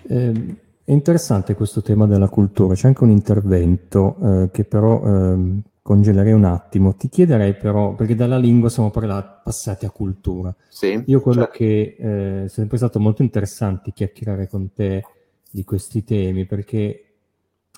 Eh, 0.04 0.56
è 0.84 0.92
interessante 0.92 1.54
questo 1.54 1.82
tema 1.82 2.08
della 2.08 2.30
cultura, 2.30 2.74
c'è 2.74 2.88
anche 2.88 3.04
un 3.04 3.12
intervento 3.12 4.16
eh, 4.22 4.50
che 4.52 4.64
però 4.64 5.04
ehm, 5.04 5.62
congelerei 5.82 6.34
un 6.34 6.46
attimo. 6.46 6.96
Ti 6.96 7.10
chiederei 7.10 7.56
però, 7.56 7.94
perché 7.94 8.16
dalla 8.16 8.38
lingua 8.38 8.70
siamo 8.70 8.90
passati 8.92 9.86
a 9.86 9.92
cultura. 9.92 10.56
Sì, 10.68 11.04
Io 11.06 11.22
quello 11.22 11.44
certo. 11.44 11.58
che 11.58 11.96
eh, 12.00 12.44
è 12.46 12.48
sempre 12.48 12.78
stato 12.78 13.00
molto 13.00 13.22
interessante 13.22 13.92
chiacchierare 13.92 14.48
con 14.48 14.74
te 14.74 15.04
di 15.52 15.64
questi 15.64 16.04
temi, 16.04 16.46
perché 16.46 17.04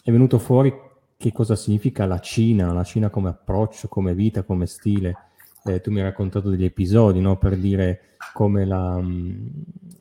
è 0.04 0.12
venuto 0.12 0.40
fuori 0.40 0.74
che 1.18 1.32
cosa 1.32 1.56
significa 1.56 2.06
la 2.06 2.20
Cina, 2.20 2.74
la 2.74 2.84
Cina 2.84 3.10
come 3.10 3.30
approccio, 3.30 3.88
come 3.88 4.14
vita, 4.14 4.44
come 4.44 4.66
stile. 4.66 5.16
Eh, 5.64 5.80
tu 5.80 5.92
mi 5.92 6.00
hai 6.00 6.06
raccontato 6.06 6.50
degli 6.50 6.66
episodi, 6.66 7.20
no? 7.22 7.38
per 7.38 7.56
dire 7.56 8.00
come 8.34 8.66
la, 8.66 9.00
mm, 9.00 9.48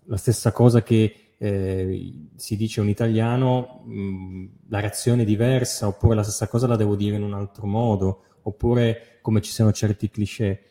la 0.06 0.16
stessa 0.16 0.52
cosa 0.52 0.83
che 0.83 1.29
eh, 1.42 2.29
si 2.37 2.55
dice 2.55 2.83
un 2.83 2.90
italiano, 2.90 3.83
mh, 3.87 4.00
mm, 4.00 4.46
la 4.68 4.81
reazione 4.81 5.22
è 5.22 5.24
diversa, 5.24 5.87
oppure 5.87 6.14
la 6.14 6.22
stessa 6.22 6.48
cosa 6.48 6.66
la 6.66 6.76
devo 6.76 6.96
dire 6.96 7.16
in 7.16 7.22
un 7.22 7.33
altro 7.33 7.66
modo, 7.66 8.24
oppure 8.42 9.18
come 9.22 9.40
ci 9.40 9.50
sono 9.50 9.72
certi 9.72 10.11
cliché. 10.11 10.64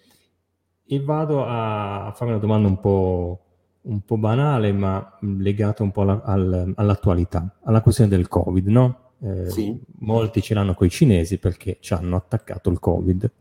E 0.86 1.00
vado 1.02 1.44
a, 1.44 2.06
a 2.06 2.12
fare 2.12 2.30
una 2.30 2.40
domanda 2.40 2.68
un 2.68 2.80
po', 2.80 3.46
un 3.82 4.02
po', 4.02 4.18
banale, 4.18 4.72
ma 4.72 5.18
legata 5.22 5.82
un 5.82 5.92
po' 5.92 6.02
alla, 6.02 6.22
al, 6.24 6.74
all'attualità, 6.76 7.58
alla 7.64 7.82
questione 7.82 8.10
del 8.12 8.28
Covid, 8.28 8.68
no? 8.68 9.00
Eh, 9.22 9.50
sì. 9.50 9.80
Molti 10.00 10.40
ce 10.42 10.54
l'hanno 10.54 10.76
con 10.76 10.86
i 10.86 10.92
cinesi 10.92 11.40
perché 11.40 11.78
ci 11.80 11.94
hanno 11.94 12.16
attaccato 12.16 12.70
il 12.70 12.80
Covid. 12.80 13.32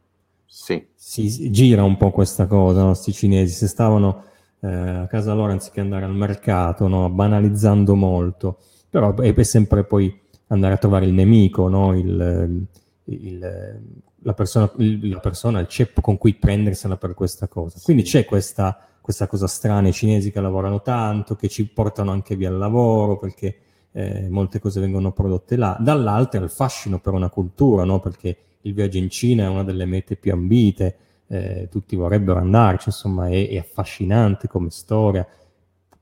Sì. 0.46 0.88
Si 0.94 1.50
gira 1.50 1.84
un 1.84 1.98
po' 1.98 2.10
questa 2.10 2.46
cosa, 2.46 2.84
no? 2.84 2.94
Sti 2.94 3.12
cinesi, 3.12 3.52
se 3.52 3.66
stavano 3.66 4.24
eh, 4.60 4.68
a 4.68 5.06
casa 5.06 5.34
loro 5.34 5.52
anziché 5.52 5.80
andare 5.80 6.04
al 6.04 6.14
mercato, 6.14 6.88
no? 6.88 7.08
banalizzando 7.10 7.94
molto, 7.94 8.58
però 8.88 9.14
è, 9.14 9.42
sempre 9.42 9.84
poi 9.84 10.20
andare 10.48 10.74
a 10.74 10.78
trovare 10.78 11.06
il 11.06 11.12
nemico, 11.12 11.68
no? 11.68 11.96
il, 11.96 12.66
il, 13.04 13.80
la, 14.22 14.34
persona, 14.34 14.70
il, 14.78 15.08
la, 15.08 15.20
persona, 15.20 15.60
il 15.60 15.68
ceppo 15.68 16.00
con 16.00 16.18
cui 16.18 16.34
prendersela 16.34 16.96
per 16.96 17.14
questa 17.14 17.46
cosa. 17.46 17.78
Quindi 17.82 18.02
c'è 18.02 18.24
questa, 18.24 18.78
questa 19.00 19.26
cosa 19.26 19.46
strana, 19.46 19.88
i 19.88 19.92
cinesi 19.92 20.30
che 20.30 20.40
lavorano 20.40 20.82
tanto, 20.82 21.36
che 21.36 21.48
ci 21.48 21.66
portano 21.66 22.10
anche 22.10 22.36
via 22.36 22.50
il 22.50 22.58
lavoro 22.58 23.18
perché 23.18 23.56
eh, 23.92 24.28
molte 24.28 24.58
cose 24.58 24.80
vengono 24.80 25.12
prodotte 25.12 25.56
là. 25.56 25.76
Dall'altro 25.80 26.42
il 26.42 26.50
fascino 26.50 26.98
per 26.98 27.12
una 27.12 27.30
cultura, 27.30 27.84
no? 27.84 28.00
perché 28.00 28.36
il 28.62 28.74
viaggio 28.74 28.98
in 28.98 29.08
Cina 29.08 29.44
è 29.44 29.48
una 29.48 29.64
delle 29.64 29.86
mete 29.86 30.16
più 30.16 30.32
ambite, 30.32 30.96
eh, 31.28 31.68
tutti 31.70 31.94
vorrebbero 31.94 32.38
andarci, 32.38 32.88
insomma 32.88 33.28
è, 33.28 33.48
è, 33.48 33.58
affascinante 33.58 34.48
come 34.48 34.70
storia. 34.70 35.26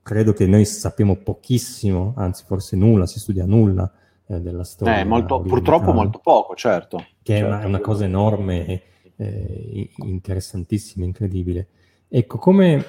Credo 0.01 0.31
che 0.33 0.47
noi 0.47 0.65
sappiamo 0.65 1.17
pochissimo, 1.17 2.13
anzi 2.15 2.45
forse 2.45 2.77
nulla, 2.77 3.05
si 3.05 3.19
studia 3.19 3.45
nulla 3.45 3.91
eh, 4.27 4.39
della 4.39 4.63
storia. 4.63 4.99
Eh, 4.99 5.03
molto, 5.03 5.41
purtroppo 5.41 5.91
molto 5.91 6.19
poco, 6.19 6.55
certo. 6.55 6.97
Che 6.97 7.33
certo. 7.33 7.45
È, 7.45 7.47
una, 7.47 7.61
è, 7.61 7.65
una, 7.65 7.79
cosa 7.81 8.05
enorme, 8.05 8.81
eh, 9.17 9.89
interessantissima, 9.97 11.03
incredibile. 11.03 11.67
Ecco, 12.07 12.37
come, 12.37 12.85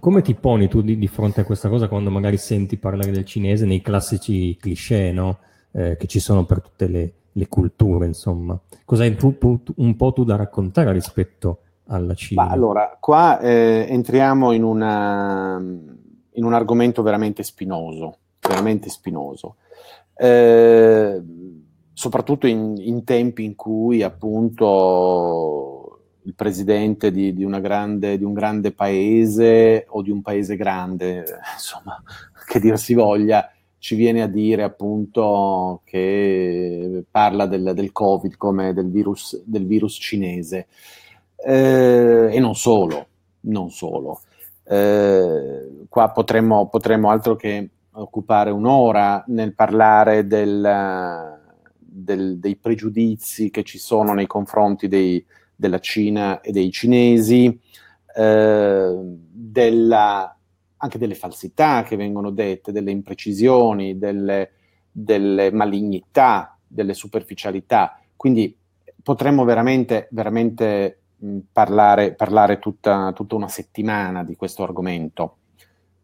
come 0.00 0.22
ti 0.22 0.34
poni 0.34 0.68
tu 0.68 0.80
di, 0.80 0.96
di, 0.96 1.06
fronte 1.06 1.42
a 1.42 1.44
questa 1.44 1.68
cosa 1.68 1.86
quando 1.86 2.10
magari 2.10 2.38
senti 2.38 2.78
parlare 2.78 3.10
del 3.10 3.26
cinese 3.26 3.66
nei 3.66 3.82
classici 3.82 4.56
cliché, 4.56 5.12
no? 5.12 5.38
Eh, 5.70 5.96
che 5.98 6.06
ci 6.06 6.20
sono 6.20 6.46
per 6.46 6.62
tutte 6.62 6.86
le, 6.86 7.12
le 7.34 7.48
culture, 7.48 8.06
insomma. 8.06 8.58
Cos'hai 8.84 9.16
un 9.76 9.96
po' 9.96 10.12
tu 10.12 10.24
da 10.24 10.36
raccontare 10.36 10.92
rispetto 10.92 11.60
alla 11.86 12.14
Cina? 12.14 12.44
Ma 12.44 12.50
allora, 12.50 12.96
qua 13.00 13.38
eh, 13.40 13.86
entriamo 13.88 14.52
in, 14.52 14.62
una, 14.62 15.58
in, 15.58 16.44
un 16.44 16.54
argomento 16.54 17.02
veramente 17.02 17.42
spinoso, 17.42 18.18
veramente 18.40 18.88
spinoso. 18.88 19.56
Eh, 20.14 21.22
soprattutto 21.92 22.46
in, 22.46 22.74
in, 22.78 23.04
tempi 23.04 23.44
in 23.44 23.56
cui 23.56 24.02
appunto 24.02 25.84
il 26.22 26.34
presidente 26.34 27.10
di, 27.10 27.34
di, 27.34 27.44
grande, 27.60 28.16
di, 28.16 28.24
un 28.24 28.32
grande 28.32 28.72
paese 28.72 29.86
o 29.88 30.02
di 30.02 30.10
un 30.10 30.22
paese 30.22 30.56
grande, 30.56 31.24
insomma, 31.54 32.00
che 32.46 32.60
dir 32.60 32.78
si 32.78 32.94
voglia, 32.94 33.50
ci 33.84 33.96
viene 33.96 34.22
a 34.22 34.28
dire 34.28 34.62
appunto 34.62 35.82
che 35.84 37.04
parla 37.10 37.44
del, 37.44 37.72
del 37.74 37.92
Covid 37.92 38.34
come 38.38 38.72
del 38.72 38.90
virus, 38.90 39.42
del 39.44 39.66
virus 39.66 39.98
cinese. 40.00 40.68
Eh, 41.36 42.30
e 42.32 42.40
non 42.40 42.54
solo, 42.54 43.06
non 43.40 43.70
solo. 43.70 44.22
Eh, 44.64 45.84
qua 45.90 46.10
potremmo, 46.12 46.66
potremmo, 46.70 47.10
altro 47.10 47.36
che 47.36 47.68
occupare 47.90 48.50
un'ora 48.50 49.22
nel 49.26 49.54
parlare 49.54 50.26
del, 50.26 51.38
del, 51.76 52.38
dei 52.38 52.56
pregiudizi 52.56 53.50
che 53.50 53.64
ci 53.64 53.76
sono 53.76 54.14
nei 54.14 54.26
confronti 54.26 54.88
dei, 54.88 55.22
della 55.54 55.80
Cina 55.80 56.40
e 56.40 56.52
dei 56.52 56.70
cinesi, 56.70 57.60
eh, 58.16 58.98
della, 59.30 60.38
anche 60.84 60.98
delle 60.98 61.14
falsità 61.14 61.82
che 61.82 61.96
vengono 61.96 62.30
dette, 62.30 62.70
delle 62.70 62.90
imprecisioni, 62.90 63.96
delle, 63.96 64.50
delle 64.92 65.50
malignità, 65.50 66.58
delle 66.66 66.92
superficialità. 66.92 67.98
Quindi 68.14 68.54
potremmo 69.02 69.44
veramente, 69.44 70.08
veramente 70.10 71.00
mh, 71.16 71.38
parlare, 71.52 72.12
parlare 72.12 72.58
tutta, 72.58 73.12
tutta, 73.14 73.34
una 73.34 73.48
settimana 73.48 74.24
di 74.24 74.36
questo 74.36 74.62
argomento. 74.62 75.36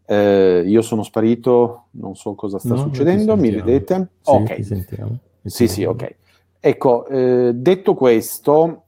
Eh, 0.07 0.65
io 0.67 0.81
sono 0.81 1.03
sparito, 1.03 1.89
non 1.93 2.17
so 2.17 2.35
cosa 2.35 2.59
sta 2.59 2.75
no, 2.75 2.81
succedendo, 2.81 3.37
mi 3.37 3.51
vedete? 3.51 4.09
Sì, 4.23 4.31
ok. 4.31 4.65
Sì, 5.45 5.69
sì, 5.69 5.85
ok. 5.85 6.17
Ecco, 6.59 7.07
eh, 7.07 7.53
detto 7.55 7.95
questo, 7.95 8.85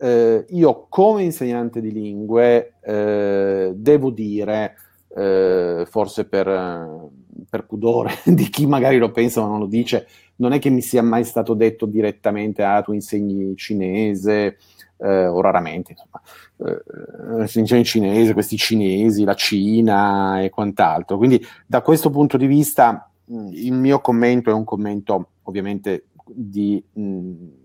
eh, 0.00 0.46
io 0.48 0.86
come 0.88 1.24
insegnante 1.24 1.80
di 1.82 1.92
lingue 1.92 2.76
eh, 2.80 3.72
devo 3.74 4.10
dire, 4.10 4.74
eh, 5.14 5.86
forse 5.88 6.24
per, 6.24 7.10
per, 7.48 7.66
pudore 7.66 8.14
di 8.24 8.48
chi 8.48 8.66
magari 8.66 8.96
lo 8.96 9.10
pensa 9.10 9.42
ma 9.42 9.48
non 9.48 9.58
lo 9.58 9.66
dice, 9.66 10.06
non 10.36 10.52
è 10.52 10.58
che 10.58 10.70
mi 10.70 10.80
sia 10.80 11.02
mai 11.02 11.24
stato 11.24 11.52
detto 11.52 11.84
direttamente, 11.84 12.62
ah, 12.62 12.80
tu 12.80 12.92
insegni 12.92 13.54
cinese, 13.56 14.56
eh, 14.96 15.26
o 15.26 15.38
raramente, 15.42 15.92
insomma, 15.92 16.22
eh, 16.56 17.58
insegni 17.60 17.84
cinese, 17.84 18.32
questi 18.32 18.56
cinesi, 18.56 19.24
la 19.24 19.34
Cina 19.34 20.42
e 20.42 20.48
quant'altro. 20.48 21.18
Quindi 21.18 21.44
da 21.66 21.82
questo 21.82 22.08
punto 22.08 22.38
di 22.38 22.46
vista 22.46 23.10
il 23.26 23.72
mio 23.72 24.00
commento 24.00 24.48
è 24.48 24.54
un 24.54 24.64
commento 24.64 25.32
ovviamente 25.42 26.06
di... 26.24 26.82
Mh, 26.90 27.58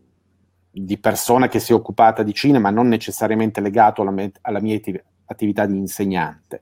di 0.83 0.97
persona 0.97 1.47
che 1.47 1.59
si 1.59 1.71
è 1.71 1.75
occupata 1.75 2.23
di 2.23 2.33
cinema, 2.33 2.69
non 2.69 2.87
necessariamente 2.87 3.61
legato 3.61 4.01
alla, 4.01 4.11
me- 4.11 4.31
alla 4.41 4.59
mia 4.59 4.79
attività 5.25 5.65
di 5.65 5.77
insegnante. 5.77 6.61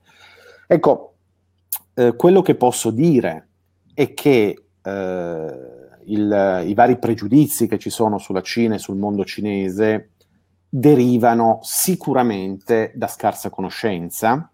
Ecco, 0.67 1.15
eh, 1.95 2.15
quello 2.15 2.41
che 2.41 2.55
posso 2.55 2.91
dire 2.91 3.47
è 3.93 4.13
che 4.13 4.65
eh, 4.81 5.47
il, 6.05 6.63
i 6.65 6.73
vari 6.73 6.97
pregiudizi 6.97 7.67
che 7.67 7.79
ci 7.79 7.89
sono 7.89 8.17
sulla 8.17 8.41
Cina 8.41 8.75
e 8.75 8.79
sul 8.79 8.97
mondo 8.97 9.23
cinese 9.23 10.09
derivano 10.67 11.59
sicuramente 11.61 12.91
da 12.95 13.07
scarsa 13.07 13.49
conoscenza 13.49 14.49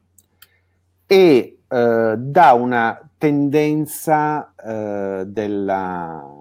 e 1.08 1.60
eh, 1.68 2.16
da 2.18 2.54
una 2.54 3.10
tendenza 3.18 4.54
eh, 4.56 5.24
della 5.26 6.39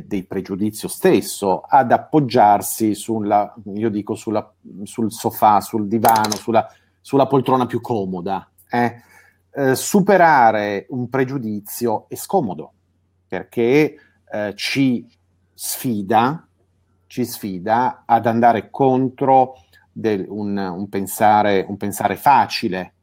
de, 0.00 0.06
del 0.06 0.26
pregiudizio 0.26 0.88
stesso, 0.88 1.60
ad 1.60 1.92
appoggiarsi 1.92 2.94
sulla, 2.94 3.54
io 3.74 3.90
dico 3.90 4.14
sulla, 4.14 4.52
sul 4.84 5.12
sofà, 5.12 5.60
sul 5.60 5.88
divano, 5.88 6.34
sulla, 6.34 6.68
sulla 7.00 7.26
poltrona 7.26 7.66
più 7.66 7.80
comoda. 7.80 8.48
Eh? 8.70 9.02
Eh, 9.54 9.74
superare 9.74 10.86
un 10.90 11.10
pregiudizio 11.10 12.06
è 12.08 12.14
scomodo 12.14 12.72
perché 13.28 13.96
eh, 14.30 14.52
ci 14.54 15.06
sfida, 15.52 16.46
ci 17.06 17.24
sfida 17.24 18.04
ad 18.06 18.26
andare 18.26 18.70
contro 18.70 19.56
del, 19.92 20.24
un, 20.28 20.56
un, 20.56 20.88
pensare, 20.88 21.64
un, 21.68 21.76
pensare, 21.76 22.16
facile. 22.16 22.94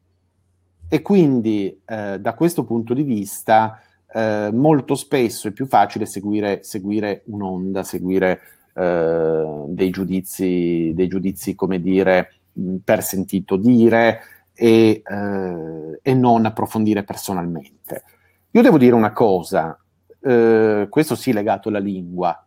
E 0.88 1.02
quindi 1.02 1.80
eh, 1.84 2.18
da 2.18 2.34
questo 2.34 2.64
punto 2.64 2.94
di 2.94 3.04
vista 3.04 3.80
eh, 4.12 4.50
molto 4.52 4.94
spesso 4.94 5.48
è 5.48 5.52
più 5.52 5.66
facile 5.66 6.06
seguire, 6.06 6.62
seguire 6.62 7.22
un'onda, 7.26 7.82
seguire 7.82 8.40
eh, 8.74 9.64
dei, 9.68 9.90
giudizi, 9.90 10.92
dei 10.94 11.08
giudizi, 11.08 11.54
come 11.54 11.80
dire, 11.80 12.34
per 12.82 13.02
sentito 13.02 13.56
dire 13.56 14.20
e, 14.52 15.02
eh, 15.04 16.00
e 16.02 16.14
non 16.14 16.44
approfondire 16.44 17.04
personalmente. 17.04 18.04
Io 18.50 18.62
devo 18.62 18.78
dire 18.78 18.94
una 18.94 19.12
cosa, 19.12 19.78
eh, 20.20 20.86
questo 20.90 21.14
sì 21.14 21.32
legato 21.32 21.68
alla 21.68 21.78
lingua. 21.78 22.44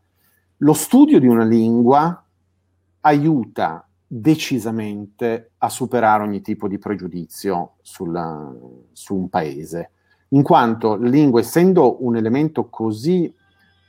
Lo 0.57 0.73
studio 0.73 1.19
di 1.19 1.27
una 1.27 1.45
lingua 1.45 2.23
aiuta 3.01 3.87
decisamente 4.05 5.51
a 5.57 5.69
superare 5.69 6.23
ogni 6.23 6.41
tipo 6.41 6.67
di 6.67 6.77
pregiudizio 6.77 7.75
sulla, 7.81 8.53
su 8.91 9.15
un 9.15 9.29
paese 9.29 9.91
in 10.33 10.43
quanto 10.43 10.95
la 10.95 11.07
lingua, 11.07 11.39
essendo 11.39 12.03
un 12.03 12.15
elemento 12.15 12.67
così 12.69 13.33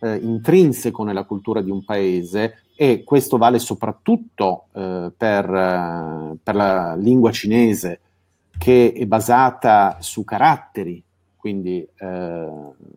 eh, 0.00 0.16
intrinseco 0.16 1.02
nella 1.02 1.24
cultura 1.24 1.60
di 1.60 1.70
un 1.70 1.84
paese, 1.84 2.58
e 2.76 3.02
questo 3.04 3.36
vale 3.36 3.58
soprattutto 3.58 4.66
eh, 4.72 5.10
per, 5.16 5.54
eh, 5.54 6.36
per, 6.42 6.54
la 6.54 6.94
lingua 6.96 7.30
cinese, 7.30 8.00
che 8.58 8.92
è 8.92 9.06
basata 9.06 9.98
su 10.00 10.24
caratteri, 10.24 11.02
quindi 11.36 11.86
eh, 11.96 12.48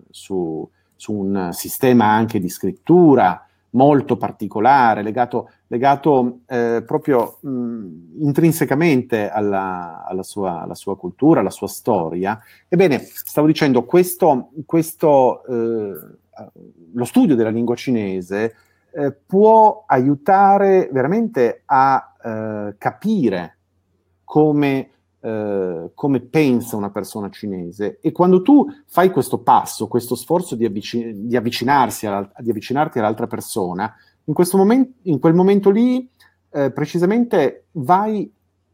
su, 0.10 0.68
su, 0.96 1.14
un 1.14 1.50
sistema 1.52 2.06
anche 2.06 2.40
di 2.40 2.50
scrittura 2.50 3.46
molto 3.72 4.18
particolare, 4.18 5.04
legato 5.04 5.52
legato 5.68 6.40
eh, 6.48 6.84
proprio 6.86 7.38
mh, 7.42 8.20
intrinsecamente 8.20 9.30
alla, 9.30 10.06
alla, 10.06 10.24
sua, 10.24 10.62
alla, 10.62 10.76
sua, 10.76 10.98
cultura, 10.98 11.42
alla 11.42 11.50
sua 11.50 11.68
storia. 11.68 12.40
Ebbene, 12.68 13.00
stavo 13.00 13.48
dicendo, 13.48 13.84
questo, 13.84 14.52
questo 14.66 15.46
eh, 15.46 16.18
lo 16.94 17.06
studio 17.06 17.36
della 17.36 17.50
lingua 17.50 17.76
cinese 17.76 18.56
eh, 18.92 19.12
può 19.12 19.84
aiutare 19.86 20.90
veramente 20.92 21.62
a 21.66 22.16
eh, 22.24 22.76
capire 22.78 23.58
come, 24.24 24.90
eh, 25.20 25.92
come, 25.94 26.20
pensa 26.22 26.76
una 26.76 26.90
persona 26.90 27.30
cinese 27.30 28.00
e 28.02 28.12
quando 28.12 28.42
tu 28.42 28.66
fai 28.86 29.12
questo 29.12 29.40
passo, 29.40 29.88
questo 29.88 30.16
sforzo 30.16 30.56
di, 30.56 30.66
avvicin- 30.66 31.28
di, 31.28 31.36
avvicinarsi 31.36 32.08
alla, 32.08 32.30
di 32.40 32.50
avvicinarti 32.50 33.00
all'altra 33.00 33.28
persona, 33.28 33.94
in, 34.28 34.34
momento, 34.54 34.94
in 35.04 35.20
quel 35.20 35.34
momento 35.34 35.70
lì 35.70 36.10
eh, 36.52 36.72
precisamente 36.72 37.68
vai 37.72 38.32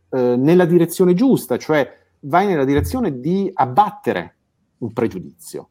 eh, 0.10 0.36
nella 0.36 0.66
direzione 0.66 1.13
giusta, 1.13 1.58
cioè 1.58 2.02
vai 2.22 2.48
nella 2.48 2.66
direzione 2.66 3.20
di 3.20 3.50
abbattere 3.54 4.36
un 4.80 4.92
pregiudizio. 4.94 5.70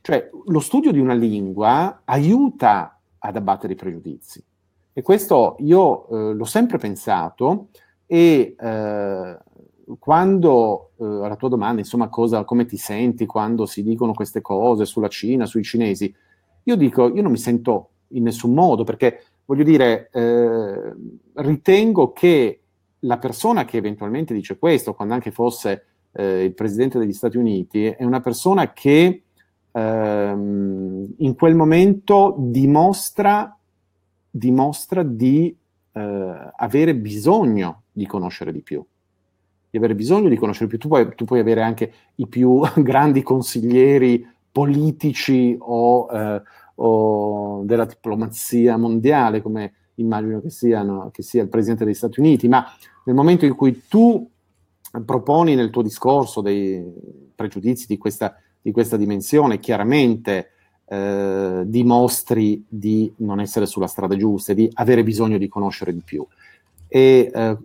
Cioè 0.00 0.30
lo 0.46 0.60
studio 0.60 0.92
di 0.92 0.98
una 0.98 1.14
lingua 1.14 2.02
aiuta 2.04 3.00
ad 3.18 3.36
abbattere 3.36 3.72
i 3.72 3.76
pregiudizi. 3.76 4.44
E 4.92 5.02
questo 5.02 5.56
io 5.60 6.08
eh, 6.08 6.34
l'ho 6.34 6.44
sempre 6.44 6.78
pensato 6.78 7.68
e 8.06 8.54
eh, 8.58 9.38
quando, 9.98 10.90
eh, 10.98 11.04
alla 11.04 11.36
tua 11.36 11.48
domanda, 11.48 11.80
insomma, 11.80 12.08
cosa, 12.08 12.44
come 12.44 12.64
ti 12.66 12.76
senti 12.76 13.26
quando 13.26 13.66
si 13.66 13.82
dicono 13.82 14.12
queste 14.12 14.40
cose 14.40 14.84
sulla 14.84 15.08
Cina, 15.08 15.46
sui 15.46 15.62
cinesi, 15.62 16.14
io 16.62 16.76
dico, 16.76 17.12
io 17.12 17.22
non 17.22 17.30
mi 17.30 17.38
sento 17.38 17.90
in 18.14 18.24
nessun 18.24 18.52
modo, 18.52 18.84
perché 18.84 19.22
voglio 19.44 19.64
dire, 19.64 20.10
eh, 20.12 20.92
ritengo 21.34 22.12
che 22.12 22.60
la 23.00 23.18
persona 23.18 23.64
che 23.64 23.76
eventualmente 23.76 24.34
dice 24.34 24.58
questo, 24.58 24.94
quando 24.94 25.14
anche 25.14 25.30
fosse 25.30 25.84
eh, 26.12 26.44
il 26.44 26.54
presidente 26.54 26.98
degli 26.98 27.12
Stati 27.12 27.36
Uniti, 27.36 27.86
è 27.86 28.04
una 28.04 28.20
persona 28.20 28.72
che 28.72 29.22
ehm, 29.70 31.14
in 31.18 31.34
quel 31.34 31.54
momento 31.54 32.34
dimostra, 32.38 33.56
dimostra 34.30 35.02
di 35.02 35.54
eh, 35.92 36.52
avere 36.56 36.94
bisogno 36.94 37.82
di 37.92 38.06
conoscere 38.06 38.52
di 38.52 38.62
più 38.62 38.84
di 39.74 39.80
avere 39.80 39.96
bisogno 39.96 40.28
di 40.28 40.36
conoscere 40.36 40.68
più. 40.68 40.78
Tu 40.78 40.86
puoi, 40.86 41.12
tu 41.16 41.24
puoi 41.24 41.40
avere 41.40 41.60
anche 41.60 41.92
i 42.16 42.28
più 42.28 42.60
grandi 42.78 43.24
consiglieri 43.24 44.24
politici 44.54 45.56
o, 45.58 46.06
eh, 46.12 46.42
o 46.76 47.62
della 47.64 47.86
diplomazia 47.86 48.76
mondiale, 48.76 49.42
come 49.42 49.72
immagino 49.96 50.40
che, 50.40 50.50
siano, 50.50 51.10
che 51.12 51.24
sia 51.24 51.42
il 51.42 51.48
Presidente 51.48 51.84
degli 51.84 51.94
Stati 51.94 52.20
Uniti, 52.20 52.46
ma 52.46 52.64
nel 53.04 53.16
momento 53.16 53.44
in 53.46 53.56
cui 53.56 53.82
tu 53.88 54.30
proponi 55.04 55.56
nel 55.56 55.70
tuo 55.70 55.82
discorso 55.82 56.40
dei 56.40 56.84
pregiudizi 57.34 57.86
di 57.88 57.98
questa, 57.98 58.36
di 58.62 58.70
questa 58.70 58.96
dimensione, 58.96 59.58
chiaramente 59.58 60.50
eh, 60.84 61.62
dimostri 61.66 62.64
di 62.68 63.12
non 63.16 63.40
essere 63.40 63.66
sulla 63.66 63.88
strada 63.88 64.16
giusta 64.16 64.52
e 64.52 64.54
di 64.54 64.70
avere 64.74 65.02
bisogno 65.02 65.36
di 65.36 65.48
conoscere 65.48 65.92
di 65.92 66.02
più. 66.04 66.24
E 66.86 67.28
eh, 67.34 67.58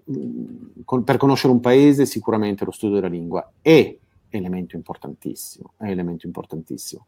con, 0.84 1.04
per 1.04 1.18
conoscere 1.18 1.54
un 1.54 1.60
paese 1.60 2.08
sicuramente 2.08 2.66
lo 2.66 2.72
studio 2.72 2.96
della 2.96 3.14
lingua 3.14 3.48
è 3.62 3.96
elemento 4.38 4.76
importantissimo, 4.76 5.74
è 5.78 5.86
elemento 5.86 6.26
importantissimo. 6.26 7.06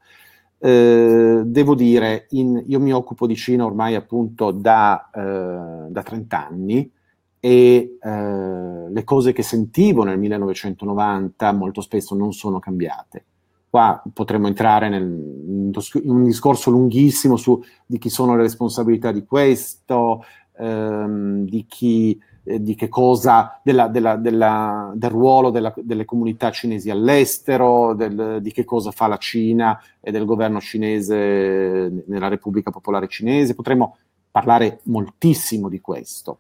Eh, 0.64 1.42
devo 1.44 1.74
dire, 1.74 2.28
in, 2.32 2.64
io 2.68 2.80
mi 2.80 2.94
occupo 2.94 3.26
di 3.26 3.36
Cina 3.36 3.66
ormai 3.66 3.96
appunto 3.96 4.52
da, 4.52 5.10
eh, 5.12 5.90
da 5.90 6.04
30 6.04 6.48
anni 6.48 6.92
e 7.40 7.98
eh, 8.00 8.90
le 8.90 9.04
cose 9.04 9.34
che 9.34 9.42
sentivo 9.42 10.04
nel 10.04 10.20
1990 10.20 11.52
molto 11.54 11.82
spesso 11.82 12.14
non 12.14 12.32
sono 12.32 12.60
cambiate. 12.60 13.26
Qua 13.72 14.04
potremmo 14.14 14.48
entrare 14.48 14.90
nel, 14.90 15.02
in 15.02 15.72
un 16.12 16.24
discorso 16.24 16.70
lunghissimo 16.70 17.38
su 17.38 17.60
di 17.86 17.98
chi 17.98 18.10
sono 18.10 18.36
le 18.36 18.44
responsabilità 18.44 19.12
di 19.12 19.26
questo, 19.26 20.24
ehm, 20.58 21.46
di 21.46 21.66
chi 21.68 22.20
eh, 22.44 22.62
di 22.62 22.76
che 22.76 22.90
cosa, 22.90 23.60
della, 23.64 23.88
della, 23.88 24.16
della, 24.16 24.92
del 24.96 25.10
ruolo 25.10 25.50
delle 25.50 26.06
comunità 26.06 26.50
cinesi 26.52 26.90
all'estero, 26.90 27.94
del, 27.94 28.40
di 28.42 28.52
che 28.52 28.64
cosa 28.64 28.92
fa 28.92 29.08
la 29.08 29.18
Cina 29.18 29.80
e 30.00 30.12
del 30.12 30.26
governo 30.26 30.60
cinese 30.60 32.04
nella 32.08 32.28
Repubblica 32.28 32.72
Popolare 32.72 33.08
Cinese. 33.08 33.54
Potremmo 33.54 33.98
parlare 34.32 34.80
moltissimo 34.84 35.70
di 35.70 35.82
questo. 35.82 36.40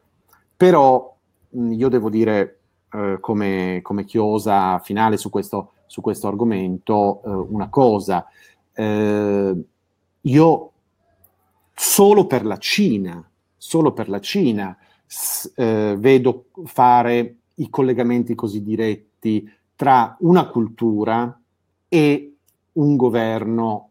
Però 0.58 1.16
mh, 1.49 1.74
io 1.74 1.89
devo 1.89 2.10
dire 2.10 2.60
eh, 2.91 3.18
come, 3.20 3.80
come, 3.84 4.06
chiosa 4.06 4.80
finale 4.80 5.18
su 5.18 5.30
questo, 5.30 5.74
su 5.86 6.02
questo 6.02 6.28
argomento 6.28 7.22
eh, 7.24 7.30
una 7.30 7.70
cosa. 7.70 8.26
Eh, 8.74 9.64
io 10.22 10.72
solo 11.76 12.26
per 12.26 12.45
la 12.45 12.58
Cina, 12.58 13.24
solo 13.58 13.91
per 13.91 14.10
la 14.10 14.20
Cina, 14.20 14.76
eh, 15.55 15.95
vedo 15.97 16.45
fare 16.66 17.36
i 17.55 17.70
collegamenti 17.70 18.36
così 18.36 18.64
diretti 18.64 19.49
tra 19.76 20.16
una 20.20 20.47
cultura 20.47 21.39
e 21.88 22.36
un 22.74 22.95
governo 22.95 23.89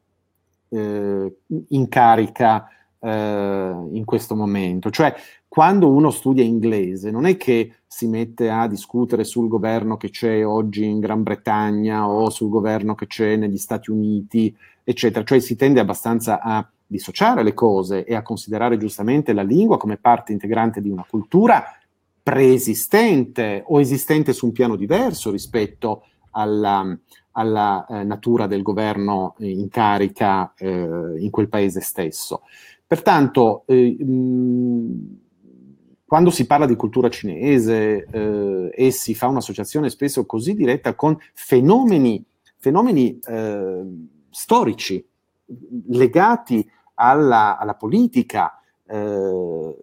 eh, 0.69 1.37
in 1.69 1.89
carica 1.89 2.69
eh, 2.99 3.75
in 3.91 4.05
questo 4.05 4.35
momento. 4.35 4.91
Cioè, 4.91 5.15
quando 5.49 5.91
uno 5.91 6.11
studia 6.11 6.45
inglese, 6.45 7.11
non 7.11 7.27
è 7.27 7.37
che 7.37 7.75
si 7.87 8.07
mette 8.07 8.49
a 8.51 8.69
discutere 8.69 9.25
sul 9.25 9.49
governo 9.49 9.97
che 9.97 10.11
c'è 10.11 10.47
oggi 10.47 10.85
in 10.85 11.01
Gran 11.01 11.23
Bretagna 11.23 12.09
o 12.09 12.31
sul 12.31 12.49
governo 12.49 12.95
che 12.95 13.07
c'è 13.07 13.37
negli 13.37 13.59
Stati 13.59 13.91
Uniti, 13.91 14.55
eccetera. 14.85 15.25
Cioè, 15.25 15.41
si 15.41 15.57
tende 15.57 15.81
abbastanza 15.81 16.41
a 16.41 16.67
dissociare 16.91 17.45
le 17.45 17.55
cose 17.55 18.05
e 18.05 18.17
a 18.17 18.23
considerare 18.23 18.77
giustamente 18.77 19.33
la 19.33 19.43
lingua 19.43 19.79
come 19.79 19.97
parte 19.97 20.33
integrante 20.33 20.81
di 20.81 20.91
una 20.91 21.07
cultura 21.09 21.65
preesistente 22.21 23.63
o 23.65 23.81
esistente 23.81 24.33
su 24.33 24.47
un 24.47 24.53
piano 24.53 24.75
diverso 24.75 25.31
rispetto 25.31 26.03
alla, 26.31 26.99
alla 27.33 27.87
eh, 27.87 28.03
natura 28.03 28.49
del 28.49 28.63
governo 28.63 29.37
in 29.39 29.69
carica 29.69 30.53
eh, 30.57 31.15
in 31.19 31.31
quel 31.31 31.49
paese 31.49 31.81
stesso. 31.81 32.43
Pertanto, 32.85 33.63
eh, 33.67 33.97
mh, 33.97 35.19
quando 36.05 36.31
si 36.31 36.45
parla 36.45 36.67
di 36.67 36.75
cultura 36.75 37.09
cinese 37.09 38.05
eh, 38.11 38.71
e 38.75 38.91
si 38.91 39.15
fa 39.15 39.29
un'associazione 39.29 39.89
spesso 39.91 40.27
così 40.27 40.55
diretta 40.55 40.97
con 40.97 41.17
fenomeni, 41.35 42.25
fenomeni 42.57 43.17
eh, 43.25 43.83
storici 44.29 45.07
legati 45.89 46.69
alla, 47.01 47.57
alla 47.59 47.75
politica, 47.75 48.61
eh, 48.87 49.77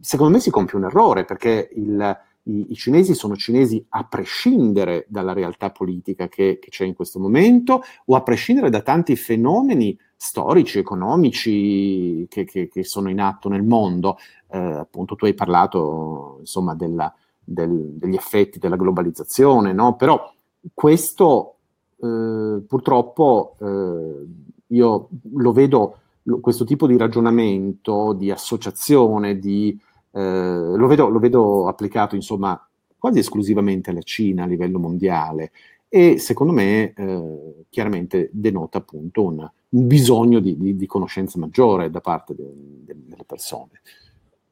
secondo 0.00 0.32
me 0.32 0.40
si 0.40 0.50
compie 0.50 0.76
un 0.76 0.84
errore 0.84 1.24
perché 1.24 1.70
il, 1.74 2.18
i, 2.44 2.66
i, 2.70 2.74
cinesi 2.74 3.14
sono 3.14 3.36
cinesi 3.36 3.84
a 3.90 4.04
prescindere 4.04 5.06
dalla 5.08 5.32
realtà 5.32 5.70
politica 5.70 6.28
che, 6.28 6.58
che, 6.60 6.70
c'è 6.70 6.84
in 6.84 6.94
questo 6.94 7.20
momento 7.20 7.82
o 8.06 8.16
a 8.16 8.22
prescindere 8.22 8.70
da 8.70 8.80
tanti 8.80 9.14
fenomeni 9.16 9.96
storici, 10.16 10.78
economici 10.78 12.26
che, 12.28 12.44
che, 12.44 12.68
che 12.68 12.84
sono 12.84 13.08
in 13.08 13.20
atto 13.20 13.48
nel 13.48 13.62
mondo. 13.62 14.16
Eh, 14.48 14.58
appunto 14.58 15.14
tu 15.14 15.26
hai 15.26 15.34
parlato 15.34 16.38
insomma 16.40 16.74
della, 16.74 17.14
del, 17.38 17.92
degli 17.96 18.14
effetti 18.14 18.58
della 18.58 18.76
globalizzazione, 18.76 19.72
no? 19.72 19.94
però 19.94 20.32
questo 20.72 21.56
eh, 22.00 22.62
purtroppo 22.66 23.56
eh, 23.60 24.26
io 24.68 25.08
lo 25.34 25.52
vedo 25.52 25.98
questo 26.40 26.64
tipo 26.64 26.86
di 26.86 26.96
ragionamento, 26.96 28.12
di 28.14 28.30
associazione, 28.30 29.38
di, 29.38 29.78
eh, 30.12 30.20
lo, 30.20 30.86
vedo, 30.86 31.08
lo, 31.08 31.18
vedo, 31.18 31.68
applicato 31.68 32.14
insomma 32.14 32.58
quasi 32.96 33.18
esclusivamente 33.18 33.90
alla 33.90 34.02
Cina 34.02 34.44
a 34.44 34.46
livello 34.46 34.78
mondiale 34.78 35.52
e 35.88 36.18
secondo 36.18 36.52
me 36.52 36.94
eh, 36.94 37.66
chiaramente 37.68 38.30
denota 38.32 38.78
appunto 38.78 39.22
un, 39.24 39.48
un 39.68 39.86
bisogno 39.86 40.40
di, 40.40 40.56
di, 40.56 40.76
di, 40.76 40.86
conoscenza 40.86 41.38
maggiore 41.38 41.90
da 41.90 42.00
parte 42.00 42.34
de, 42.34 42.52
de, 42.84 42.96
delle 43.06 43.24
persone. 43.24 43.80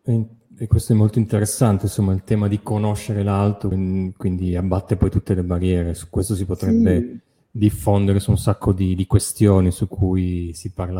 E 0.04 0.66
questo 0.66 0.92
è 0.92 0.96
molto 0.96 1.18
interessante, 1.18 1.86
insomma, 1.86 2.12
il 2.12 2.24
tema 2.24 2.46
di 2.46 2.60
conoscere 2.62 3.22
l'altro, 3.22 3.68
quindi 3.68 4.54
abbatte 4.54 4.96
poi 4.96 5.10
tutte 5.10 5.34
le 5.34 5.42
barriere, 5.42 5.94
su 5.94 6.08
questo 6.10 6.34
si 6.34 6.44
potrebbe... 6.44 7.00
Sì 7.00 7.30
diffondere 7.54 8.18
su 8.18 8.30
un 8.30 8.38
sacco 8.38 8.72
di, 8.72 8.94
di 8.94 9.06
questioni 9.06 9.70
cui 9.86 10.54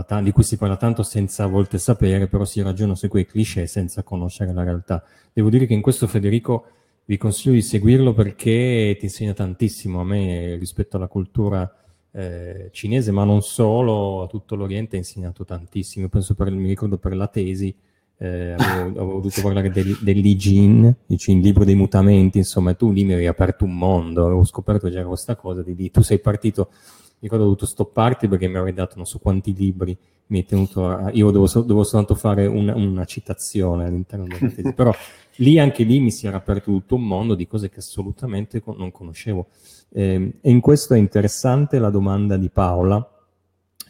ta- 0.07 0.20
di 0.20 0.32
cui 0.32 0.42
si 0.42 0.59
parla 0.59 0.76
tanto 0.76 1.03
senza 1.03 1.44
a 1.44 1.46
volte 1.46 1.78
sapere, 1.78 2.28
però 2.28 2.44
si 2.44 2.61
ragiona 2.61 2.94
su 2.94 3.09
quei 3.09 3.24
cliché 3.24 3.66
senza 3.66 4.03
conoscere 4.03 4.53
la 4.53 4.62
realtà. 4.62 5.03
Devo 5.32 5.48
dire 5.48 5.66
che 5.66 5.72
in 5.72 5.80
questo 5.80 6.07
Federico 6.07 6.66
vi 7.07 7.16
consiglio 7.16 7.55
di 7.55 7.62
seguirlo 7.62 8.12
perché 8.12 8.94
ti 8.98 9.07
insegna 9.07 9.32
tantissimo 9.32 10.00
a 10.00 10.05
me 10.05 10.57
rispetto 10.57 10.98
alla 10.98 11.09
cultura 11.09 11.74
eh, 12.12 12.68
cinese, 12.70 13.11
ma 13.12 13.24
non 13.24 13.40
solo, 13.40 14.22
a 14.22 14.26
tutto 14.26 14.55
l'Oriente 14.55 14.96
ha 14.96 14.98
insegnato 14.98 15.46
tantissimo. 15.46 16.09
Penso 16.09 16.34
per, 16.34 16.50
mi 16.50 16.68
ricordo 16.68 16.98
per 16.98 17.16
la 17.16 17.28
tesi, 17.28 17.74
eh, 18.22 18.52
avevo, 18.56 18.82
avevo, 18.82 19.12
dovuto 19.14 19.42
parlare 19.42 19.68
del, 19.70 19.98
dell'I 20.00 20.36
Ching, 20.36 20.94
il 21.08 21.38
libro 21.40 21.64
dei 21.64 21.74
mutamenti, 21.74 22.38
insomma, 22.38 22.72
tu 22.74 22.92
lì 22.92 23.02
mi 23.02 23.14
hai 23.14 23.26
aperto 23.26 23.64
un 23.64 23.76
mondo, 23.76 24.24
avevo 24.24 24.44
scoperto 24.44 24.88
già 24.90 25.02
questa 25.02 25.34
cosa, 25.34 25.60
di, 25.62 25.74
di 25.74 25.90
tu 25.90 26.02
sei 26.02 26.20
partito, 26.20 26.68
mi 26.70 27.28
ricordo 27.28 27.42
ho 27.42 27.48
dovuto 27.48 27.66
stopparti 27.66 28.28
perché 28.28 28.46
mi 28.46 28.58
avrei 28.58 28.74
dato 28.74 28.94
non 28.94 29.06
so 29.06 29.18
quanti 29.18 29.52
libri, 29.52 29.96
mi 30.26 30.38
hai 30.38 30.44
tenuto 30.44 30.88
a, 30.88 31.10
io 31.10 31.32
devo, 31.32 31.48
devo 31.62 31.82
soltanto 31.82 32.14
fare 32.14 32.46
una, 32.46 32.76
una, 32.76 33.04
citazione 33.04 33.86
all'interno 33.86 34.26
della 34.28 34.52
tesi, 34.52 34.70
però 34.72 34.94
lì 35.36 35.58
anche 35.58 35.82
lì 35.82 35.98
mi 35.98 36.12
si 36.12 36.28
era 36.28 36.36
aperto 36.36 36.70
tutto 36.70 36.94
un 36.94 37.04
mondo 37.04 37.34
di 37.34 37.48
cose 37.48 37.70
che 37.70 37.80
assolutamente 37.80 38.62
non 38.76 38.92
conoscevo. 38.92 39.48
Eh, 39.90 40.34
e 40.40 40.50
in 40.50 40.60
questo 40.60 40.94
è 40.94 40.98
interessante 40.98 41.80
la 41.80 41.90
domanda 41.90 42.36
di 42.36 42.50
Paola, 42.50 43.04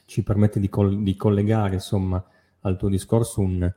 ci 0.06 0.22
permette 0.22 0.58
di, 0.58 0.70
col- 0.70 1.02
di 1.02 1.16
collegare 1.16 1.74
insomma 1.74 2.22
al 2.60 2.76
tuo 2.76 2.88
discorso 2.88 3.40
un, 3.40 3.72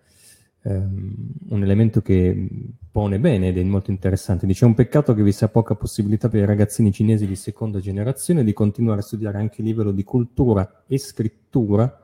ehm, 0.66 1.16
un 1.50 1.64
elemento 1.64 2.02
che 2.02 2.48
pone 2.92 3.20
bene 3.20 3.50
ed 3.50 3.58
è 3.58 3.64
molto 3.64 3.92
interessante. 3.92 4.46
Dice: 4.46 4.66
È 4.66 4.68
un 4.68 4.74
peccato 4.74 5.14
che 5.14 5.24
vi 5.24 5.32
sia 5.32 5.48
poca 5.48 5.76
possibilità 5.76 6.28
per 6.28 6.42
i 6.42 6.46
ragazzini 6.46 6.92
cinesi 6.92 7.28
di 7.28 7.36
seconda 7.36 7.80
generazione 7.80 8.44
di 8.44 8.54
continuare 8.54 9.00
a 9.00 9.04
studiare 9.04 9.38
anche 9.38 9.62
a 9.62 9.66
livello 9.66 9.92
di 9.92 10.04
cultura 10.04 10.84
e 10.88 10.98
scrittura 10.98 12.02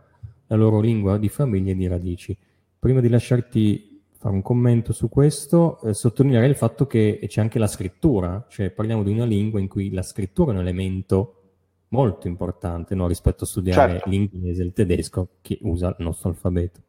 la 0.47 0.55
loro 0.55 0.79
lingua 0.79 1.17
di 1.17 1.29
famiglia 1.29 1.71
e 1.71 1.75
di 1.75 1.87
radici. 1.87 2.37
Prima 2.77 2.99
di 2.99 3.09
lasciarti 3.09 3.89
fare 4.17 4.35
un 4.35 4.43
commento 4.43 4.93
su 4.93 5.09
questo, 5.09 5.81
eh, 5.81 5.93
sottolineare 5.95 6.45
il 6.45 6.55
fatto 6.55 6.85
che 6.85 7.19
c'è 7.27 7.41
anche 7.41 7.57
la 7.57 7.65
scrittura, 7.65 8.45
cioè 8.49 8.69
parliamo 8.69 9.01
di 9.01 9.11
una 9.11 9.25
lingua 9.25 9.59
in 9.59 9.67
cui 9.67 9.89
la 9.91 10.03
scrittura 10.03 10.51
è 10.51 10.53
un 10.53 10.59
elemento 10.61 11.35
molto 11.87 12.27
importante 12.27 12.93
no? 12.93 13.07
rispetto 13.07 13.45
a 13.45 13.47
studiare 13.47 13.93
certo. 13.93 14.09
l'inglese 14.09 14.61
e 14.61 14.65
il 14.65 14.73
tedesco 14.73 15.29
che 15.41 15.57
usa 15.61 15.95
il 15.97 16.05
nostro 16.05 16.29
alfabeto. 16.29 16.81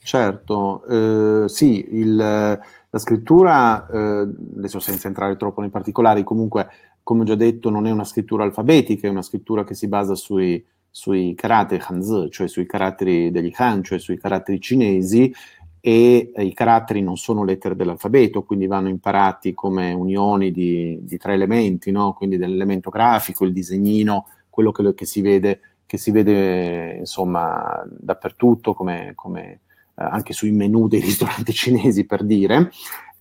Certo, 0.00 0.84
eh, 0.86 1.48
sì, 1.48 1.86
il, 1.90 2.16
la 2.16 2.98
scrittura, 2.98 3.86
eh, 3.86 4.28
adesso 4.56 4.78
senza 4.80 5.08
entrare 5.08 5.36
troppo 5.36 5.60
nei 5.60 5.70
particolari, 5.70 6.24
comunque, 6.24 6.68
come 7.02 7.22
ho 7.22 7.24
già 7.24 7.34
detto, 7.34 7.68
non 7.68 7.86
è 7.86 7.90
una 7.90 8.04
scrittura 8.04 8.44
alfabetica, 8.44 9.06
è 9.06 9.10
una 9.10 9.22
scrittura 9.22 9.64
che 9.64 9.74
si 9.74 9.86
basa 9.86 10.14
sui, 10.14 10.64
sui 10.90 11.34
caratteri 11.34 11.82
Hanzi, 11.86 12.30
cioè 12.30 12.48
sui 12.48 12.66
caratteri 12.66 13.30
degli 13.30 13.52
Han, 13.56 13.82
cioè 13.82 13.98
sui 13.98 14.18
caratteri 14.18 14.60
cinesi, 14.60 15.32
e 15.80 16.32
eh, 16.34 16.44
i 16.44 16.54
caratteri 16.54 17.02
non 17.02 17.16
sono 17.16 17.44
lettere 17.44 17.76
dell'alfabeto, 17.76 18.42
quindi 18.42 18.66
vanno 18.66 18.88
imparati 18.88 19.54
come 19.54 19.92
unioni 19.92 20.50
di, 20.50 20.98
di 21.02 21.16
tre 21.18 21.34
elementi, 21.34 21.90
no? 21.90 22.14
quindi 22.14 22.36
dell'elemento 22.36 22.90
grafico, 22.90 23.44
il 23.44 23.52
disegnino, 23.52 24.26
quello 24.48 24.72
che, 24.72 24.94
che, 24.94 25.04
si, 25.06 25.20
vede, 25.20 25.60
che 25.86 25.98
si 25.98 26.10
vede 26.10 26.96
insomma 26.98 27.84
dappertutto 27.88 28.74
come, 28.74 29.12
come 29.14 29.60
anche 29.98 30.32
sui 30.32 30.52
menu 30.52 30.88
dei 30.88 31.00
ristoranti 31.02 31.52
cinesi 31.52 32.06
per 32.06 32.24
dire, 32.24 32.70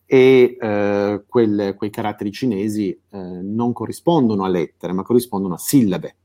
e 0.06 0.58
eh, 0.60 1.24
quel, 1.28 1.76
quei 1.76 1.90
caratteri 1.90 2.32
cinesi 2.32 2.90
eh, 2.90 3.18
non 3.18 3.74
corrispondono 3.74 4.46
a 4.46 4.48
lettere, 4.48 4.94
ma 4.94 5.04
corrispondono 5.04 5.56
a 5.56 5.58
sillabe, 5.58 6.16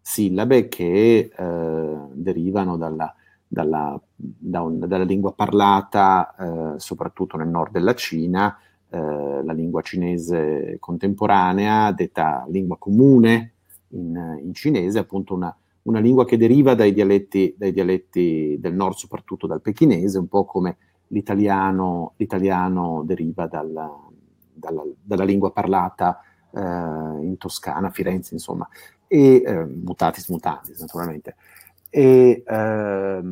sillabe 0.00 0.68
che 0.68 1.30
eh, 1.34 1.96
derivano 2.12 2.76
dalla, 2.76 3.14
dalla, 3.46 3.98
da 4.14 4.60
un, 4.60 4.78
dalla, 4.78 5.04
lingua 5.04 5.32
parlata 5.32 6.34
eh, 6.38 6.78
soprattutto 6.78 7.38
nel 7.38 7.48
nord 7.48 7.72
della 7.72 7.94
Cina, 7.94 8.58
eh, 8.90 8.98
la 9.42 9.52
lingua 9.54 9.80
cinese 9.80 10.76
contemporanea, 10.78 11.92
detta 11.92 12.44
lingua 12.48 12.76
comune 12.76 13.54
in, 13.88 14.38
in 14.42 14.52
cinese, 14.52 14.98
appunto 14.98 15.32
una, 15.34 15.56
una 15.82 16.00
lingua 16.00 16.24
che 16.24 16.36
deriva 16.36 16.74
dai 16.74 16.92
dialetti, 16.92 17.54
dai 17.56 17.72
dialetti, 17.72 18.56
del 18.60 18.74
nord, 18.74 18.94
soprattutto 18.96 19.46
dal 19.46 19.60
pechinese, 19.60 20.18
un 20.18 20.28
po' 20.28 20.44
come 20.44 20.76
l'italiano, 21.08 22.14
l'italiano 22.16 23.02
deriva 23.04 23.46
dalla, 23.46 23.90
dalla, 24.52 24.82
dalla, 25.00 25.24
lingua 25.24 25.52
parlata 25.52 26.20
eh, 26.52 26.60
in 26.60 27.36
Toscana, 27.38 27.90
Firenze, 27.90 28.34
insomma, 28.34 28.68
e 29.06 29.42
eh, 29.44 29.64
mutatis 29.64 30.28
mutandis, 30.28 30.80
naturalmente. 30.80 31.36
e 31.88 32.44
eh, 32.46 33.22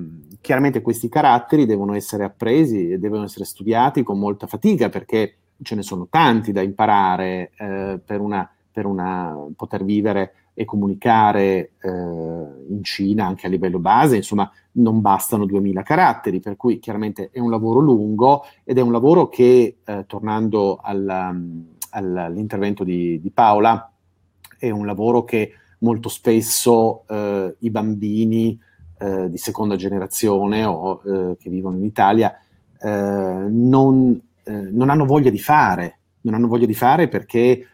chiaramente 0.40 0.82
questi 0.82 1.08
caratteri 1.08 1.66
devono 1.66 1.94
essere 1.94 2.24
appresi 2.24 2.90
e 2.90 2.98
devono 2.98 3.24
essere 3.24 3.44
studiati 3.44 4.02
con 4.02 4.18
molta 4.18 4.46
fatica 4.46 4.88
perché 4.88 5.36
ce 5.62 5.74
ne 5.74 5.82
sono 5.82 6.08
tanti 6.08 6.52
da 6.52 6.62
imparare 6.62 7.52
eh, 7.56 8.00
per, 8.04 8.20
una, 8.20 8.50
per 8.70 8.86
una, 8.86 9.36
poter 9.56 9.84
vivere 9.84 10.32
e 10.60 10.64
comunicare 10.64 11.74
eh, 11.80 11.88
in 11.88 12.80
Cina 12.82 13.26
anche 13.26 13.46
a 13.46 13.48
livello 13.48 13.78
base, 13.78 14.16
insomma 14.16 14.50
non 14.72 15.00
bastano 15.00 15.46
2000 15.46 15.84
caratteri, 15.84 16.40
per 16.40 16.56
cui 16.56 16.80
chiaramente 16.80 17.30
è 17.32 17.38
un 17.38 17.48
lavoro 17.48 17.78
lungo 17.78 18.42
ed 18.64 18.76
è 18.76 18.80
un 18.80 18.90
lavoro 18.90 19.28
che, 19.28 19.76
eh, 19.84 20.04
tornando 20.08 20.80
alla, 20.82 21.32
all'intervento 21.90 22.82
di, 22.82 23.20
di, 23.20 23.30
Paola, 23.30 23.88
è 24.58 24.68
un 24.70 24.84
lavoro 24.84 25.22
che 25.22 25.52
molto 25.78 26.08
spesso 26.08 27.04
eh, 27.06 27.54
i 27.60 27.70
bambini 27.70 28.60
eh, 28.98 29.30
di 29.30 29.38
seconda 29.38 29.76
generazione 29.76 30.64
o 30.64 31.00
eh, 31.04 31.36
che 31.38 31.50
vivono 31.50 31.76
in 31.76 31.84
Italia 31.84 32.36
eh, 32.82 33.46
non, 33.48 34.20
non, 34.44 34.90
hanno 34.90 35.04
voglia 35.04 35.30
di 35.30 35.38
fare, 35.38 35.98
non 36.22 36.34
hanno 36.34 36.48
voglia 36.48 36.66
di 36.66 36.74
fare 36.74 37.06
perché 37.06 37.64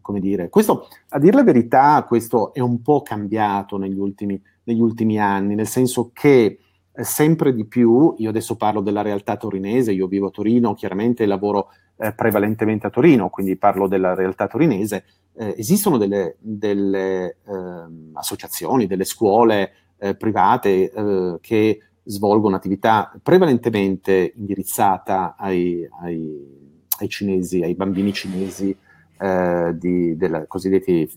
come 0.00 0.20
dire, 0.20 0.48
questo, 0.48 0.88
a 1.10 1.18
dire 1.18 1.36
la 1.36 1.44
verità, 1.44 2.04
questo 2.06 2.52
è 2.54 2.60
un 2.60 2.82
po' 2.82 3.02
cambiato 3.02 3.76
negli 3.76 3.98
ultimi, 3.98 4.40
negli 4.64 4.80
ultimi 4.80 5.18
anni, 5.18 5.54
nel 5.54 5.66
senso 5.66 6.10
che 6.12 6.58
eh, 6.92 7.04
sempre 7.04 7.54
di 7.54 7.64
più, 7.66 8.14
io 8.18 8.28
adesso 8.28 8.56
parlo 8.56 8.80
della 8.80 9.02
realtà 9.02 9.36
torinese, 9.36 9.92
io 9.92 10.06
vivo 10.06 10.28
a 10.28 10.30
Torino, 10.30 10.74
chiaramente 10.74 11.26
lavoro 11.26 11.68
eh, 11.96 12.12
prevalentemente 12.12 12.86
a 12.86 12.90
Torino, 12.90 13.28
quindi 13.28 13.56
parlo 13.56 13.86
della 13.86 14.14
realtà 14.14 14.46
torinese, 14.46 15.04
eh, 15.34 15.54
esistono 15.56 15.98
delle, 15.98 16.36
delle 16.38 17.36
ehm, 17.46 18.10
associazioni, 18.14 18.86
delle 18.86 19.04
scuole 19.04 19.72
eh, 19.98 20.14
private 20.16 20.90
eh, 20.90 21.38
che 21.40 21.80
svolgono 22.02 22.56
attività 22.56 23.12
prevalentemente 23.22 24.32
indirizzata 24.34 25.36
ai, 25.38 25.86
ai, 26.02 26.78
ai 26.98 27.08
cinesi, 27.08 27.62
ai 27.62 27.74
bambini 27.74 28.12
cinesi 28.12 28.76
eh, 29.20 29.74
di, 29.76 30.16
della, 30.16 30.46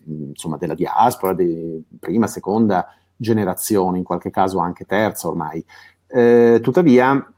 insomma, 0.05 0.57
della 0.57 0.75
diaspora, 0.75 1.33
di 1.33 1.81
prima, 1.99 2.27
seconda 2.27 2.87
generazione, 3.15 3.99
in 3.99 4.03
qualche 4.03 4.29
caso 4.29 4.59
anche 4.59 4.85
terza 4.85 5.27
ormai. 5.27 5.63
Eh, 6.07 6.59
tuttavia, 6.61 7.33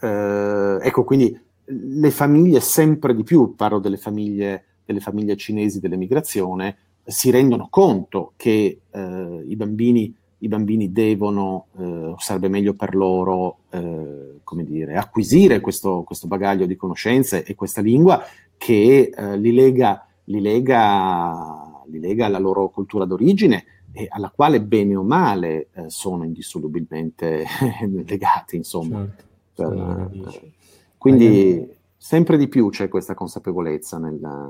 eh, 0.00 0.78
ecco, 0.80 1.04
quindi 1.04 1.38
le 1.64 2.10
famiglie 2.10 2.60
sempre 2.60 3.14
di 3.14 3.24
più, 3.24 3.54
parlo 3.56 3.80
delle 3.80 3.96
famiglie, 3.96 4.64
delle 4.84 5.00
famiglie 5.00 5.36
cinesi 5.36 5.80
dell'emigrazione, 5.80 6.76
si 7.04 7.30
rendono 7.30 7.66
conto 7.68 8.34
che 8.36 8.80
eh, 8.88 9.44
i 9.46 9.56
bambini 9.56 10.14
i 10.42 10.48
bambini 10.48 10.90
devono, 10.92 11.66
eh, 11.78 12.14
sarebbe 12.18 12.48
meglio 12.48 12.74
per 12.74 12.94
loro, 12.94 13.58
eh, 13.70 14.38
come 14.42 14.64
dire, 14.64 14.96
acquisire 14.96 15.60
questo, 15.60 16.02
questo, 16.02 16.26
bagaglio 16.26 16.66
di 16.66 16.76
conoscenze 16.76 17.44
e 17.44 17.54
questa 17.54 17.82
lingua 17.82 18.22
che 18.60 19.10
eh, 19.16 19.38
li, 19.38 19.54
lega, 19.54 20.06
li, 20.24 20.38
lega, 20.38 21.82
li, 21.86 21.98
lega, 21.98 22.26
alla 22.26 22.38
loro 22.38 22.68
cultura 22.68 23.06
d'origine 23.06 23.64
e 23.90 24.06
alla 24.10 24.28
quale 24.28 24.60
bene 24.60 24.96
o 24.96 25.02
male 25.02 25.70
eh, 25.72 25.88
sono 25.88 26.24
indissolubilmente 26.24 27.46
legati, 28.06 28.56
insomma. 28.56 29.08
Certo, 29.54 29.70
per, 29.70 30.52
quindi 30.98 31.74
sempre 31.96 32.36
di 32.36 32.48
più 32.48 32.68
c'è 32.68 32.90
questa 32.90 33.14
consapevolezza 33.14 33.96
nella, 33.96 34.46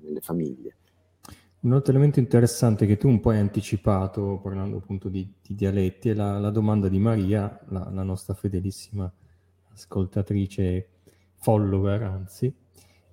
nelle 0.00 0.20
famiglie. 0.20 0.76
Un 1.60 1.72
altro 1.72 1.92
elemento 1.92 2.18
interessante 2.18 2.84
che 2.84 2.96
tu 2.96 3.06
un 3.06 3.20
po' 3.20 3.30
hai 3.30 3.38
anticipato, 3.38 4.40
parlando 4.42 4.78
appunto 4.78 5.08
di, 5.08 5.32
di 5.40 5.54
dialetti, 5.54 6.08
è 6.08 6.14
la, 6.14 6.40
la, 6.40 6.50
domanda 6.50 6.88
di 6.88 6.98
Maria, 6.98 7.60
la, 7.68 7.88
la 7.92 8.02
nostra 8.02 8.34
fedelissima 8.34 9.08
ascoltatrice, 9.72 10.88
follower 11.36 12.02
anzi, 12.02 12.52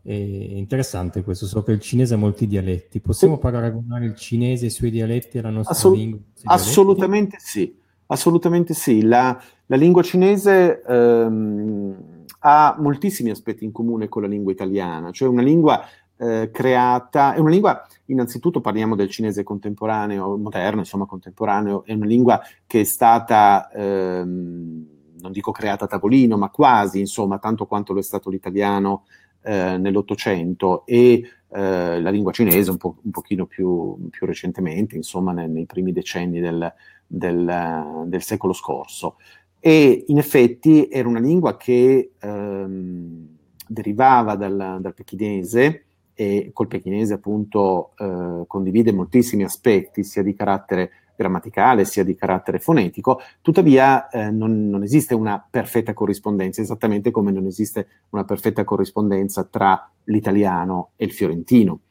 è 0.02 0.14
interessante 0.14 1.24
questo, 1.24 1.46
so 1.46 1.62
che 1.64 1.72
il 1.72 1.80
cinese 1.80 2.14
ha 2.14 2.18
molti 2.18 2.48
dialetti. 2.48 3.00
Possiamo 3.00 3.36
sì. 3.36 3.42
paragonare 3.42 4.06
il 4.06 4.16
cinese 4.16 4.66
e 4.66 4.68
i 4.68 4.72
suoi 4.72 4.92
dialetti 4.92 5.38
alla 5.38 5.50
nostra 5.50 5.76
Assolut- 5.76 6.00
lingua? 6.00 6.20
Assolutamente 6.46 7.38
sì, 7.40 7.78
assolutamente 8.08 8.74
sì. 8.74 9.02
La, 9.04 9.42
la 9.66 9.76
lingua 9.76 10.02
cinese 10.02 10.82
ehm, 10.82 12.26
ha 12.40 12.76
moltissimi 12.80 13.30
aspetti 13.30 13.66
in 13.66 13.72
comune 13.72 14.08
con 14.08 14.22
la 14.22 14.28
lingua 14.28 14.52
italiana, 14.52 15.12
cioè 15.12 15.28
una 15.28 15.42
lingua 15.42 15.82
eh, 16.18 16.50
creata, 16.52 17.34
è 17.34 17.40
una 17.40 17.50
lingua, 17.50 17.86
innanzitutto 18.06 18.62
parliamo 18.62 18.96
del 18.96 19.10
cinese 19.10 19.44
contemporaneo, 19.44 20.38
moderno, 20.38 20.80
insomma 20.80 21.06
contemporaneo, 21.06 21.84
è 21.86 21.94
una 21.94 22.06
lingua 22.06 22.42
che 22.66 22.82
è 22.82 22.86
stata... 22.86 23.70
Ehm, 23.74 24.88
non 25.22 25.34
dico 25.34 25.52
creata 25.52 25.84
a 25.84 25.88
tavolino, 25.90 26.38
ma 26.38 26.50
quasi, 26.50 27.00
insomma, 27.00 27.40
tanto 27.40 27.66
quanto 27.66 27.92
lo 27.92 28.00
è 28.00 28.04
stato 28.04 28.30
l'italiano 28.30 29.04
eh, 29.42 29.78
nell'Ottocento 29.78 30.86
e 30.86 31.24
eh, 31.52 32.02
la 32.02 32.10
lingua 32.10 32.32
cinese 32.32 32.70
un, 32.70 32.78
po', 32.78 32.98
un 33.02 33.12
pochino 33.12 33.46
più, 33.46 34.10
più 34.10 34.26
recentemente, 34.28 34.96
insomma 34.96 35.32
nei, 35.32 35.50
nei 35.50 35.66
primi 35.66 35.92
decenni 35.92 36.40
del, 36.40 36.72
del, 37.08 38.04
del, 38.06 38.22
secolo 38.22 38.54
scorso. 38.54 39.16
E 39.60 40.06
in 40.08 40.18
effetti 40.18 40.88
era 40.90 41.08
una 41.08 41.20
lingua 41.20 41.58
che 41.58 42.12
ehm, 42.20 43.28
derivava 43.68 44.36
dal, 44.36 44.78
dal 44.80 44.94
pechinese 44.94 45.86
e 46.14 46.52
col 46.54 46.68
pechinese 46.68 47.14
appunto 47.14 47.92
eh, 47.98 48.44
condivide 48.46 48.92
moltissimi 48.92 49.44
aspetti 49.44 50.04
sia 50.04 50.22
di 50.22 50.34
carattere 50.34 50.92
grammaticale 51.20 51.84
sia 51.84 52.06
di 52.06 52.16
carattere 52.16 52.60
fonetico, 52.60 53.20
tuttavia 53.42 54.08
eh, 54.08 54.32
non, 54.32 54.70
non, 54.70 54.84
esiste 54.84 55.14
una 55.14 55.46
perfetta 55.48 55.94
corrispondenza, 55.94 56.62
esattamente 56.62 57.12
come 57.12 57.32
non 57.32 57.46
esiste 57.46 57.88
una 58.12 58.24
perfetta 58.24 58.64
corrispondenza 58.64 59.44
tra 59.44 59.90
l'italiano 60.06 60.92
e 60.96 61.04
il 61.04 61.12
fiorentino. 61.12 61.82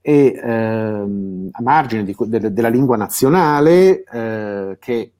E 0.00 0.40
ehm, 0.40 1.48
a 1.50 1.62
margine 1.62 2.04
di, 2.04 2.14
de, 2.16 2.52
della 2.52 2.68
lingua 2.68 2.96
nazionale, 2.96 4.04
eh, 4.04 4.76
che 4.78 5.12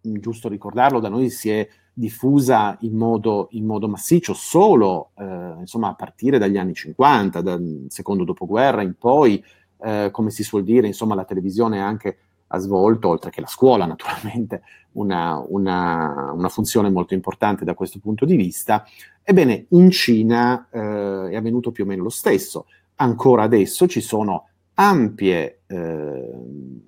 giusto 0.00 0.48
ricordarlo, 0.48 0.98
da 0.98 1.08
noi 1.08 1.30
si 1.30 1.50
è 1.50 1.68
diffusa 1.92 2.76
in 2.80 2.96
modo, 2.96 3.46
in 3.52 3.64
modo 3.64 3.86
massiccio 3.86 4.34
solo 4.34 5.10
eh, 5.16 5.54
insomma, 5.60 5.90
a 5.90 5.94
partire 5.94 6.38
dagli 6.38 6.58
anni 6.58 6.74
50, 6.74 7.40
dal 7.40 7.86
secondo 7.88 8.24
dopoguerra 8.24 8.82
in 8.82 8.94
poi, 8.98 9.42
eh, 9.80 10.08
come 10.10 10.30
si 10.30 10.42
suol 10.42 10.64
dire, 10.64 10.88
insomma, 10.88 11.14
la 11.14 11.24
televisione 11.24 11.80
anche 11.80 12.18
ha 12.54 12.58
svolto, 12.58 13.08
oltre 13.08 13.30
che 13.30 13.40
la 13.40 13.46
scuola 13.46 13.86
naturalmente, 13.86 14.62
una, 14.92 15.42
una, 15.48 16.32
una, 16.32 16.48
funzione 16.48 16.90
molto 16.90 17.14
importante 17.14 17.64
da 17.64 17.74
questo 17.74 17.98
punto 17.98 18.24
di 18.24 18.36
vista. 18.36 18.84
Ebbene, 19.22 19.66
in 19.70 19.90
Cina 19.90 20.68
eh, 20.70 21.30
è 21.30 21.36
avvenuto 21.36 21.72
più 21.72 21.84
o 21.84 21.86
meno 21.86 22.02
lo 22.02 22.10
stesso. 22.10 22.66
Ancora 22.96 23.42
adesso 23.42 23.86
ci 23.88 24.00
sono 24.00 24.48
ampie 24.74 25.62
eh, 25.66 26.30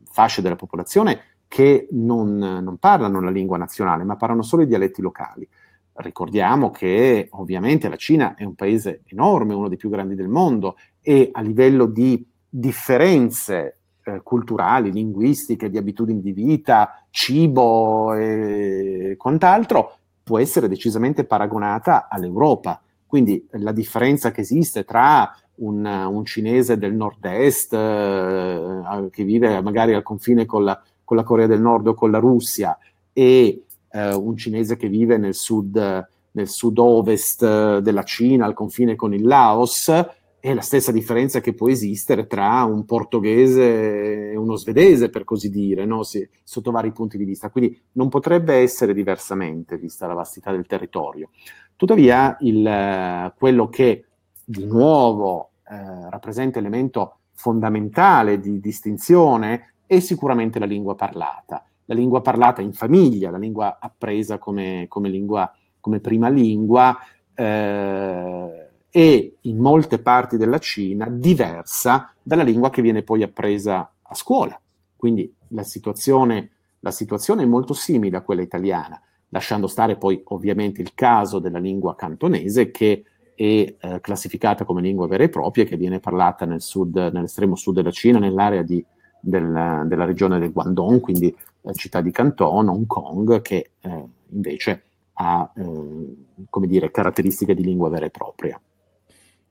fasce 0.04 0.42
della 0.42 0.56
popolazione 0.56 1.20
che 1.48 1.88
non, 1.92 2.36
non 2.38 2.76
parlano 2.78 3.20
la 3.20 3.30
lingua 3.30 3.56
nazionale, 3.56 4.04
ma 4.04 4.16
parlano 4.16 4.42
solo 4.42 4.62
i 4.62 4.66
dialetti 4.66 5.00
locali. 5.00 5.48
Ricordiamo 5.94 6.70
che 6.70 7.28
ovviamente 7.30 7.88
la 7.88 7.96
Cina 7.96 8.34
è 8.34 8.44
un 8.44 8.54
paese 8.54 9.02
enorme, 9.06 9.54
uno 9.54 9.68
dei 9.68 9.78
più 9.78 9.88
grandi 9.88 10.14
del 10.14 10.28
mondo 10.28 10.76
e 11.00 11.30
a 11.32 11.40
livello 11.40 11.86
di 11.86 12.26
differenze 12.48 13.78
eh, 14.06 14.20
culturali, 14.22 14.92
linguistiche, 14.92 15.68
di 15.68 15.78
abitudini 15.78 16.20
di 16.20 16.30
vita, 16.30 17.02
cibo 17.10 18.14
e 18.14 19.16
quant'altro, 19.18 19.96
può 20.22 20.38
essere 20.38 20.68
decisamente 20.68 21.24
paragonata 21.24 22.06
all'Europa. 22.08 22.80
Quindi 23.04 23.44
la 23.52 23.72
differenza 23.72 24.30
che 24.30 24.42
esiste 24.42 24.84
tra 24.84 25.34
un, 25.56 25.84
un 25.84 26.24
cinese 26.24 26.78
del 26.78 26.94
nord-est 26.94 27.72
eh, 27.72 29.08
che 29.10 29.24
vive 29.24 29.60
magari 29.60 29.94
al 29.94 30.02
confine 30.02 30.46
con 30.46 30.62
la, 30.62 30.80
con 31.02 31.16
la, 31.16 31.24
Corea 31.24 31.48
del 31.48 31.60
Nord 31.60 31.88
o 31.88 31.94
con 31.94 32.12
la 32.12 32.18
Russia 32.18 32.78
e 33.12 33.64
eh, 33.90 34.14
un 34.14 34.36
cinese 34.36 34.76
che 34.76 34.88
vive 34.88 35.16
nel 35.16 35.34
sud 35.34 36.06
nel 36.36 36.48
sud-ovest 36.48 37.78
della 37.78 38.02
Cina, 38.02 38.44
al 38.44 38.52
confine 38.52 38.94
con 38.94 39.14
il 39.14 39.24
Laos, 39.24 39.90
è 40.38 40.54
la 40.54 40.60
stessa 40.60 40.92
differenza 40.92 41.40
che 41.40 41.54
può 41.54 41.68
esistere 41.68 42.26
tra 42.26 42.62
un 42.64 42.84
portoghese 42.84 44.30
e 44.30 44.36
uno 44.36 44.56
svedese, 44.56 45.10
per 45.10 45.24
così 45.24 45.50
dire, 45.50 45.84
no? 45.84 46.02
si, 46.02 46.28
sotto 46.44 46.70
vari 46.70 46.92
punti 46.92 47.16
di 47.16 47.24
vista. 47.24 47.50
Quindi 47.50 47.80
non 47.92 48.08
potrebbe 48.08 48.54
essere 48.54 48.94
diversamente, 48.94 49.76
vista 49.76 50.06
la 50.06 50.14
vastità 50.14 50.52
del 50.52 50.66
territorio. 50.66 51.30
Tuttavia, 51.74 52.36
il, 52.40 53.32
quello 53.36 53.68
che 53.68 54.04
di 54.44 54.64
nuovo 54.64 55.50
eh, 55.68 56.10
rappresenta 56.10 56.60
elemento 56.60 57.18
fondamentale 57.32 58.38
di 58.38 58.60
distinzione 58.60 59.74
è 59.86 59.98
sicuramente 59.98 60.58
la 60.58 60.66
lingua 60.66 60.94
parlata. 60.94 61.64
La 61.86 61.94
lingua 61.94 62.20
parlata 62.20 62.62
in 62.62 62.72
famiglia, 62.72 63.30
la 63.30 63.38
lingua 63.38 63.78
appresa 63.80 64.38
come, 64.38 64.86
come, 64.88 65.08
lingua, 65.08 65.52
come 65.80 66.00
prima 66.00 66.28
lingua. 66.28 66.96
Eh, 67.34 68.65
e 68.96 69.36
in 69.42 69.58
molte 69.58 69.98
parti 69.98 70.38
della 70.38 70.58
Cina 70.58 71.06
diversa 71.10 72.14
dalla 72.22 72.42
lingua 72.42 72.70
che 72.70 72.80
viene 72.80 73.02
poi 73.02 73.22
appresa 73.22 73.92
a 74.00 74.14
scuola. 74.14 74.58
Quindi 74.96 75.30
la 75.48 75.64
situazione, 75.64 76.52
la 76.80 76.90
situazione 76.90 77.42
è 77.42 77.44
molto 77.46 77.74
simile 77.74 78.16
a 78.16 78.22
quella 78.22 78.40
italiana, 78.40 78.98
lasciando 79.28 79.66
stare 79.66 79.96
poi 79.96 80.22
ovviamente 80.28 80.80
il 80.80 80.94
caso 80.94 81.40
della 81.40 81.58
lingua 81.58 81.94
cantonese 81.94 82.70
che 82.70 83.04
è 83.34 83.42
eh, 83.42 84.00
classificata 84.00 84.64
come 84.64 84.80
lingua 84.80 85.06
vera 85.06 85.24
e 85.24 85.28
propria, 85.28 85.66
che 85.66 85.76
viene 85.76 86.00
parlata 86.00 86.46
nel 86.46 86.62
sud, 86.62 86.96
nell'estremo 86.96 87.54
sud 87.54 87.74
della 87.74 87.90
Cina, 87.90 88.18
nell'area 88.18 88.62
di, 88.62 88.82
del, 89.20 89.84
della 89.88 90.04
regione 90.06 90.38
del 90.38 90.52
Guangdong, 90.52 91.00
quindi 91.00 91.36
la 91.60 91.72
città 91.74 92.00
di 92.00 92.10
Canton, 92.10 92.68
Hong 92.68 92.86
Kong, 92.86 93.42
che 93.42 93.72
eh, 93.78 94.04
invece 94.30 94.84
ha 95.12 95.52
eh, 95.54 96.66
dire, 96.66 96.90
caratteristiche 96.90 97.54
di 97.54 97.62
lingua 97.62 97.90
vera 97.90 98.06
e 98.06 98.10
propria. 98.10 98.58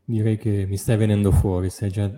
Direi 0.07 0.37
che 0.37 0.67
mi 0.67 0.77
stai 0.77 0.97
venendo 0.97 1.31
fuori, 1.31 1.69
stai 1.71 1.89
già 1.89 2.09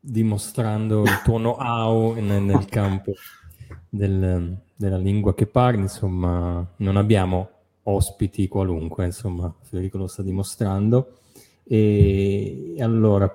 dimostrando 0.00 1.02
il 1.02 1.20
tuo 1.22 1.36
know-how 1.36 2.14
nel, 2.14 2.42
nel 2.42 2.64
campo 2.64 3.12
del, 3.88 4.56
della 4.74 4.96
lingua 4.96 5.34
che 5.34 5.46
parli, 5.46 5.82
insomma, 5.82 6.66
non 6.78 6.96
abbiamo 6.96 7.48
ospiti 7.84 8.48
qualunque, 8.48 9.04
insomma, 9.04 9.54
Federico 9.62 9.98
lo 9.98 10.08
sta 10.08 10.22
dimostrando. 10.22 11.18
E 11.64 12.74
allora 12.80 13.30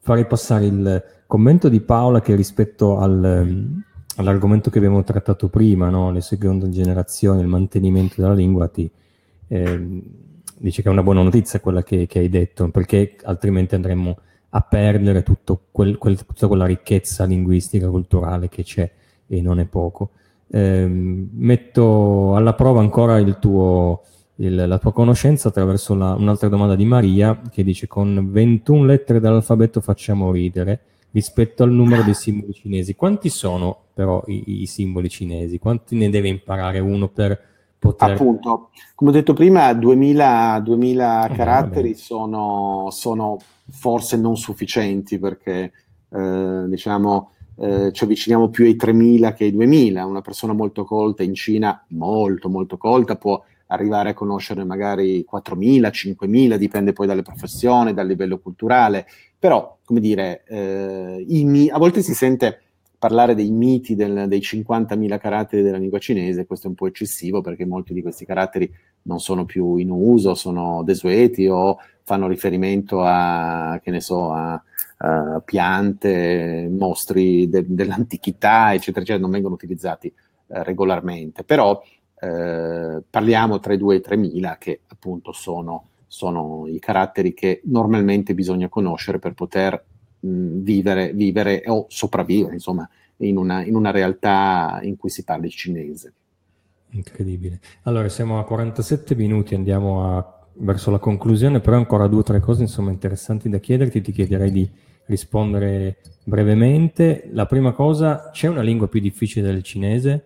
farei 0.00 0.26
passare 0.26 0.66
il 0.66 1.04
commento 1.26 1.68
di 1.68 1.80
Paola 1.80 2.20
che 2.20 2.34
rispetto 2.34 2.98
al, 2.98 3.82
all'argomento 4.16 4.68
che 4.68 4.76
abbiamo 4.78 5.02
trattato 5.04 5.48
prima, 5.48 5.88
no? 5.88 6.10
le 6.10 6.20
seconde 6.20 6.68
generazioni, 6.68 7.40
il 7.40 7.46
mantenimento 7.46 8.20
della 8.20 8.34
lingua, 8.34 8.68
ti 8.68 8.90
eh, 9.48 10.02
dice 10.62 10.82
che 10.82 10.88
è 10.88 10.90
una 10.92 11.02
buona 11.02 11.22
notizia 11.22 11.60
quella 11.60 11.82
che, 11.82 12.06
che, 12.06 12.20
hai 12.20 12.28
detto, 12.28 12.68
perché 12.70 13.16
altrimenti 13.24 13.74
andremmo 13.74 14.16
a 14.50 14.60
perdere 14.60 15.24
quel, 15.70 15.98
quel, 15.98 16.24
tutta 16.24 16.46
quella 16.46 16.66
ricchezza 16.66 17.24
linguistica, 17.24 17.88
culturale 17.88 18.48
che 18.48 18.62
c'è 18.62 18.90
e 19.26 19.40
non 19.40 19.58
è 19.58 19.64
poco. 19.64 20.10
Eh, 20.48 20.86
metto 20.86 22.36
alla 22.36 22.54
prova 22.54 22.80
ancora 22.80 23.18
il 23.18 23.38
tuo, 23.38 24.02
il, 24.36 24.54
la 24.54 24.78
tua 24.78 24.92
conoscenza 24.92 25.48
attraverso 25.48 25.94
la, 25.94 26.14
un'altra 26.14 26.48
domanda 26.48 26.76
di 26.76 26.84
Maria 26.84 27.40
che 27.50 27.64
dice 27.64 27.86
con 27.86 28.30
21 28.30 28.84
lettere 28.84 29.20
dall'alfabeto 29.20 29.80
facciamo 29.80 30.30
ridere 30.30 30.80
rispetto 31.12 31.62
al 31.62 31.72
numero 31.72 32.02
dei 32.02 32.14
simboli 32.14 32.52
cinesi. 32.52 32.94
Quanti 32.94 33.30
sono 33.30 33.84
però 33.94 34.22
i, 34.26 34.62
i 34.62 34.66
simboli 34.66 35.08
cinesi? 35.08 35.58
Quanti 35.58 35.96
ne 35.96 36.10
deve 36.10 36.28
imparare 36.28 36.78
uno 36.78 37.08
per 37.08 37.50
poter... 37.82 38.12
Appunto, 38.12 38.70
come 38.94 39.10
ho 39.10 39.12
detto 39.12 39.32
prima, 39.32 39.72
2000, 39.72 40.60
2000 40.60 41.26
eh, 41.26 41.34
caratteri 41.34 41.94
sono, 41.94 42.86
sono, 42.92 43.38
forse 43.70 44.16
non 44.16 44.36
sufficienti 44.36 45.18
perché, 45.18 45.72
eh, 46.08 46.64
diciamo, 46.68 47.32
eh, 47.56 47.90
ci 47.92 48.04
avviciniamo 48.04 48.50
più 48.50 48.66
ai 48.66 48.76
3000 48.76 49.32
che 49.32 49.44
ai 49.44 49.50
2000. 49.50 50.06
Una 50.06 50.20
persona 50.20 50.52
molto 50.52 50.84
colta 50.84 51.24
in 51.24 51.34
Cina, 51.34 51.84
molto, 51.88 52.48
molto 52.48 52.76
colta, 52.76 53.16
può 53.16 53.42
arrivare 53.66 54.10
a 54.10 54.14
conoscere 54.14 54.62
magari 54.62 55.26
4.000, 55.28 55.90
5.000, 55.90 56.56
dipende 56.56 56.92
poi 56.92 57.08
dalle 57.08 57.22
professioni, 57.22 57.94
dal 57.94 58.06
livello 58.06 58.38
culturale, 58.38 59.06
però, 59.36 59.78
come 59.84 59.98
dire, 59.98 60.44
eh, 60.46 61.24
mi- 61.26 61.68
a 61.68 61.78
volte 61.78 62.00
si 62.00 62.14
sente 62.14 62.61
parlare 63.02 63.34
dei 63.34 63.50
miti 63.50 63.96
del, 63.96 64.28
dei 64.28 64.38
50.000 64.38 65.18
caratteri 65.18 65.64
della 65.64 65.76
lingua 65.76 65.98
cinese, 65.98 66.46
questo 66.46 66.66
è 66.66 66.68
un 66.68 66.76
po' 66.76 66.86
eccessivo 66.86 67.40
perché 67.40 67.66
molti 67.66 67.94
di 67.94 68.00
questi 68.00 68.24
caratteri 68.24 68.72
non 69.02 69.18
sono 69.18 69.44
più 69.44 69.74
in 69.74 69.90
uso, 69.90 70.36
sono 70.36 70.84
desueti 70.84 71.48
o 71.48 71.78
fanno 72.04 72.28
riferimento 72.28 73.02
a, 73.02 73.80
che 73.82 73.90
ne 73.90 74.00
so, 74.00 74.30
a, 74.30 74.52
a 74.98 75.42
piante, 75.44 76.68
mostri 76.70 77.48
de- 77.48 77.64
dell'antichità, 77.66 78.72
eccetera, 78.72 79.00
eccetera, 79.00 79.18
non 79.18 79.32
vengono 79.32 79.54
utilizzati 79.54 80.06
eh, 80.06 80.62
regolarmente, 80.62 81.42
però 81.42 81.82
eh, 82.20 83.02
parliamo 83.10 83.58
tra 83.58 83.72
i 83.72 83.78
2 83.78 83.94
e 83.96 83.98
i 83.98 84.16
3.000 84.16 84.58
che 84.58 84.80
appunto 84.86 85.32
sono, 85.32 85.88
sono, 86.06 86.68
i 86.68 86.78
caratteri 86.78 87.34
che 87.34 87.62
normalmente 87.64 88.32
bisogna 88.32 88.68
conoscere 88.68 89.18
per 89.18 89.32
poter 89.34 89.86
mh, 90.22 90.58
vivere, 90.62 91.12
vivere, 91.12 91.62
o 91.66 91.86
sopravvivere, 91.88 92.54
insomma, 92.54 92.88
in 93.18 93.36
una, 93.36 93.64
in 93.64 93.74
una 93.74 93.90
realtà 93.90 94.80
in 94.82 94.96
cui 94.96 95.10
si 95.10 95.24
parla 95.24 95.46
il 95.46 95.52
cinese. 95.52 96.12
Incredibile. 96.90 97.60
Allora, 97.82 98.08
siamo 98.08 98.38
a 98.38 98.44
47 98.44 99.14
minuti, 99.14 99.54
andiamo 99.54 100.16
a, 100.16 100.46
verso 100.54 100.90
la 100.90 100.98
conclusione, 100.98 101.60
però 101.60 101.76
ancora 101.76 102.06
due 102.06 102.20
o 102.20 102.24
tre 102.24 102.40
cose 102.40 102.62
insomma, 102.62 102.90
interessanti 102.90 103.48
da 103.48 103.58
chiederti. 103.58 104.00
Ti 104.00 104.12
chiederei 104.12 104.50
di 104.50 104.70
rispondere 105.06 105.98
brevemente. 106.24 107.28
La 107.32 107.46
prima 107.46 107.72
cosa, 107.72 108.30
c'è 108.30 108.48
una 108.48 108.62
lingua 108.62 108.88
più 108.88 109.00
difficile 109.00 109.46
del 109.46 109.62
cinese? 109.62 110.24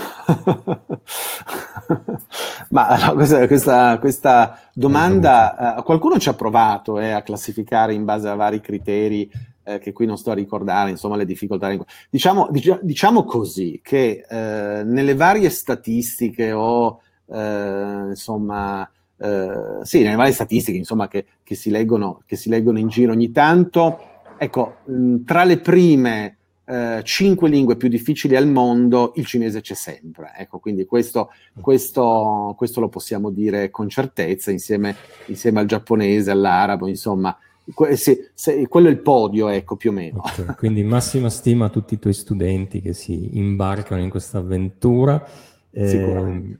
Ma 2.70 2.96
no, 3.04 3.14
questa, 3.14 3.46
questa, 3.46 3.98
questa, 3.98 4.60
domanda, 4.72 5.78
eh, 5.78 5.82
qualcuno 5.82 6.18
ci 6.18 6.28
ha 6.28 6.34
provato 6.34 6.98
eh, 6.98 7.10
a 7.10 7.22
classificare 7.22 7.94
in 7.94 8.04
base 8.04 8.28
a 8.28 8.34
vari 8.34 8.60
criteri 8.60 9.30
eh, 9.64 9.78
che 9.78 9.92
qui 9.92 10.06
non 10.06 10.16
sto 10.16 10.30
a 10.30 10.34
ricordare, 10.34 10.90
insomma, 10.90 11.16
le 11.16 11.24
difficoltà. 11.24 11.74
Diciamo, 12.08 12.48
dic- 12.50 12.80
diciamo 12.82 13.24
così 13.24 13.80
che 13.82 14.24
eh, 14.28 14.82
nelle 14.84 15.14
varie 15.14 15.50
statistiche 15.50 16.52
o 16.52 17.00
eh, 17.26 18.04
insomma, 18.08 18.88
eh, 19.18 19.78
sì, 19.82 20.02
nelle 20.02 20.16
varie 20.16 20.32
statistiche 20.32 20.78
insomma, 20.78 21.08
che, 21.08 21.26
che, 21.42 21.54
si 21.54 21.70
leggono, 21.70 22.22
che 22.26 22.36
si 22.36 22.48
leggono 22.48 22.78
in 22.78 22.88
giro 22.88 23.12
ogni 23.12 23.32
tanto, 23.32 23.98
ecco, 24.38 24.76
mh, 24.84 25.24
tra 25.24 25.44
le 25.44 25.58
prime 25.58 26.36
eh, 26.70 27.02
cinque 27.02 27.48
lingue 27.48 27.74
più 27.74 27.88
difficili 27.88 28.36
al 28.36 28.46
mondo, 28.46 29.12
il 29.16 29.26
cinese 29.26 29.60
c'è 29.60 29.74
sempre. 29.74 30.32
Ecco, 30.36 30.60
quindi 30.60 30.84
questo, 30.84 31.30
questo, 31.60 32.54
questo 32.56 32.80
lo 32.80 32.88
possiamo 32.88 33.30
dire 33.30 33.70
con 33.70 33.88
certezza, 33.88 34.52
insieme, 34.52 34.94
insieme 35.26 35.58
al 35.58 35.66
giapponese, 35.66 36.30
all'arabo, 36.30 36.86
insomma. 36.86 37.36
Que- 37.74 37.96
se, 37.96 38.30
se, 38.34 38.68
quello 38.68 38.86
è 38.86 38.90
il 38.92 39.00
podio, 39.00 39.48
ecco, 39.48 39.74
più 39.74 39.90
o 39.90 39.92
meno. 39.92 40.22
Okay, 40.24 40.54
quindi 40.56 40.84
massima 40.84 41.28
stima 41.28 41.66
a 41.66 41.70
tutti 41.70 41.94
i 41.94 41.98
tuoi 41.98 42.14
studenti 42.14 42.80
che 42.80 42.92
si 42.92 43.36
imbarcano 43.36 44.00
in 44.00 44.10
questa 44.10 44.38
avventura. 44.38 45.24
Eh, 45.72 46.56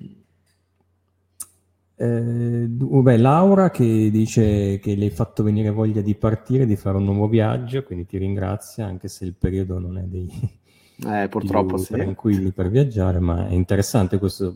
eh, 2.03 2.67
beh, 2.67 3.17
Laura 3.19 3.71
che 3.71 4.11
dice 4.11 4.79
che 4.79 4.95
le 4.95 5.05
hai 5.05 5.11
fatto 5.11 5.43
venire 5.43 5.69
voglia 5.69 6.01
di 6.01 6.15
partire, 6.15 6.65
di 6.65 6.77
fare 6.77 6.97
un 6.97 7.05
nuovo 7.05 7.29
viaggio, 7.29 7.83
quindi 7.83 8.07
ti 8.07 8.17
ringrazia, 8.17 8.87
anche 8.87 9.09
se 9.09 9.27
il 9.27 9.35
periodo 9.35 9.79
non 9.79 9.99
è 9.99 10.03
dei 10.03 10.59
eh, 11.07 11.29
purtroppo 11.29 11.77
sì. 11.77 11.93
tranquilli 11.93 12.53
per 12.53 12.71
viaggiare, 12.71 13.19
ma 13.21 13.49
è 13.49 13.53
interessante 13.53 14.19
questo. 14.19 14.55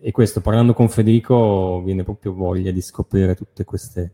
E 0.00 0.10
questo, 0.10 0.40
parlando 0.40 0.74
con 0.74 0.88
Federico, 0.88 1.80
viene 1.84 2.02
proprio 2.02 2.32
voglia 2.32 2.72
di 2.72 2.80
scoprire 2.80 3.34
tutte 3.34 3.64
queste, 3.64 4.12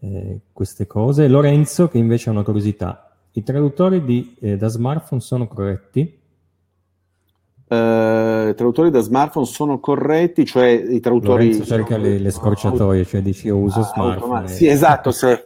eh, 0.00 0.40
queste 0.52 0.86
cose. 0.86 1.28
Lorenzo, 1.28 1.88
che 1.88 1.98
invece 1.98 2.28
ha 2.28 2.32
una 2.32 2.42
curiosità, 2.42 3.18
i 3.32 3.42
traduttori 3.42 4.02
di, 4.04 4.34
eh, 4.40 4.56
da 4.56 4.68
smartphone 4.68 5.20
sono 5.20 5.46
corretti? 5.46 6.20
Uh, 7.72 8.48
i 8.50 8.54
traduttori 8.54 8.90
da 8.90 9.00
smartphone 9.00 9.46
sono 9.46 9.80
corretti, 9.80 10.44
cioè 10.44 10.66
i 10.66 11.00
traduttori... 11.00 11.46
Lorenzo 11.46 11.64
cerca 11.64 11.96
le, 11.96 12.18
le 12.18 12.30
scorciatoie, 12.30 13.02
cioè 13.06 13.22
dici 13.22 13.46
io 13.46 13.56
uso 13.56 13.80
ah, 13.80 13.84
smartphone. 13.84 14.48
Sì, 14.48 14.66
esatto, 14.66 15.10
se, 15.10 15.42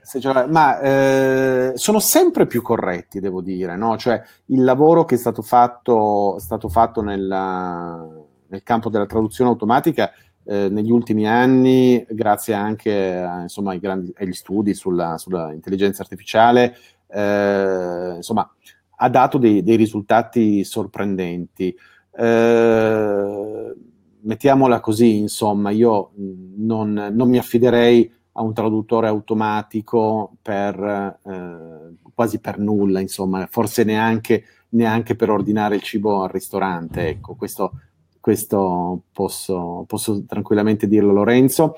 se 0.00 0.18
cioè, 0.18 0.46
ma 0.46 0.80
eh, 0.80 1.72
sono 1.74 1.98
sempre 1.98 2.46
più 2.46 2.62
corretti, 2.62 3.20
devo 3.20 3.42
dire, 3.42 3.76
no? 3.76 3.98
Cioè 3.98 4.22
il 4.46 4.64
lavoro 4.64 5.04
che 5.04 5.16
è 5.16 5.18
stato 5.18 5.42
fatto, 5.42 6.38
è 6.38 6.40
stato 6.40 6.70
fatto 6.70 7.02
nella, 7.02 8.08
nel 8.46 8.62
campo 8.62 8.88
della 8.88 9.04
traduzione 9.04 9.50
automatica 9.50 10.10
eh, 10.44 10.70
negli 10.70 10.90
ultimi 10.90 11.28
anni, 11.28 12.06
grazie 12.08 12.54
anche 12.54 13.16
a, 13.18 13.42
insomma, 13.42 13.72
ai 13.72 13.80
grandi, 13.80 14.14
agli 14.16 14.32
studi 14.32 14.72
sulla, 14.72 15.18
sulla 15.18 15.52
intelligenza 15.52 16.00
artificiale, 16.00 16.74
eh, 17.08 18.12
insomma 18.16 18.50
ha 18.96 19.08
dato 19.08 19.38
dei, 19.38 19.62
dei 19.62 19.76
risultati 19.76 20.64
sorprendenti. 20.64 21.74
Eh, 22.18 23.74
mettiamola 24.20 24.80
così, 24.80 25.18
insomma, 25.18 25.70
io 25.70 26.12
non, 26.56 27.10
non, 27.12 27.28
mi 27.28 27.38
affiderei 27.38 28.10
a 28.32 28.42
un 28.42 28.52
traduttore 28.52 29.08
automatico 29.08 30.36
per 30.42 31.18
eh, 31.24 31.94
quasi 32.14 32.40
per 32.40 32.58
nulla, 32.58 33.00
insomma, 33.00 33.46
forse 33.50 33.84
neanche, 33.84 34.44
neanche, 34.70 35.14
per 35.14 35.30
ordinare 35.30 35.76
il 35.76 35.82
cibo 35.82 36.22
al 36.22 36.30
ristorante. 36.30 37.08
Ecco, 37.08 37.34
questo, 37.34 37.72
questo 38.20 39.02
posso, 39.12 39.84
posso 39.86 40.24
tranquillamente 40.26 40.88
dirlo 40.88 41.12
Lorenzo 41.12 41.76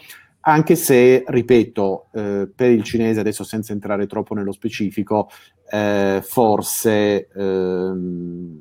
anche 0.49 0.77
se, 0.77 1.25
ripeto, 1.27 2.07
eh, 2.13 2.49
per 2.55 2.71
il 2.71 2.83
cinese, 2.83 3.21
adesso 3.21 3.45
senza 3.45 3.75
entrare 3.75 4.07
troppo 4.07 4.35
nello 4.35 4.53
specifico, 4.53 5.29
eh, 5.71 6.21
forse 6.23 7.29
ehm, 7.29 8.61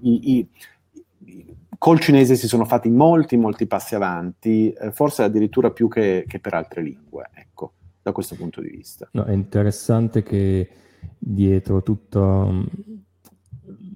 i, 0.00 0.36
i, 0.36 0.48
col 1.78 1.98
cinese 1.98 2.36
si 2.36 2.46
sono 2.46 2.66
fatti 2.66 2.90
molti, 2.90 3.38
molti 3.38 3.66
passi 3.66 3.94
avanti, 3.94 4.70
eh, 4.70 4.92
forse 4.92 5.22
addirittura 5.22 5.70
più 5.70 5.88
che, 5.88 6.24
che, 6.28 6.38
per 6.38 6.52
altre 6.52 6.82
lingue, 6.82 7.30
ecco, 7.32 7.72
da 8.02 8.12
questo 8.12 8.34
punto 8.34 8.60
di 8.60 8.68
vista. 8.68 9.08
No, 9.12 9.24
è 9.24 9.32
interessante 9.32 10.22
che 10.22 10.68
dietro 11.16 11.82
tutto 11.82 12.66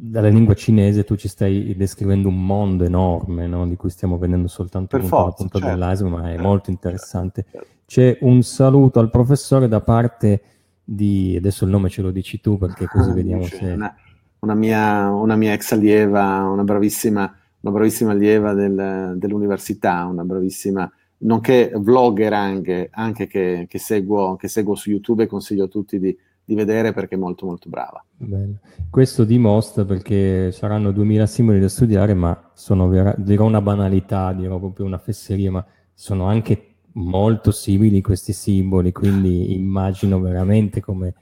dalla 0.04 0.28
lingua 0.28 0.54
cinese 0.54 1.04
tu 1.04 1.14
ci 1.14 1.28
stai 1.28 1.76
descrivendo 1.76 2.26
un 2.26 2.44
mondo 2.44 2.82
enorme 2.82 3.46
no? 3.46 3.68
di 3.68 3.76
cui 3.76 3.88
stiamo 3.88 4.18
vedendo 4.18 4.48
soltanto 4.48 4.96
per 4.96 5.06
forza, 5.06 5.26
la 5.26 5.32
punta 5.32 5.58
certo. 5.60 5.74
dell'iceberg, 5.74 6.14
ma 6.14 6.28
è 6.28 6.32
certo, 6.32 6.42
molto 6.42 6.70
interessante. 6.70 7.44
Certo. 7.48 7.66
C'è 7.86 8.18
un 8.22 8.42
saluto 8.42 8.98
al 8.98 9.10
professore 9.10 9.68
da 9.68 9.80
parte 9.80 10.42
di, 10.82 11.36
adesso 11.36 11.64
il 11.64 11.70
nome 11.70 11.88
ce 11.88 12.02
lo 12.02 12.10
dici 12.10 12.40
tu 12.40 12.58
perché 12.58 12.86
così 12.86 13.10
ah, 13.10 13.12
vediamo 13.12 13.44
se... 13.44 13.64
Una, 13.64 13.94
una, 14.40 14.54
mia, 14.54 15.08
una 15.08 15.36
mia 15.36 15.52
ex 15.52 15.70
allieva, 15.70 16.48
una 16.48 16.64
bravissima, 16.64 17.36
una 17.60 17.72
bravissima 17.72 18.10
allieva 18.10 18.54
del, 18.54 19.14
dell'università, 19.16 20.04
una 20.06 20.24
bravissima 20.24 20.90
nonché 21.18 21.70
vlogger 21.76 22.32
anche, 22.32 22.88
anche 22.90 23.28
che, 23.28 23.66
che, 23.68 23.78
seguo, 23.78 24.34
che 24.34 24.48
seguo 24.48 24.74
su 24.74 24.90
YouTube 24.90 25.22
e 25.22 25.26
consiglio 25.28 25.66
a 25.66 25.68
tutti 25.68 26.00
di, 26.00 26.18
di 26.44 26.54
vedere 26.54 26.92
perché 26.92 27.14
è 27.14 27.18
molto 27.18 27.46
molto 27.46 27.68
brava. 27.68 28.04
Bene. 28.16 28.60
Questo 28.90 29.24
dimostra 29.24 29.84
perché 29.84 30.52
saranno 30.52 30.92
2000 30.92 31.26
simboli 31.26 31.60
da 31.60 31.68
studiare, 31.68 32.14
ma 32.14 32.50
sono 32.54 32.88
vera- 32.88 33.14
dirò 33.16 33.44
una 33.44 33.60
banalità, 33.60 34.32
dirò 34.32 34.58
proprio 34.58 34.86
una 34.86 34.98
fesseria, 34.98 35.50
ma 35.50 35.64
sono 35.94 36.26
anche 36.26 36.74
molto 36.94 37.50
simili 37.50 38.02
questi 38.02 38.32
simboli, 38.32 38.92
quindi 38.92 39.54
immagino 39.54 40.20
veramente 40.20 40.80
come 40.80 41.14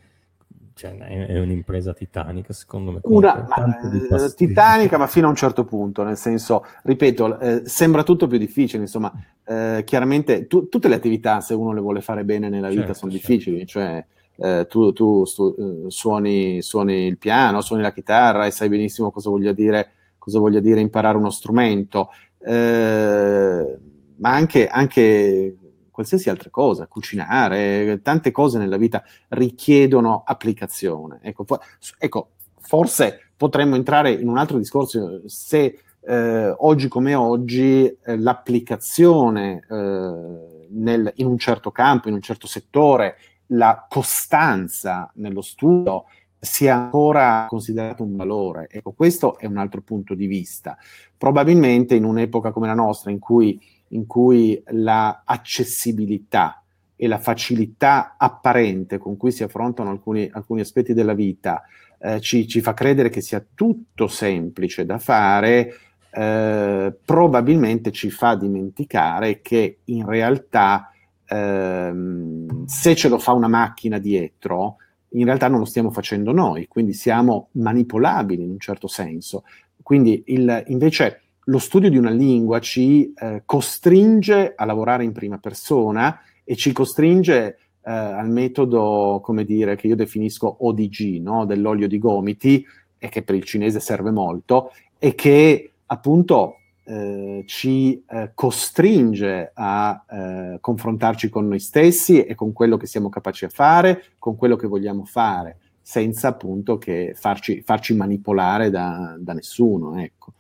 cioè, 0.81 0.97
è, 0.97 1.39
un'impresa 1.39 1.93
titanica, 1.93 2.55
secondo 2.55 2.91
me. 2.91 3.01
Una, 3.03 3.47
ma, 3.47 3.81
eh, 3.81 4.35
titanica, 4.35 4.97
ma 4.97 5.07
fino 5.07 5.27
a 5.27 5.29
un 5.29 5.37
certo 5.37 5.67
punto, 5.67 6.03
nel 6.03 6.17
senso, 6.17 6.65
ripeto, 6.85 7.39
eh, 7.39 7.63
sembra 7.67 8.03
tutto 8.03 8.27
più 8.27 8.39
difficile, 8.39 8.83
insomma, 8.83 9.13
eh, 9.45 9.83
chiaramente 9.85 10.47
tu, 10.47 10.71
tutte 10.71 10.89
le 10.89 10.95
attività, 10.95 11.43
se 11.43 11.53
uno 11.53 11.75
le 11.75 11.81
vuole 11.81 12.01
fare 12.01 12.25
bene 12.25 12.49
nella 12.49 12.69
vita, 12.69 12.87
certo, 12.87 12.95
sono 12.95 13.13
certo. 13.13 13.27
difficili, 13.27 13.67
cioè 13.67 14.03
eh, 14.41 14.67
tu, 14.69 14.93
tu 14.93 15.25
stu, 15.25 15.55
eh, 15.59 15.91
suoni, 15.91 16.63
suoni, 16.63 17.07
il 17.07 17.19
piano, 17.19 17.61
suoni 17.61 17.83
la 17.83 17.93
chitarra 17.93 18.47
e 18.47 18.51
sai 18.51 18.69
benissimo 18.69 19.11
cosa 19.11 19.31
voglia 19.31 19.53
dire, 19.53 19.91
cosa 20.19 20.39
voglia 20.39 20.61
dire 20.61 20.81
imparare 20.81 21.19
uno 21.19 21.31
strumento, 21.31 22.11
eh, 22.39 23.79
ma 24.17 24.31
anche, 24.31 24.67
anche 24.67 25.57
qualsiasi 25.91 26.31
altra 26.31 26.49
cosa, 26.51 26.87
cucinare, 26.87 28.01
tante 28.03 28.31
cose 28.31 28.59
nella 28.59 28.79
vita 28.79 29.03
richiedono 29.29 30.23
applicazione. 30.25 31.21
Ecco, 31.23 31.45
for- 31.45 31.61
ecco 31.99 32.31
forse 32.59 33.33
potremmo 33.37 33.75
entrare 33.75 34.13
in 34.13 34.29
un 34.29 34.39
altro 34.39 34.57
discorso 34.57 35.23
se 35.27 35.81
eh, 36.03 36.55
oggi 36.59 36.89
come 36.89 37.15
oggi 37.15 37.85
eh, 37.85 38.19
l'applicazione 38.19 39.63
eh, 39.69 40.67
nel, 40.71 41.13
in 41.17 41.27
un 41.27 41.39
certo 41.39 41.71
campo, 41.71 42.09
in 42.09 42.15
un 42.15 42.23
certo 42.23 42.47
settore 42.47 43.17
la 43.53 43.87
costanza 43.89 45.11
nello 45.15 45.41
studio 45.41 46.05
sia 46.39 46.75
ancora 46.75 47.47
considerato 47.49 48.03
un 48.03 48.17
valore. 48.17 48.69
Ecco, 48.71 48.93
questo 48.93 49.39
è 49.39 49.47
un 49.47 49.59
altro 49.59 49.83
punto 49.83 50.15
di 50.15 50.27
vista. 50.27 50.77
Probabilmente 51.17 51.95
in 51.95 52.05
un'epoca 52.05 52.51
come 52.51 52.67
la 52.67 52.75
nostra, 52.75 53.11
in 53.11 53.19
cui, 53.19 53.61
in 53.89 54.07
cui 54.07 54.61
la 54.69 55.23
accessibilità 55.25 56.63
e 56.97 57.07
la 57.07 57.19
facilità 57.19 58.15
apparente 58.19 58.99
con 58.99 59.17
cui 59.17 59.33
si 59.33 59.43
affrontano 59.43 59.91
alcuni, 59.91 60.29
alcuni 60.33 60.61
aspetti 60.61 60.93
della 60.93 61.15
vita 61.15 61.63
eh, 61.99 62.21
ci, 62.21 62.47
ci, 62.47 62.61
fa 62.61 62.75
credere 62.75 63.11
che 63.11 63.21
sia 63.21 63.45
tutto 63.55 64.07
semplice 64.07 64.85
da 64.85 64.99
fare, 64.99 65.75
eh, 66.11 66.95
probabilmente 67.05 67.91
ci 67.91 68.11
fa 68.11 68.35
dimenticare 68.35 69.41
che 69.41 69.79
in 69.85 70.07
realtà 70.07 70.91
ehm, 71.31 72.65
se 72.67 72.97
ce 72.97 73.09
lo 73.09 73.19
fa 73.19 73.33
una 73.33 73.49
macchina 73.49 73.99
dietro, 73.99 74.77
in 75.11 75.25
realtà 75.25 75.49
non 75.49 75.61
lo 75.61 75.65
stiamo 75.65 75.91
facendo 75.91 76.33
noi, 76.33 76.67
quindi 76.67 76.93
siamo 76.93 77.49
manipolabili 77.53 78.43
in 78.43 78.51
un 78.51 78.59
certo 78.59 78.87
senso. 78.87 79.45
Quindi 79.83 80.23
il, 80.27 80.65
invece 80.69 81.23
lo 81.45 81.59
studio 81.59 81.89
di 81.89 81.97
una 81.97 82.11
lingua 82.11 82.61
ci 82.61 83.13
eh, 83.13 83.43
costringe 83.45 84.55
a 84.55 84.65
lavorare 84.65 85.05
in 85.05 85.13
prima 85.13 85.39
persona 85.39 86.21
e 86.45 86.55
ci 86.55 86.73
costringe 86.73 87.59
eh, 87.83 87.91
al 87.91 88.29
metodo, 88.29 89.21
come 89.23 89.45
dire, 89.45 89.77
che 89.77 89.87
io 89.87 89.97
definisco 89.97 90.59
ODG, 90.61 91.21
no? 91.21 91.45
dell'olio 91.45 91.89
di 91.89 91.99
gomiti, 91.99 92.65
e 92.99 93.09
che 93.09 93.23
per 93.23 93.35
il 93.35 93.45
cinese 93.45 93.81
serve 93.81 94.11
molto, 94.11 94.73
e 94.99 95.15
che 95.15 95.73
appunto 95.87 96.60
eh, 96.85 97.45
ci 97.47 98.03
eh, 98.09 98.33
costringe 98.35 99.53
a 99.55 100.05
eh, 100.09 100.59
confrontarci 100.61 101.29
con 101.29 101.47
noi 101.47 101.61
stessi 101.61 102.25
e 102.25 102.35
con 102.35 102.53
quello 102.53 102.77
che 102.77 102.87
siamo 102.87 103.09
capaci 103.09 103.45
a 103.45 103.49
fare, 103.49 104.03
con 104.19 104.37
quello 104.37 104.57
che 104.57 104.67
vogliamo 104.67 105.05
fare, 105.05 105.59
senza 105.81 106.29
appunto 106.29 106.79
che 106.79 107.13
farci, 107.15 107.63
farci 107.63 107.95
manipolare 107.95 108.71
da, 108.71 109.17
da 109.19 109.33
nessuno. 109.33 110.01
Ecco. 110.01 110.33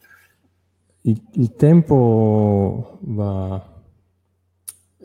Il, 1.02 1.20
il, 1.34 1.54
tempo 1.54 2.98
va, 3.00 3.64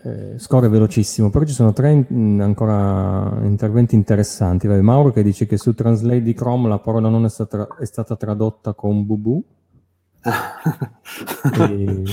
eh, 0.04 0.40
scorre 0.40 0.68
velocissimo, 0.68 1.30
però 1.30 1.46
ci 1.46 1.54
sono 1.54 1.74
tre 1.74 2.06
in, 2.10 2.40
ancora 2.42 3.40
interventi 3.44 3.96
interessanti. 3.96 4.68
Mauro 4.68 5.12
che 5.12 5.24
dice 5.24 5.46
che 5.46 5.58
su 5.58 5.74
Translate 5.74 6.22
di 6.22 6.34
Chrome 6.34 6.68
la 6.70 6.80
parola 6.80 7.08
non 7.08 7.24
è 7.24 7.30
stata, 7.30 7.68
è 7.80 7.86
stata 7.86 8.16
tradotta 8.16 8.74
con 8.74 9.06
bubu 9.06 9.44
e, 11.70 12.04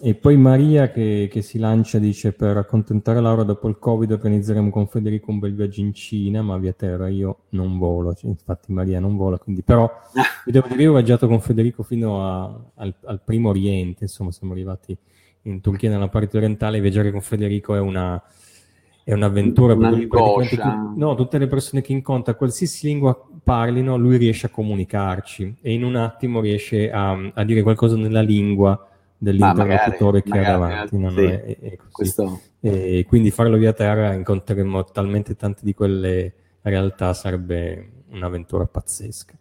e, 0.00 0.14
poi 0.14 0.36
Maria 0.36 0.90
che, 0.90 1.28
che, 1.30 1.42
si 1.42 1.58
lancia, 1.58 1.98
dice, 1.98 2.32
per 2.32 2.56
accontentare 2.56 3.20
Laura 3.20 3.42
dopo 3.42 3.68
il 3.68 3.78
Covid 3.78 4.10
organizzeremo 4.12 4.70
con 4.70 4.86
Federico 4.86 5.30
un 5.30 5.38
bel 5.38 5.54
viaggio 5.54 5.80
in 5.80 5.92
Cina, 5.92 6.42
ma 6.42 6.56
via 6.56 6.72
terra 6.72 7.08
io 7.08 7.42
non 7.50 7.78
volo, 7.78 8.14
cioè, 8.14 8.30
infatti 8.30 8.72
Maria 8.72 9.00
non 9.00 9.16
vola, 9.16 9.38
quindi 9.38 9.62
però 9.62 9.90
vi 10.44 10.52
devo 10.52 10.68
dire, 10.68 10.82
io 10.82 10.90
ho 10.90 10.94
viaggiato 10.94 11.26
con 11.26 11.40
Federico 11.40 11.82
fino 11.82 12.24
a, 12.24 12.60
al, 12.76 12.94
al 13.04 13.20
primo 13.22 13.50
Oriente, 13.50 14.04
insomma 14.04 14.32
siamo 14.32 14.52
arrivati 14.52 14.96
in 15.42 15.60
Turchia 15.60 15.90
nella 15.90 16.08
parte 16.08 16.36
orientale, 16.36 16.80
viaggiare 16.80 17.10
con 17.10 17.20
Federico 17.20 17.74
è 17.74 17.80
una 17.80 18.22
è 19.04 19.12
un'avventura 19.12 19.74
una 19.74 19.90
tu, 19.90 20.94
no, 20.96 21.14
tutte 21.14 21.36
le 21.36 21.46
persone 21.46 21.82
che 21.82 21.92
incontra, 21.92 22.34
qualsiasi 22.34 22.86
lingua 22.86 23.14
parlino, 23.44 23.96
lui 23.96 24.16
riesce 24.16 24.46
a 24.46 24.50
comunicarci 24.50 25.56
e 25.60 25.72
in 25.72 25.84
un 25.84 25.96
attimo 25.96 26.40
riesce 26.40 26.90
a, 26.90 27.12
a 27.34 27.44
dire 27.44 27.62
qualcosa 27.62 27.96
nella 27.96 28.22
lingua 28.22 28.88
dell'interlocutore 29.16 30.22
che 30.22 30.38
ha 30.38 30.42
davanti. 30.42 30.96
Sì, 31.14 31.22
è, 31.22 31.58
è 31.60 31.78
Questo... 31.90 32.40
E 32.60 33.04
quindi 33.06 33.30
farlo 33.30 33.58
via 33.58 33.74
terra 33.74 34.14
incontreremo 34.14 34.84
talmente 34.84 35.36
tante 35.36 35.60
di 35.62 35.74
quelle 35.74 36.32
realtà, 36.62 37.12
sarebbe 37.12 37.90
un'avventura 38.08 38.64
pazzesca. 38.64 39.34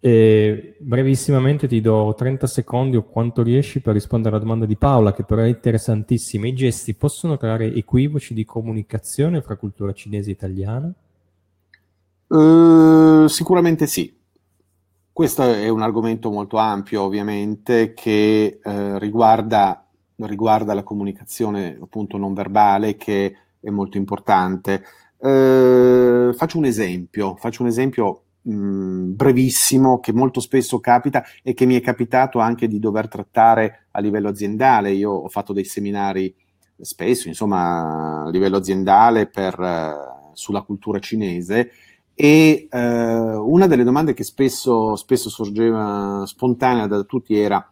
E 0.00 0.74
brevissimamente 0.80 1.66
ti 1.66 1.80
do 1.80 2.12
30 2.14 2.46
secondi 2.46 2.96
o 2.96 3.04
quanto 3.04 3.42
riesci 3.42 3.80
per 3.80 3.94
rispondere 3.94 4.34
alla 4.34 4.44
domanda 4.44 4.66
di 4.66 4.76
Paola, 4.76 5.14
che 5.14 5.22
però 5.22 5.42
è 5.42 5.46
interessantissima. 5.46 6.46
I 6.46 6.52
gesti 6.52 6.94
possono 6.94 7.36
creare 7.36 7.72
equivoci 7.72 8.34
di 8.34 8.44
comunicazione 8.44 9.40
fra 9.40 9.56
cultura 9.56 9.92
cinese 9.92 10.30
e 10.30 10.32
italiana? 10.32 10.92
Uh, 12.26 13.26
sicuramente 13.26 13.86
sì. 13.86 14.12
Questo 15.12 15.42
è 15.42 15.68
un 15.68 15.82
argomento 15.82 16.30
molto 16.30 16.56
ampio, 16.56 17.02
ovviamente, 17.02 17.94
che 17.94 18.58
uh, 18.62 18.98
riguarda, 18.98 19.86
riguarda, 20.16 20.74
la 20.74 20.82
comunicazione 20.82 21.78
appunto 21.80 22.16
non 22.16 22.34
verbale, 22.34 22.96
che 22.96 23.36
è 23.60 23.70
molto 23.70 23.96
importante. 23.96 24.82
Uh, 25.18 26.32
faccio 26.34 26.58
un 26.58 26.64
esempio, 26.64 27.36
faccio 27.36 27.62
un 27.62 27.68
esempio 27.68 28.24
mh, 28.42 29.12
brevissimo 29.14 30.00
che 30.00 30.12
molto 30.12 30.40
spesso 30.40 30.80
capita 30.80 31.24
e 31.42 31.54
che 31.54 31.64
mi 31.64 31.76
è 31.76 31.80
capitato 31.80 32.40
anche 32.40 32.66
di 32.66 32.78
dover 32.80 33.08
trattare 33.08 33.86
a 33.92 34.00
livello 34.00 34.28
aziendale. 34.28 34.90
Io 34.90 35.10
ho 35.12 35.28
fatto 35.28 35.52
dei 35.52 35.64
seminari 35.64 36.34
spesso, 36.80 37.28
insomma, 37.28 38.24
a 38.24 38.30
livello 38.30 38.56
aziendale 38.56 39.28
per, 39.28 39.58
uh, 39.60 40.32
sulla 40.32 40.62
cultura 40.62 40.98
cinese 40.98 41.70
e 42.14 42.68
uh, 42.70 42.78
una 42.78 43.66
delle 43.66 43.84
domande 43.84 44.14
che 44.14 44.24
spesso, 44.24 44.96
spesso 44.96 45.28
sorgeva 45.28 46.22
spontanea 46.26 46.86
da 46.86 47.02
tutti 47.02 47.36
era 47.36 47.68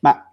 ma 0.00 0.30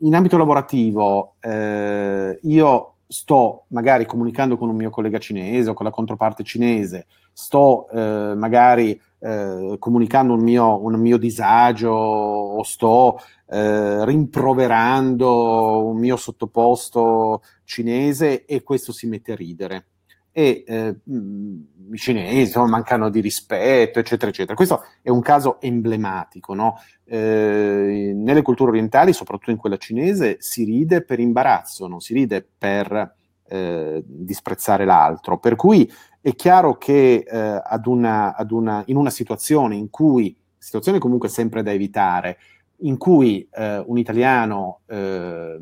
in 0.00 0.14
ambito 0.14 0.36
lavorativo 0.36 1.36
uh, 1.42 2.38
io 2.42 2.92
sto 3.12 3.64
magari 3.68 4.06
comunicando 4.06 4.56
con 4.56 4.70
un 4.70 4.76
mio 4.76 4.90
collega 4.90 5.18
cinese 5.18 5.70
o 5.70 5.74
con 5.74 5.84
la 5.84 5.92
controparte 5.92 6.42
cinese, 6.42 7.06
sto 7.32 7.88
eh, 7.90 8.32
magari 8.34 8.98
eh, 9.18 9.76
comunicando 9.78 10.32
un 10.32 10.40
mio, 10.40 10.82
un 10.82 10.98
mio, 10.98 11.18
disagio 11.18 11.90
o 11.90 12.62
sto 12.62 13.20
eh, 13.50 14.04
rimproverando 14.06 15.84
un 15.84 15.98
mio 15.98 16.16
sottoposto 16.16 17.42
cinese 17.64 18.46
e 18.46 18.62
questo 18.62 18.92
si 18.92 19.06
mette 19.06 19.32
a 19.32 19.36
ridere. 19.36 19.86
E 20.32 20.64
eh, 20.66 20.96
i 21.04 21.98
cinesi 21.98 22.56
no, 22.56 22.66
mancano 22.66 23.10
di 23.10 23.20
rispetto, 23.20 23.98
eccetera, 23.98 24.30
eccetera. 24.30 24.54
Questo 24.54 24.82
è 25.02 25.10
un 25.10 25.20
caso 25.20 25.60
emblematico. 25.60 26.54
No? 26.54 26.80
Eh, 27.04 28.12
nelle 28.14 28.42
culture 28.42 28.70
orientali, 28.70 29.12
soprattutto 29.12 29.50
in 29.50 29.58
quella 29.58 29.76
cinese, 29.76 30.36
si 30.40 30.64
ride 30.64 31.02
per 31.04 31.20
imbarazzo, 31.20 31.86
non 31.86 32.00
si 32.00 32.14
ride 32.14 32.46
per 32.56 33.14
eh, 33.44 34.02
disprezzare 34.06 34.84
l'altro. 34.84 35.38
Per 35.38 35.56
cui 35.56 35.90
è 36.20 36.34
chiaro 36.34 36.78
che 36.78 37.24
eh, 37.26 37.60
ad 37.62 37.86
una, 37.86 38.34
ad 38.34 38.50
una, 38.50 38.82
in 38.86 38.96
una 38.96 39.10
situazione 39.10 39.76
in 39.76 39.90
cui, 39.90 40.34
situazione 40.56 40.98
comunque 40.98 41.28
sempre 41.28 41.62
da 41.62 41.72
evitare, 41.72 42.38
in 42.78 42.96
cui 42.96 43.46
eh, 43.50 43.82
un 43.84 43.98
italiano 43.98 44.80
eh, 44.86 45.58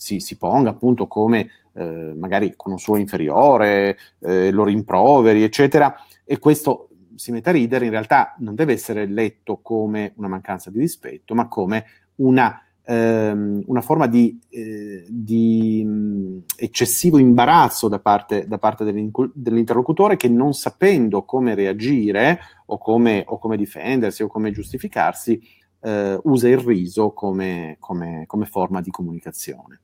si, 0.00 0.18
si, 0.18 0.38
ponga 0.38 0.70
appunto 0.70 1.06
come 1.06 1.50
eh, 1.74 2.14
magari 2.16 2.54
con 2.56 2.72
un 2.72 2.78
suo 2.78 2.96
inferiore, 2.96 3.98
eh, 4.20 4.50
lo 4.50 4.64
rimproveri, 4.64 5.42
eccetera, 5.42 5.94
e 6.24 6.38
questo 6.38 6.88
si 7.16 7.32
mette 7.32 7.50
a 7.50 7.52
ridere, 7.52 7.84
in 7.84 7.90
realtà 7.90 8.34
non 8.38 8.54
deve 8.54 8.72
essere 8.72 9.04
letto 9.04 9.58
come 9.60 10.14
una 10.16 10.28
mancanza 10.28 10.70
di 10.70 10.78
rispetto, 10.78 11.34
ma 11.34 11.48
come 11.48 11.84
una 12.16 12.62
ehm, 12.82 13.64
una 13.66 13.82
forma 13.82 14.06
di, 14.06 14.40
eh, 14.48 15.04
di 15.06 15.84
mh, 15.84 16.44
eccessivo 16.56 17.18
imbarazzo 17.18 17.88
da 17.88 17.98
parte, 17.98 18.46
da 18.48 18.56
parte 18.56 18.84
dell'interlocutore 18.84 20.16
che 20.16 20.30
non 20.30 20.54
sapendo 20.54 21.24
come 21.24 21.54
reagire 21.54 22.40
o 22.66 22.78
come, 22.78 23.22
o 23.26 23.38
come 23.38 23.58
difendersi 23.58 24.22
o 24.22 24.28
come 24.28 24.50
giustificarsi, 24.50 25.40
eh, 25.82 26.18
usa 26.22 26.48
il 26.48 26.58
riso 26.58 27.12
come, 27.12 27.76
come, 27.78 28.24
come 28.26 28.46
forma 28.46 28.80
di 28.80 28.90
comunicazione. 28.90 29.80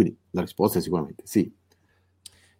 Quindi 0.00 0.18
la 0.30 0.40
risposta 0.40 0.78
è 0.78 0.80
sicuramente 0.80 1.24
sì. 1.26 1.52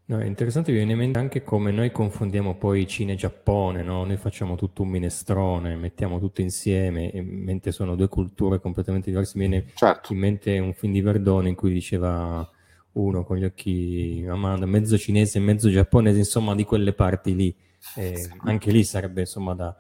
No, 0.07 0.19
è 0.19 0.27
interessante, 0.27 0.73
mi 0.73 0.77
viene 0.79 0.93
in 0.93 0.99
mente 0.99 1.19
anche 1.19 1.43
come 1.43 1.71
noi 1.71 1.91
confondiamo 1.91 2.57
poi 2.57 2.87
Cina 2.87 3.13
e 3.13 3.15
Giappone, 3.15 3.83
no? 3.83 4.05
Noi 4.05 4.17
facciamo 4.19 4.57
tutto 4.57 4.83
un 4.83 4.89
minestrone, 4.89 5.77
mettiamo 5.77 6.19
tutto 6.19 6.43
insieme, 6.43 7.13
mentre 7.23 7.71
sono 7.71 7.95
due 7.95 8.09
culture 8.09 8.61
completamente 8.61 9.09
diverse. 9.09 9.39
Mi 9.39 9.47
viene 9.47 9.67
certo. 9.75 10.13
in 10.13 10.19
mente 10.19 10.59
un 10.59 10.75
film 10.75 10.93
di 10.93 11.01
Verdone 11.01 11.49
in 11.49 11.55
cui 11.55 11.73
diceva 11.73 12.47
uno 12.93 13.25
con 13.25 13.37
gli 13.37 13.45
occhi 13.45 14.27
amando, 14.29 14.67
mezzo 14.67 14.99
cinese 14.99 15.39
e 15.39 15.41
mezzo 15.41 15.71
giapponese, 15.71 16.19
insomma 16.19 16.55
di 16.55 16.65
quelle 16.65 16.93
parti 16.93 17.35
lì. 17.35 17.57
Eh, 17.95 18.29
anche 18.41 18.71
lì 18.71 18.85
sarebbe 18.85 19.21
insomma 19.21 19.55
da... 19.55 19.77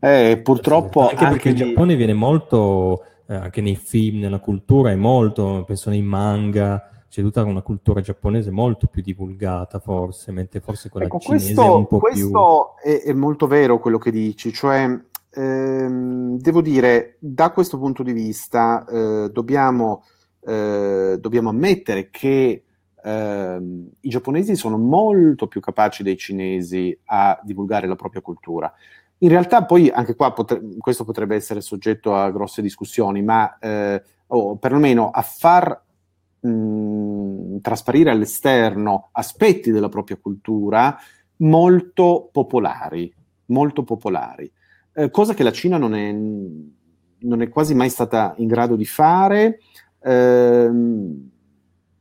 Eh, 0.00 0.30
eh, 0.30 0.38
purtroppo... 0.38 1.08
Anche, 1.08 1.16
anche 1.16 1.30
perché 1.32 1.50
lì... 1.50 1.60
il 1.60 1.66
Giappone 1.66 1.96
viene 1.96 2.14
molto, 2.14 3.04
eh, 3.28 3.34
anche 3.34 3.60
nei 3.60 3.76
film, 3.76 4.20
nella 4.20 4.40
cultura, 4.40 4.90
è 4.90 4.96
molto, 4.96 5.64
penso 5.66 5.90
nei 5.90 6.02
manga 6.02 6.90
c'è 7.08 7.22
tutta 7.22 7.42
una 7.42 7.62
cultura 7.62 8.00
giapponese 8.00 8.50
molto 8.50 8.86
più 8.86 9.02
divulgata 9.02 9.78
forse, 9.78 10.30
mentre 10.30 10.60
forse 10.60 10.90
quella 10.90 11.06
ecco, 11.06 11.18
cinese 11.18 11.54
questo, 11.54 11.64
è 11.64 11.74
un 11.74 11.86
po' 11.86 11.98
questo 11.98 12.18
più... 12.18 12.30
Questo 12.30 12.76
è, 12.82 13.08
è, 13.08 13.12
molto 13.12 13.46
vero 13.46 13.78
quello 13.78 13.98
che 13.98 14.10
dici, 14.10 14.52
cioè 14.52 14.98
ehm, 15.30 16.38
devo 16.38 16.60
dire, 16.60 17.16
da 17.18 17.50
questo 17.50 17.78
punto 17.78 18.02
di 18.02 18.12
vista 18.12 18.84
eh, 18.86 19.30
dobbiamo, 19.30 20.04
eh, 20.44 21.16
dobbiamo, 21.18 21.48
ammettere 21.48 22.10
che 22.10 22.64
ehm, 23.02 23.88
i 24.00 24.08
giapponesi 24.08 24.54
sono 24.54 24.76
molto 24.76 25.46
più 25.48 25.60
capaci 25.60 26.02
dei 26.02 26.16
cinesi 26.16 26.98
a 27.06 27.38
divulgare 27.42 27.86
la 27.86 27.96
propria 27.96 28.20
cultura. 28.20 28.72
In 29.18 29.28
realtà 29.28 29.64
poi 29.64 29.90
anche 29.90 30.14
qua 30.14 30.32
potre- 30.32 30.60
questo 30.78 31.04
potrebbe 31.04 31.34
essere 31.34 31.60
soggetto 31.60 32.14
a 32.14 32.30
grosse 32.30 32.62
discussioni, 32.62 33.22
ma 33.22 33.58
eh, 33.58 34.02
o 34.28 34.56
perlomeno 34.56 35.10
a 35.10 35.22
far 35.22 35.82
mh, 36.40 37.58
trasparire 37.60 38.10
all'esterno 38.10 39.08
aspetti 39.12 39.70
della 39.70 39.88
propria 39.88 40.18
cultura 40.20 40.96
molto 41.38 42.28
popolari, 42.32 43.12
molto 43.46 43.82
popolari, 43.82 44.50
eh, 44.92 45.10
cosa 45.10 45.34
che 45.34 45.42
la 45.42 45.52
Cina 45.52 45.78
non 45.78 45.94
è, 45.94 46.12
non 46.12 47.42
è, 47.42 47.48
quasi 47.48 47.74
mai 47.74 47.88
stata 47.90 48.34
in 48.38 48.46
grado 48.46 48.76
di 48.76 48.84
fare. 48.86 49.60
Ehm, 50.02 51.30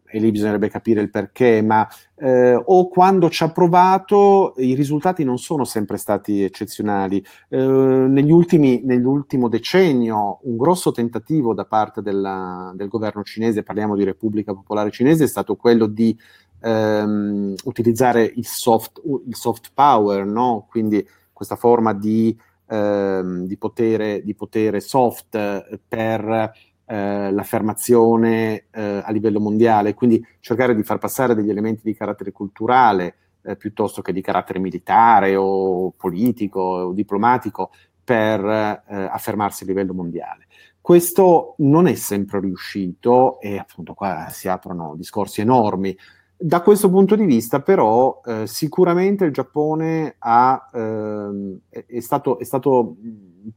e 0.10 0.20
lì 0.20 0.32
bisognerebbe 0.32 0.70
capire 0.70 1.01
il 1.01 1.10
perché, 1.10 1.62
ma 1.62 1.88
eh, 2.16 2.55
o 2.55 2.88
quando 2.88 3.30
ci 3.30 3.43
ha 3.43 3.51
provato 3.51 4.53
i 4.58 4.74
risultati 4.74 5.24
non 5.24 5.38
sono 5.38 5.66
sempre 5.66 5.97
stati 5.97 6.43
eccezionali. 6.43 7.24
Eh, 7.49 7.58
negli 7.58 8.32
ultimi, 8.32 8.82
nell'ultimo 8.84 9.49
decennio 9.49 10.39
un 10.43 10.55
grosso 10.58 10.91
tentativo 10.91 11.53
da 11.53 11.66
parte 11.66 12.01
della, 12.01 12.72
del 12.76 12.88
governo 12.88 13.24
cinese, 13.24 13.64
parliamo 13.64 13.95
di 13.95 14.05
Repubblica 14.05 14.53
Popolare 14.53 14.91
Cinese, 14.91 15.26
è 15.26 15.28
stato 15.28 15.55
quello 15.55 15.88
di 15.88 16.18
ehm, 16.62 17.53
utilizzare 17.66 18.24
il 18.24 18.45
soft, 18.45 19.01
il 19.28 19.36
soft 19.36 19.72
power, 19.74 20.26
no? 20.26 20.66
quindi 20.70 21.05
questa 21.34 21.55
forma 21.55 21.93
di, 21.93 22.36
ehm, 22.68 23.45
di, 23.45 23.58
potere, 23.58 24.24
di 24.24 24.34
potere 24.34 24.80
soft 24.80 25.80
per 25.88 26.53
eh, 26.88 27.32
l'affermazione 27.32 28.68
eh, 28.72 29.02
a 29.04 29.12
livello 29.12 29.42
mondiale, 29.42 29.94
quindi 29.94 30.26
cercare 30.40 30.74
di 30.74 30.84
far 30.84 31.00
passare 31.00 31.36
degli 31.36 31.50
elementi 31.50 31.82
di 31.84 31.94
carattere 31.94 32.32
culturale 32.32 33.16
eh, 33.42 33.58
piuttosto 33.58 34.02
che 34.02 34.14
di 34.14 34.22
carattere 34.22 34.60
militare 34.60 35.36
o 35.36 35.92
politico 35.92 36.62
o 36.62 36.94
diplomatico 36.94 37.72
per 38.04 38.42
eh, 38.42 38.82
affermarsi 38.88 39.64
a 39.64 39.68
livello 39.68 39.94
mondiale. 39.94 40.48
Questo 40.80 41.56
non 41.58 41.88
è 41.88 41.96
sempre 41.96 42.40
riuscito 42.40 43.42
e 43.42 43.58
appunto 43.58 43.94
qua 43.94 44.28
si 44.30 44.48
aprono 44.48 44.96
discorsi 44.96 45.42
enormi. 45.42 45.98
Da 46.38 46.62
questo 46.62 46.90
punto 46.90 47.18
di 47.18 47.26
vista, 47.26 47.62
però, 47.62 48.22
eh, 48.24 48.48
sicuramente 48.48 49.26
il 49.26 49.34
Giappone 49.34 50.16
ha, 50.20 50.70
ehm, 50.72 51.60
è, 51.68 51.84
è, 51.86 52.00
stato, 52.00 52.40
è 52.40 52.46
stato 52.46 52.96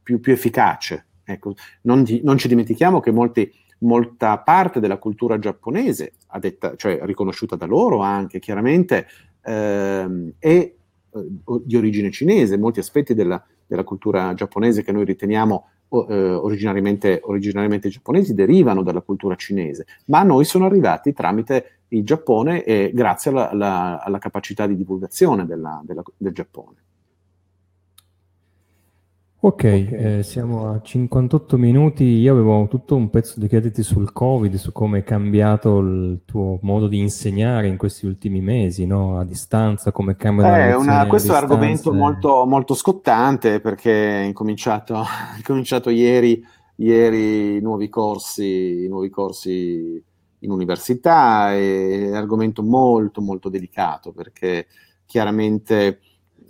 più, 0.03 0.19
più 0.19 0.33
efficace 0.33 1.05
Ecco, 1.31 1.55
non, 1.81 2.03
di, 2.03 2.21
non, 2.23 2.37
ci 2.37 2.47
dimentichiamo 2.47 2.99
che 2.99 3.11
molti, 3.11 3.51
molta 3.79 4.37
parte 4.39 4.79
della 4.79 4.97
cultura 4.97 5.39
giapponese, 5.39 6.13
detta, 6.39 6.75
cioè 6.75 6.99
riconosciuta 7.03 7.55
da 7.55 7.65
loro 7.65 7.99
anche 7.99 8.39
chiaramente, 8.39 9.07
ehm, 9.43 10.33
è 10.37 10.47
eh, 11.13 11.27
di 11.63 11.75
origine 11.75 12.11
cinese. 12.11 12.57
Molti 12.57 12.79
aspetti 12.79 13.13
della, 13.13 13.43
della, 13.65 13.83
cultura 13.83 14.33
giapponese 14.33 14.83
che 14.83 14.91
noi 14.91 15.05
riteniamo 15.05 15.67
eh, 15.89 16.33
originariamente, 16.33 17.19
originariamente, 17.23 17.89
giapponesi 17.89 18.33
derivano 18.33 18.81
dalla 18.83 19.01
cultura 19.01 19.35
cinese, 19.35 19.85
ma 20.05 20.19
a 20.19 20.23
noi 20.23 20.45
sono 20.45 20.65
arrivati 20.65 21.13
tramite 21.13 21.79
il 21.89 22.05
Giappone 22.05 22.63
e 22.63 22.91
grazie 22.93 23.31
alla, 23.31 23.49
alla, 23.49 24.03
alla 24.03 24.17
capacità 24.17 24.65
di 24.65 24.77
divulgazione 24.77 25.45
della, 25.45 25.81
della, 25.83 26.03
del 26.15 26.33
Giappone. 26.33 26.75
Ok, 29.43 29.63
eh, 29.63 30.19
siamo 30.21 30.69
a 30.69 30.79
58 30.83 31.57
minuti. 31.57 32.03
Io 32.03 32.31
avevo 32.31 32.67
tutto 32.67 32.95
un 32.95 33.09
pezzo 33.09 33.39
di 33.39 33.47
chiederti 33.47 33.81
sul 33.81 34.13
Covid, 34.13 34.53
su 34.53 34.71
come 34.71 34.99
è 34.99 35.03
cambiato 35.03 35.79
il 35.79 36.21
tuo 36.25 36.59
modo 36.61 36.87
di 36.87 36.99
insegnare 36.99 37.65
in 37.65 37.75
questi 37.75 38.05
ultimi 38.05 38.39
mesi, 38.39 38.85
no? 38.85 39.17
A 39.17 39.23
distanza, 39.23 39.91
come 39.91 40.15
cambia 40.15 40.67
eh, 40.67 40.75
una, 40.75 41.07
Questo 41.07 41.33
è 41.33 41.37
un 41.37 41.41
argomento 41.41 41.91
molto, 41.91 42.45
molto 42.45 42.75
scottante 42.75 43.59
perché 43.59 44.21
è 44.21 44.23
incominciato, 44.25 45.01
è 45.35 45.41
cominciato 45.41 45.89
ieri, 45.89 46.39
ieri 46.75 47.55
i 47.55 47.61
nuovi 47.61 47.89
corsi, 47.89 48.83
i 48.83 48.87
nuovi 48.87 49.09
corsi 49.09 50.03
in 50.37 50.51
università, 50.51 51.51
è 51.51 52.09
un 52.09 52.13
argomento 52.13 52.61
molto, 52.61 53.21
molto 53.21 53.49
delicato 53.49 54.11
perché 54.11 54.67
chiaramente 55.07 55.99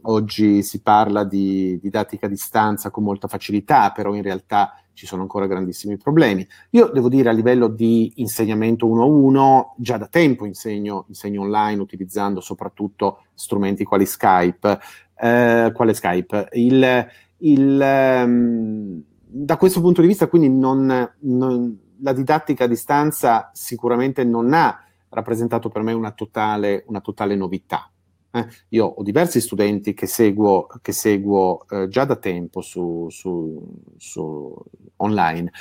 Oggi 0.04 0.64
si 0.64 0.82
parla 0.82 1.24
di 1.24 1.78
didattica 1.80 2.26
a 2.26 2.30
distanza 2.30 2.90
con 2.90 3.04
molta 3.04 3.28
facilità, 3.28 3.92
però 3.92 4.14
in 4.16 4.24
realtà 4.24 4.74
ci 4.94 5.06
sono 5.06 5.22
ancora 5.22 5.48
grandissimi 5.48 5.98
problemi. 5.98 6.48
Io 6.72 6.88
devo 6.88 7.10
dire 7.10 7.30
a 7.30 7.34
livello 7.34 7.68
di 7.68 8.14
insegnamento 8.16 8.88
uno 8.88 9.04
a 9.04 9.06
uno, 9.06 9.76
già 9.78 9.98
da 9.98 10.08
tempo 10.08 10.46
insegno, 10.46 11.06
insegno 11.08 11.42
online 11.42 11.82
utilizzando 11.82 12.42
soprattutto 12.42 13.26
strumenti 13.34 13.84
quali 13.84 14.06
Skype. 14.06 14.80
Eh, 15.20 15.72
quale 15.74 15.94
Skype? 15.94 16.50
Il, 16.54 17.08
il, 17.38 18.24
um, 18.26 19.02
da 19.28 19.58
questo 19.58 19.82
punto 19.82 20.02
di 20.02 20.08
vista, 20.08 20.28
quindi, 20.28 20.50
non, 20.50 21.12
non, 21.20 21.80
la 22.02 22.14
didattica 22.14 22.64
a 22.64 22.68
distanza 22.68 23.52
sicuramente 23.54 24.24
non 24.24 24.54
ha 24.54 24.84
rappresentato 25.10 25.70
per 25.70 25.84
me 25.84 25.94
una 25.94 26.12
totale, 26.12 26.84
una 26.88 27.02
totale 27.02 27.36
novità. 27.36 27.90
Eh, 28.34 28.48
io 28.70 28.86
ho 28.86 29.04
diversi 29.04 29.42
studenti 29.42 29.94
che 29.94 30.08
seguo, 30.08 30.68
che 30.82 30.94
seguo 30.94 31.66
eh, 31.70 31.88
già 31.90 32.06
da 32.06 32.16
tempo 32.16 32.62
su, 32.62 33.08
su, 33.10 33.62
su 33.98 34.56
online. 34.98 35.52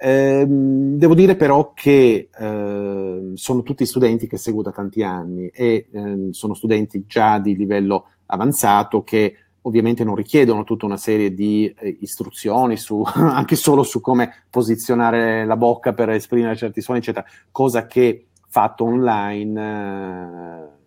Eh, 0.00 0.44
devo 0.46 1.14
dire 1.14 1.34
però 1.34 1.72
che 1.74 2.28
ehm, 2.32 3.34
sono 3.34 3.62
tutti 3.62 3.84
studenti 3.84 4.28
che 4.28 4.36
seguo 4.36 4.62
da 4.62 4.70
tanti 4.70 5.02
anni 5.02 5.48
e 5.48 5.88
ehm, 5.90 6.30
sono 6.30 6.54
studenti 6.54 7.04
già 7.06 7.40
di 7.40 7.56
livello 7.56 8.10
avanzato 8.26 9.02
che 9.02 9.36
ovviamente 9.62 10.04
non 10.04 10.14
richiedono 10.14 10.62
tutta 10.62 10.86
una 10.86 10.96
serie 10.96 11.34
di 11.34 11.74
eh, 11.76 11.96
istruzioni 12.00 12.76
su, 12.76 13.02
anche 13.14 13.56
solo 13.56 13.82
su 13.82 14.00
come 14.00 14.44
posizionare 14.50 15.44
la 15.44 15.56
bocca 15.56 15.92
per 15.94 16.10
esprimere 16.10 16.56
certi 16.56 16.80
suoni, 16.80 17.00
eccetera, 17.00 17.26
cosa 17.50 17.86
che 17.86 18.26
fatto 18.46 18.84
online 18.84 20.77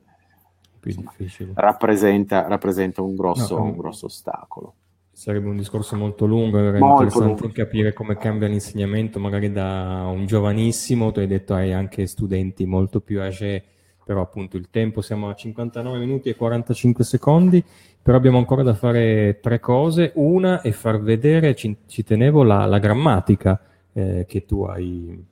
più 0.81 0.93
difficile. 0.95 1.51
Rappresenta, 1.53 2.47
rappresenta 2.47 3.01
un, 3.01 3.15
grosso, 3.15 3.57
no, 3.57 3.65
un 3.65 3.77
grosso 3.77 4.07
ostacolo. 4.07 4.73
sarebbe 5.11 5.47
un 5.47 5.55
discorso 5.55 5.95
molto 5.95 6.25
lungo, 6.25 6.57
è 6.57 6.77
interessante 6.77 7.41
lungo. 7.43 7.49
capire 7.53 7.93
come 7.93 8.17
cambia 8.17 8.47
l'insegnamento, 8.47 9.19
magari 9.19 9.51
da 9.51 10.09
un 10.11 10.25
giovanissimo, 10.25 11.11
tu 11.11 11.19
hai 11.19 11.27
detto 11.27 11.53
hai 11.53 11.71
anche 11.71 12.07
studenti 12.07 12.65
molto 12.65 12.99
più 12.99 13.21
age, 13.21 13.63
però 14.03 14.21
appunto 14.21 14.57
il 14.57 14.69
tempo 14.71 15.01
siamo 15.01 15.29
a 15.29 15.35
59 15.35 15.99
minuti 15.99 16.29
e 16.29 16.35
45 16.35 17.03
secondi, 17.03 17.63
però 18.01 18.17
abbiamo 18.17 18.39
ancora 18.39 18.63
da 18.63 18.73
fare 18.73 19.39
tre 19.39 19.59
cose. 19.59 20.11
Una 20.15 20.61
è 20.61 20.71
far 20.71 20.99
vedere, 20.99 21.53
ci, 21.53 21.77
ci 21.85 22.03
tenevo, 22.03 22.41
la, 22.43 22.65
la 22.65 22.79
grammatica 22.79 23.61
eh, 23.93 24.25
che 24.27 24.45
tu 24.45 24.63
hai, 24.63 25.23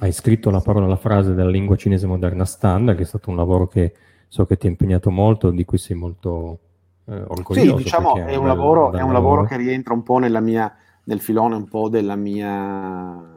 hai 0.00 0.12
scritto 0.12 0.50
la 0.50 0.60
parola, 0.60 0.86
la 0.86 0.96
frase 0.96 1.32
della 1.32 1.48
lingua 1.48 1.76
cinese 1.76 2.06
moderna 2.06 2.44
standard, 2.44 2.98
che 2.98 3.04
è 3.04 3.06
stato 3.06 3.30
un 3.30 3.36
lavoro 3.36 3.66
che 3.66 3.94
so 4.28 4.46
che 4.46 4.56
ti 4.56 4.66
ha 4.66 4.70
impegnato 4.70 5.10
molto, 5.10 5.50
di 5.50 5.64
cui 5.64 5.78
sei 5.78 5.96
molto 5.96 6.58
eh, 7.06 7.20
orgoglioso. 7.26 7.78
Sì, 7.78 7.82
diciamo, 7.82 8.14
è 8.14 8.36
un, 8.36 8.46
lavoro, 8.46 8.92
è 8.92 9.02
un 9.02 9.12
lavoro 9.12 9.44
che 9.44 9.56
rientra 9.56 9.94
un 9.94 10.02
po' 10.02 10.18
nella 10.18 10.40
mia, 10.40 10.72
nel 11.04 11.20
filone 11.20 11.56
un 11.56 11.66
po' 11.66 11.88
della 11.88 12.16
mia 12.16 13.36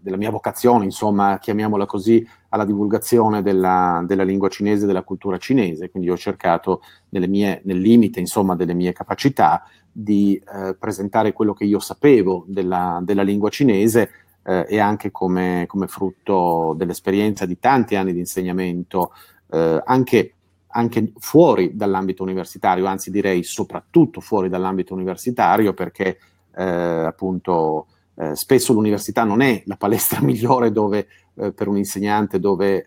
della 0.00 0.16
mia 0.16 0.30
vocazione, 0.30 0.84
insomma, 0.84 1.38
chiamiamola 1.38 1.86
così, 1.86 2.26
alla 2.48 2.64
divulgazione 2.64 3.42
della, 3.42 4.02
della, 4.06 4.22
lingua 4.22 4.48
cinese 4.48 4.86
della 4.86 5.02
cultura 5.02 5.38
cinese. 5.38 5.90
Quindi 5.90 6.10
ho 6.10 6.16
cercato, 6.16 6.82
mie, 7.10 7.60
nel 7.64 7.78
limite, 7.78 8.20
insomma, 8.20 8.54
delle 8.56 8.74
mie 8.74 8.92
capacità, 8.92 9.64
di 9.90 10.36
eh, 10.36 10.74
presentare 10.78 11.32
quello 11.32 11.52
che 11.52 11.64
io 11.64 11.78
sapevo 11.78 12.44
della, 12.46 13.00
della 13.02 13.22
lingua 13.22 13.50
cinese 13.50 14.10
eh, 14.44 14.66
e 14.68 14.78
anche 14.78 15.10
come, 15.10 15.64
come, 15.66 15.86
frutto 15.86 16.74
dell'esperienza 16.76 17.44
di 17.44 17.58
tanti 17.58 17.94
anni 17.94 18.12
di 18.12 18.18
insegnamento, 18.18 19.12
eh, 19.52 19.82
anche, 19.84 20.34
anche, 20.68 21.12
fuori 21.18 21.76
dall'ambito 21.76 22.22
universitario, 22.22 22.86
anzi 22.86 23.10
direi 23.10 23.42
soprattutto 23.42 24.20
fuori 24.20 24.48
dall'ambito 24.48 24.94
universitario, 24.94 25.74
perché 25.74 26.18
eh, 26.54 26.62
appunto 26.62 27.86
eh, 28.16 28.34
spesso 28.34 28.72
l'università 28.72 29.24
non 29.24 29.40
è 29.40 29.62
la 29.66 29.76
palestra 29.76 30.20
migliore 30.24 30.72
dove, 30.72 31.06
eh, 31.34 31.52
per 31.52 31.68
un 31.68 31.76
insegnante 31.76 32.40
dove 32.40 32.86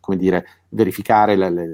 come 0.00 0.16
dire, 0.16 0.46
verificare 0.70 1.36
le, 1.36 1.50
le, 1.50 1.66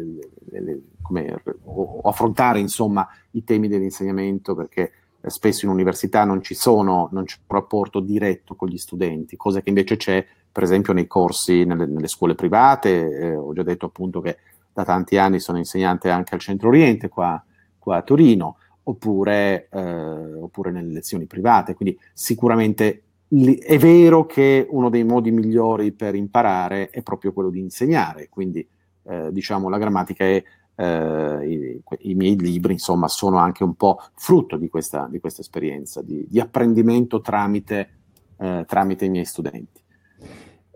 le, 0.50 0.80
come, 1.00 1.40
o, 1.64 2.00
o, 2.02 2.09
affrontare 2.09 2.59
insomma 2.59 3.09
i 3.30 3.44
temi 3.44 3.68
dell'insegnamento 3.68 4.54
perché 4.54 4.92
eh, 5.20 5.30
spesso 5.30 5.64
in 5.64 5.70
università 5.70 6.24
non 6.24 6.42
ci 6.42 6.54
sono, 6.54 7.09
non 7.12 7.24
c'è 7.24 7.36
un 7.46 7.57
rapporto 7.57 8.00
diretto 8.00 8.54
con 8.54 8.68
gli 8.68 8.76
studenti, 8.76 9.36
cosa 9.36 9.62
che 9.62 9.70
invece 9.70 9.96
c'è 9.96 10.26
per 10.57 10.64
esempio 10.64 10.94
nei 10.94 11.07
corsi, 11.07 11.64
nelle, 11.64 11.84
nelle 11.84 12.09
scuole 12.09 12.34
private, 12.34 13.18
eh, 13.18 13.36
ho 13.36 13.52
già 13.52 13.62
detto 13.62 13.84
appunto 13.84 14.22
che 14.22 14.38
da 14.72 14.86
tanti 14.86 15.18
anni 15.18 15.38
sono 15.38 15.59
insegnante 15.59 16.09
anche 16.09 16.32
al 16.32 16.40
centro 16.40 16.68
oriente 16.68 17.11
qua, 17.11 17.44
qua 17.78 17.98
a 17.98 18.02
Torino, 18.02 18.57
oppure, 18.84 19.68
eh, 19.70 20.32
oppure, 20.40 20.70
nelle 20.70 20.94
lezioni 20.94 21.26
private, 21.26 21.74
quindi 21.74 21.98
sicuramente 22.14 23.02
li, 23.28 23.57
è 23.57 23.76
vero 23.76 24.24
che 24.24 24.66
uno 24.70 24.88
dei 24.88 25.04
modi 25.04 25.30
migliori 25.30 25.92
per 25.92 26.14
imparare 26.14 26.88
è 26.88 27.02
proprio 27.02 27.34
quello 27.34 27.50
di 27.50 27.61
insegnare, 27.61 28.30
quindi 28.30 28.66
eh, 29.02 29.28
diciamo 29.30 29.68
la 29.68 29.76
grammatica 29.76 30.24
è 30.24 30.42
eh, 30.74 31.48
i, 31.50 31.82
i, 31.98 32.14
miei 32.14 32.38
libri, 32.38 32.72
insomma, 32.72 33.09
sono 33.09 33.36
anche 33.36 33.62
un 33.62 33.74
po' 33.74 34.00
frutto 34.14 34.57
di 34.57 34.70
questa, 34.70 35.07
di 35.11 35.20
questa 35.20 35.42
esperienza, 35.42 36.00
di, 36.00 36.24
di 36.26 36.40
apprendimento 36.40 37.20
tramite, 37.20 37.90
eh, 38.38 38.64
tramite, 38.66 39.04
i 39.04 39.11
miei 39.11 39.26
studenti. 39.26 39.84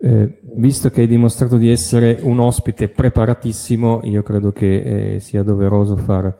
Eh, 0.03 0.39
visto 0.55 0.89
che 0.89 1.01
hai 1.01 1.07
dimostrato 1.07 1.57
di 1.57 1.69
essere 1.69 2.17
un 2.23 2.39
ospite 2.39 2.89
preparatissimo, 2.89 4.01
io 4.05 4.23
credo 4.23 4.51
che 4.51 5.13
eh, 5.15 5.19
sia 5.19 5.43
doveroso 5.43 5.95
far... 5.95 6.35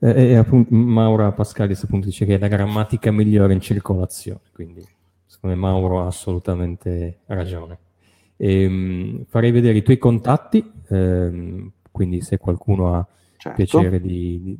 Eh, 0.00 0.30
e 0.30 0.34
appunto 0.34 0.74
Maura 0.74 1.30
Pascalis 1.30 1.84
appunto 1.84 2.06
dice 2.06 2.26
che 2.26 2.34
è 2.34 2.38
la 2.38 2.48
grammatica 2.48 3.12
migliore 3.12 3.52
in 3.52 3.60
circolazione, 3.60 4.40
quindi 4.52 4.84
secondo 5.24 5.54
me 5.54 5.62
Mauro 5.62 6.02
ha 6.02 6.06
assolutamente 6.06 7.20
ragione. 7.26 7.78
E, 8.36 8.62
ehm, 8.62 9.24
farei 9.28 9.52
vedere 9.52 9.78
i 9.78 9.82
tuoi 9.82 9.98
contatti, 9.98 10.68
ehm, 10.88 11.70
quindi 11.92 12.22
se 12.22 12.38
qualcuno 12.38 12.92
ha 12.92 13.06
certo. 13.36 13.56
piacere 13.56 14.00
di, 14.00 14.40
di, 14.42 14.58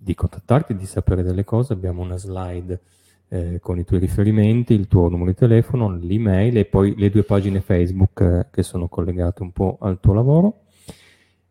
di, 0.00 0.14
contattarti, 0.16 0.74
di 0.74 0.86
sapere 0.86 1.22
delle 1.22 1.44
cose, 1.44 1.72
abbiamo 1.74 2.02
una 2.02 2.16
slide 2.16 2.80
eh, 3.28 3.58
con 3.60 3.78
i 3.78 3.84
tuoi 3.84 4.00
riferimenti, 4.00 4.74
il 4.74 4.86
tuo 4.86 5.08
numero 5.08 5.30
di 5.30 5.36
telefono, 5.36 5.90
l'email 5.90 6.56
e 6.58 6.64
poi 6.64 6.94
le 6.96 7.10
due 7.10 7.24
pagine 7.24 7.60
Facebook 7.60 8.20
eh, 8.20 8.46
che 8.50 8.62
sono 8.62 8.88
collegate 8.88 9.42
un 9.42 9.52
po' 9.52 9.78
al 9.80 9.98
tuo 10.00 10.14
lavoro. 10.14 10.60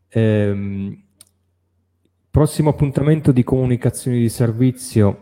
Ehm, 0.09 1.03
prossimo 2.29 2.69
appuntamento 2.69 3.31
di 3.31 3.43
comunicazioni 3.43 4.19
di 4.19 4.29
servizio 4.29 5.21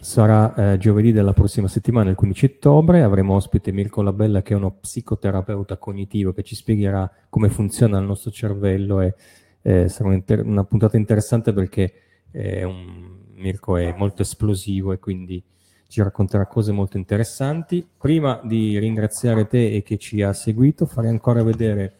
sarà 0.00 0.72
eh, 0.72 0.78
giovedì 0.78 1.12
della 1.12 1.32
prossima 1.32 1.68
settimana, 1.68 2.10
il 2.10 2.16
15 2.16 2.44
ottobre. 2.46 3.02
Avremo 3.02 3.34
ospite 3.34 3.72
Mirko 3.72 4.02
Labella, 4.02 4.42
che 4.42 4.54
è 4.54 4.56
uno 4.56 4.72
psicoterapeuta 4.72 5.76
cognitivo 5.76 6.32
che 6.32 6.42
ci 6.42 6.54
spiegherà 6.54 7.10
come 7.28 7.48
funziona 7.48 7.98
il 7.98 8.06
nostro 8.06 8.30
cervello. 8.30 9.00
E 9.00 9.14
eh, 9.62 9.88
sarà 9.88 10.08
un'inter- 10.08 10.44
una 10.44 10.64
puntata 10.64 10.96
interessante 10.96 11.52
perché 11.52 11.92
eh, 12.30 12.64
un, 12.64 13.18
Mirko 13.34 13.76
è 13.76 13.94
molto 13.96 14.22
esplosivo 14.22 14.92
e 14.92 14.98
quindi 14.98 15.42
ci 15.88 16.02
racconterà 16.02 16.46
cose 16.46 16.72
molto 16.72 16.96
interessanti. 16.96 17.86
Prima 17.96 18.40
di 18.42 18.78
ringraziare 18.78 19.46
te 19.46 19.74
e 19.74 19.82
chi 19.82 19.98
ci 19.98 20.22
ha 20.22 20.32
seguito, 20.32 20.86
farei 20.86 21.10
ancora 21.10 21.42
vedere 21.42 21.98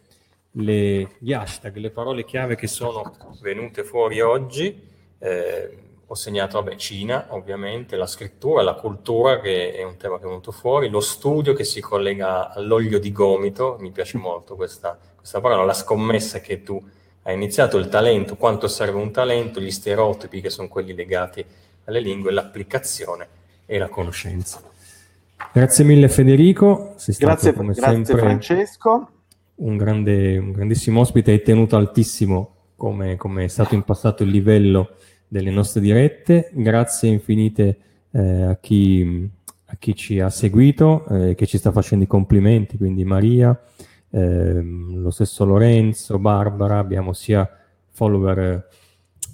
le, 0.51 1.15
gli 1.19 1.33
hashtag, 1.33 1.75
le 1.77 1.91
parole 1.91 2.25
chiave 2.25 2.55
che 2.55 2.67
sono 2.67 3.15
venute 3.41 3.83
fuori 3.83 4.21
oggi. 4.21 4.81
Eh, 5.17 5.77
ho 6.07 6.13
segnato, 6.13 6.61
vabbè, 6.61 6.75
Cina, 6.75 7.27
ovviamente, 7.29 7.95
la 7.95 8.05
scrittura, 8.05 8.61
la 8.61 8.75
cultura, 8.75 9.39
che 9.39 9.73
è 9.73 9.83
un 9.83 9.97
tema 9.97 10.17
che 10.17 10.25
è 10.25 10.27
venuto 10.27 10.51
fuori, 10.51 10.89
lo 10.89 10.99
studio 10.99 11.53
che 11.53 11.63
si 11.63 11.81
collega 11.81 12.51
all'olio 12.53 12.99
di 12.99 13.11
gomito, 13.11 13.77
mi 13.79 13.91
piace 13.91 14.17
molto 14.17 14.55
questa, 14.55 14.99
questa 15.15 15.41
parola, 15.41 15.63
la 15.63 15.73
scommessa 15.73 16.39
che 16.41 16.61
tu 16.61 16.83
hai 17.23 17.33
iniziato, 17.33 17.77
il 17.77 17.89
talento, 17.89 18.35
quanto 18.35 18.67
serve 18.67 18.99
un 18.99 19.11
talento, 19.11 19.59
gli 19.59 19.71
stereotipi 19.71 20.41
che 20.41 20.51
sono 20.51 20.67
quelli 20.67 20.93
legati 20.93 21.43
alle 21.85 21.99
lingue, 21.99 22.31
l'applicazione 22.31 23.34
e 23.65 23.77
la 23.77 23.89
conoscenza. 23.89 24.61
Grazie 25.51 25.83
mille 25.83 26.09
Federico, 26.09 26.93
sei 26.97 27.13
stato 27.13 27.31
grazie, 27.31 27.53
come 27.53 27.73
grazie 27.73 28.05
sempre 28.05 28.17
Francesco. 28.17 29.09
Un, 29.55 29.77
grande, 29.77 30.37
un 30.37 30.51
grandissimo 30.51 30.99
ospite, 30.99 31.31
hai 31.31 31.41
tenuto 31.41 31.77
altissimo 31.77 32.55
come, 32.75 33.15
come 33.15 33.45
è 33.45 33.47
stato 33.47 33.73
in 33.73 33.83
passato 33.83 34.23
il 34.23 34.29
livello 34.29 34.95
delle 35.27 35.51
nostre 35.51 35.81
dirette. 35.81 36.51
Grazie 36.53 37.09
infinite 37.09 37.77
eh, 38.11 38.41
a, 38.43 38.57
chi, 38.57 39.29
a, 39.65 39.75
chi, 39.77 39.95
ci 39.95 40.19
ha 40.19 40.29
seguito, 40.29 41.05
eh, 41.07 41.35
che 41.35 41.45
ci 41.45 41.57
sta 41.57 41.71
facendo 41.71 42.03
i 42.03 42.07
complimenti, 42.07 42.77
quindi 42.77 43.03
Maria, 43.03 43.57
eh, 44.09 44.61
lo 44.61 45.09
stesso 45.09 45.45
Lorenzo, 45.45 46.19
Barbara, 46.19 46.79
abbiamo 46.79 47.13
sia 47.13 47.49
follower 47.91 48.67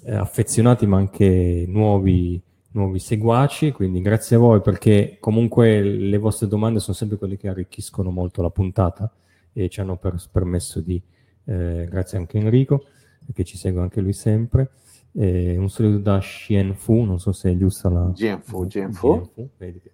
eh, 0.04 0.14
affezionati 0.14 0.86
ma 0.86 0.98
anche 0.98 1.64
nuovi, 1.66 2.40
nuovi 2.72 2.98
seguaci, 2.98 3.72
quindi 3.72 4.00
grazie 4.00 4.36
a 4.36 4.38
voi 4.38 4.60
perché 4.60 5.16
comunque 5.20 5.82
le 5.82 6.18
vostre 6.18 6.46
domande 6.46 6.80
sono 6.80 6.96
sempre 6.96 7.18
quelle 7.18 7.36
che 7.36 7.48
arricchiscono 7.48 8.10
molto 8.10 8.42
la 8.42 8.50
puntata 8.50 9.10
e 9.52 9.68
ci 9.68 9.80
hanno 9.80 9.96
per, 9.96 10.16
permesso 10.30 10.80
di, 10.80 11.00
eh, 11.44 11.86
grazie 11.88 12.18
anche 12.18 12.38
a 12.38 12.40
Enrico, 12.40 12.84
che 13.32 13.44
ci 13.44 13.56
segue 13.56 13.80
anche 13.80 14.00
lui 14.00 14.12
sempre, 14.12 14.70
eh, 15.12 15.56
un 15.58 15.68
saluto 15.68 15.98
da 15.98 16.18
Xian 16.18 16.74
Fu, 16.74 17.02
non 17.02 17.20
so 17.20 17.32
se 17.32 17.50
è 17.50 17.56
giusta 17.56 17.88
la... 17.90 18.10
Jianfu, 18.14 18.66
Jianfu. 18.66 19.30
Vedi 19.56 19.80
che 19.80 19.92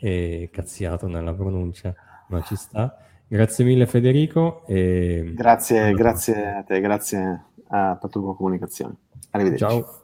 è 0.00 0.48
cazziato 0.50 1.06
nella 1.06 1.34
pronuncia, 1.34 1.94
ma 2.28 2.40
ci 2.42 2.56
sta. 2.56 2.96
Grazie 3.26 3.64
mille 3.64 3.86
Federico. 3.86 4.66
E... 4.66 5.32
Grazie, 5.34 5.92
grazie 5.92 6.46
a 6.46 6.62
te, 6.62 6.80
grazie 6.80 7.44
a 7.68 7.96
Patruco 7.96 8.34
Comunicazione. 8.34 8.96
Arrivederci. 9.30 9.64
Ciao. 9.64 10.01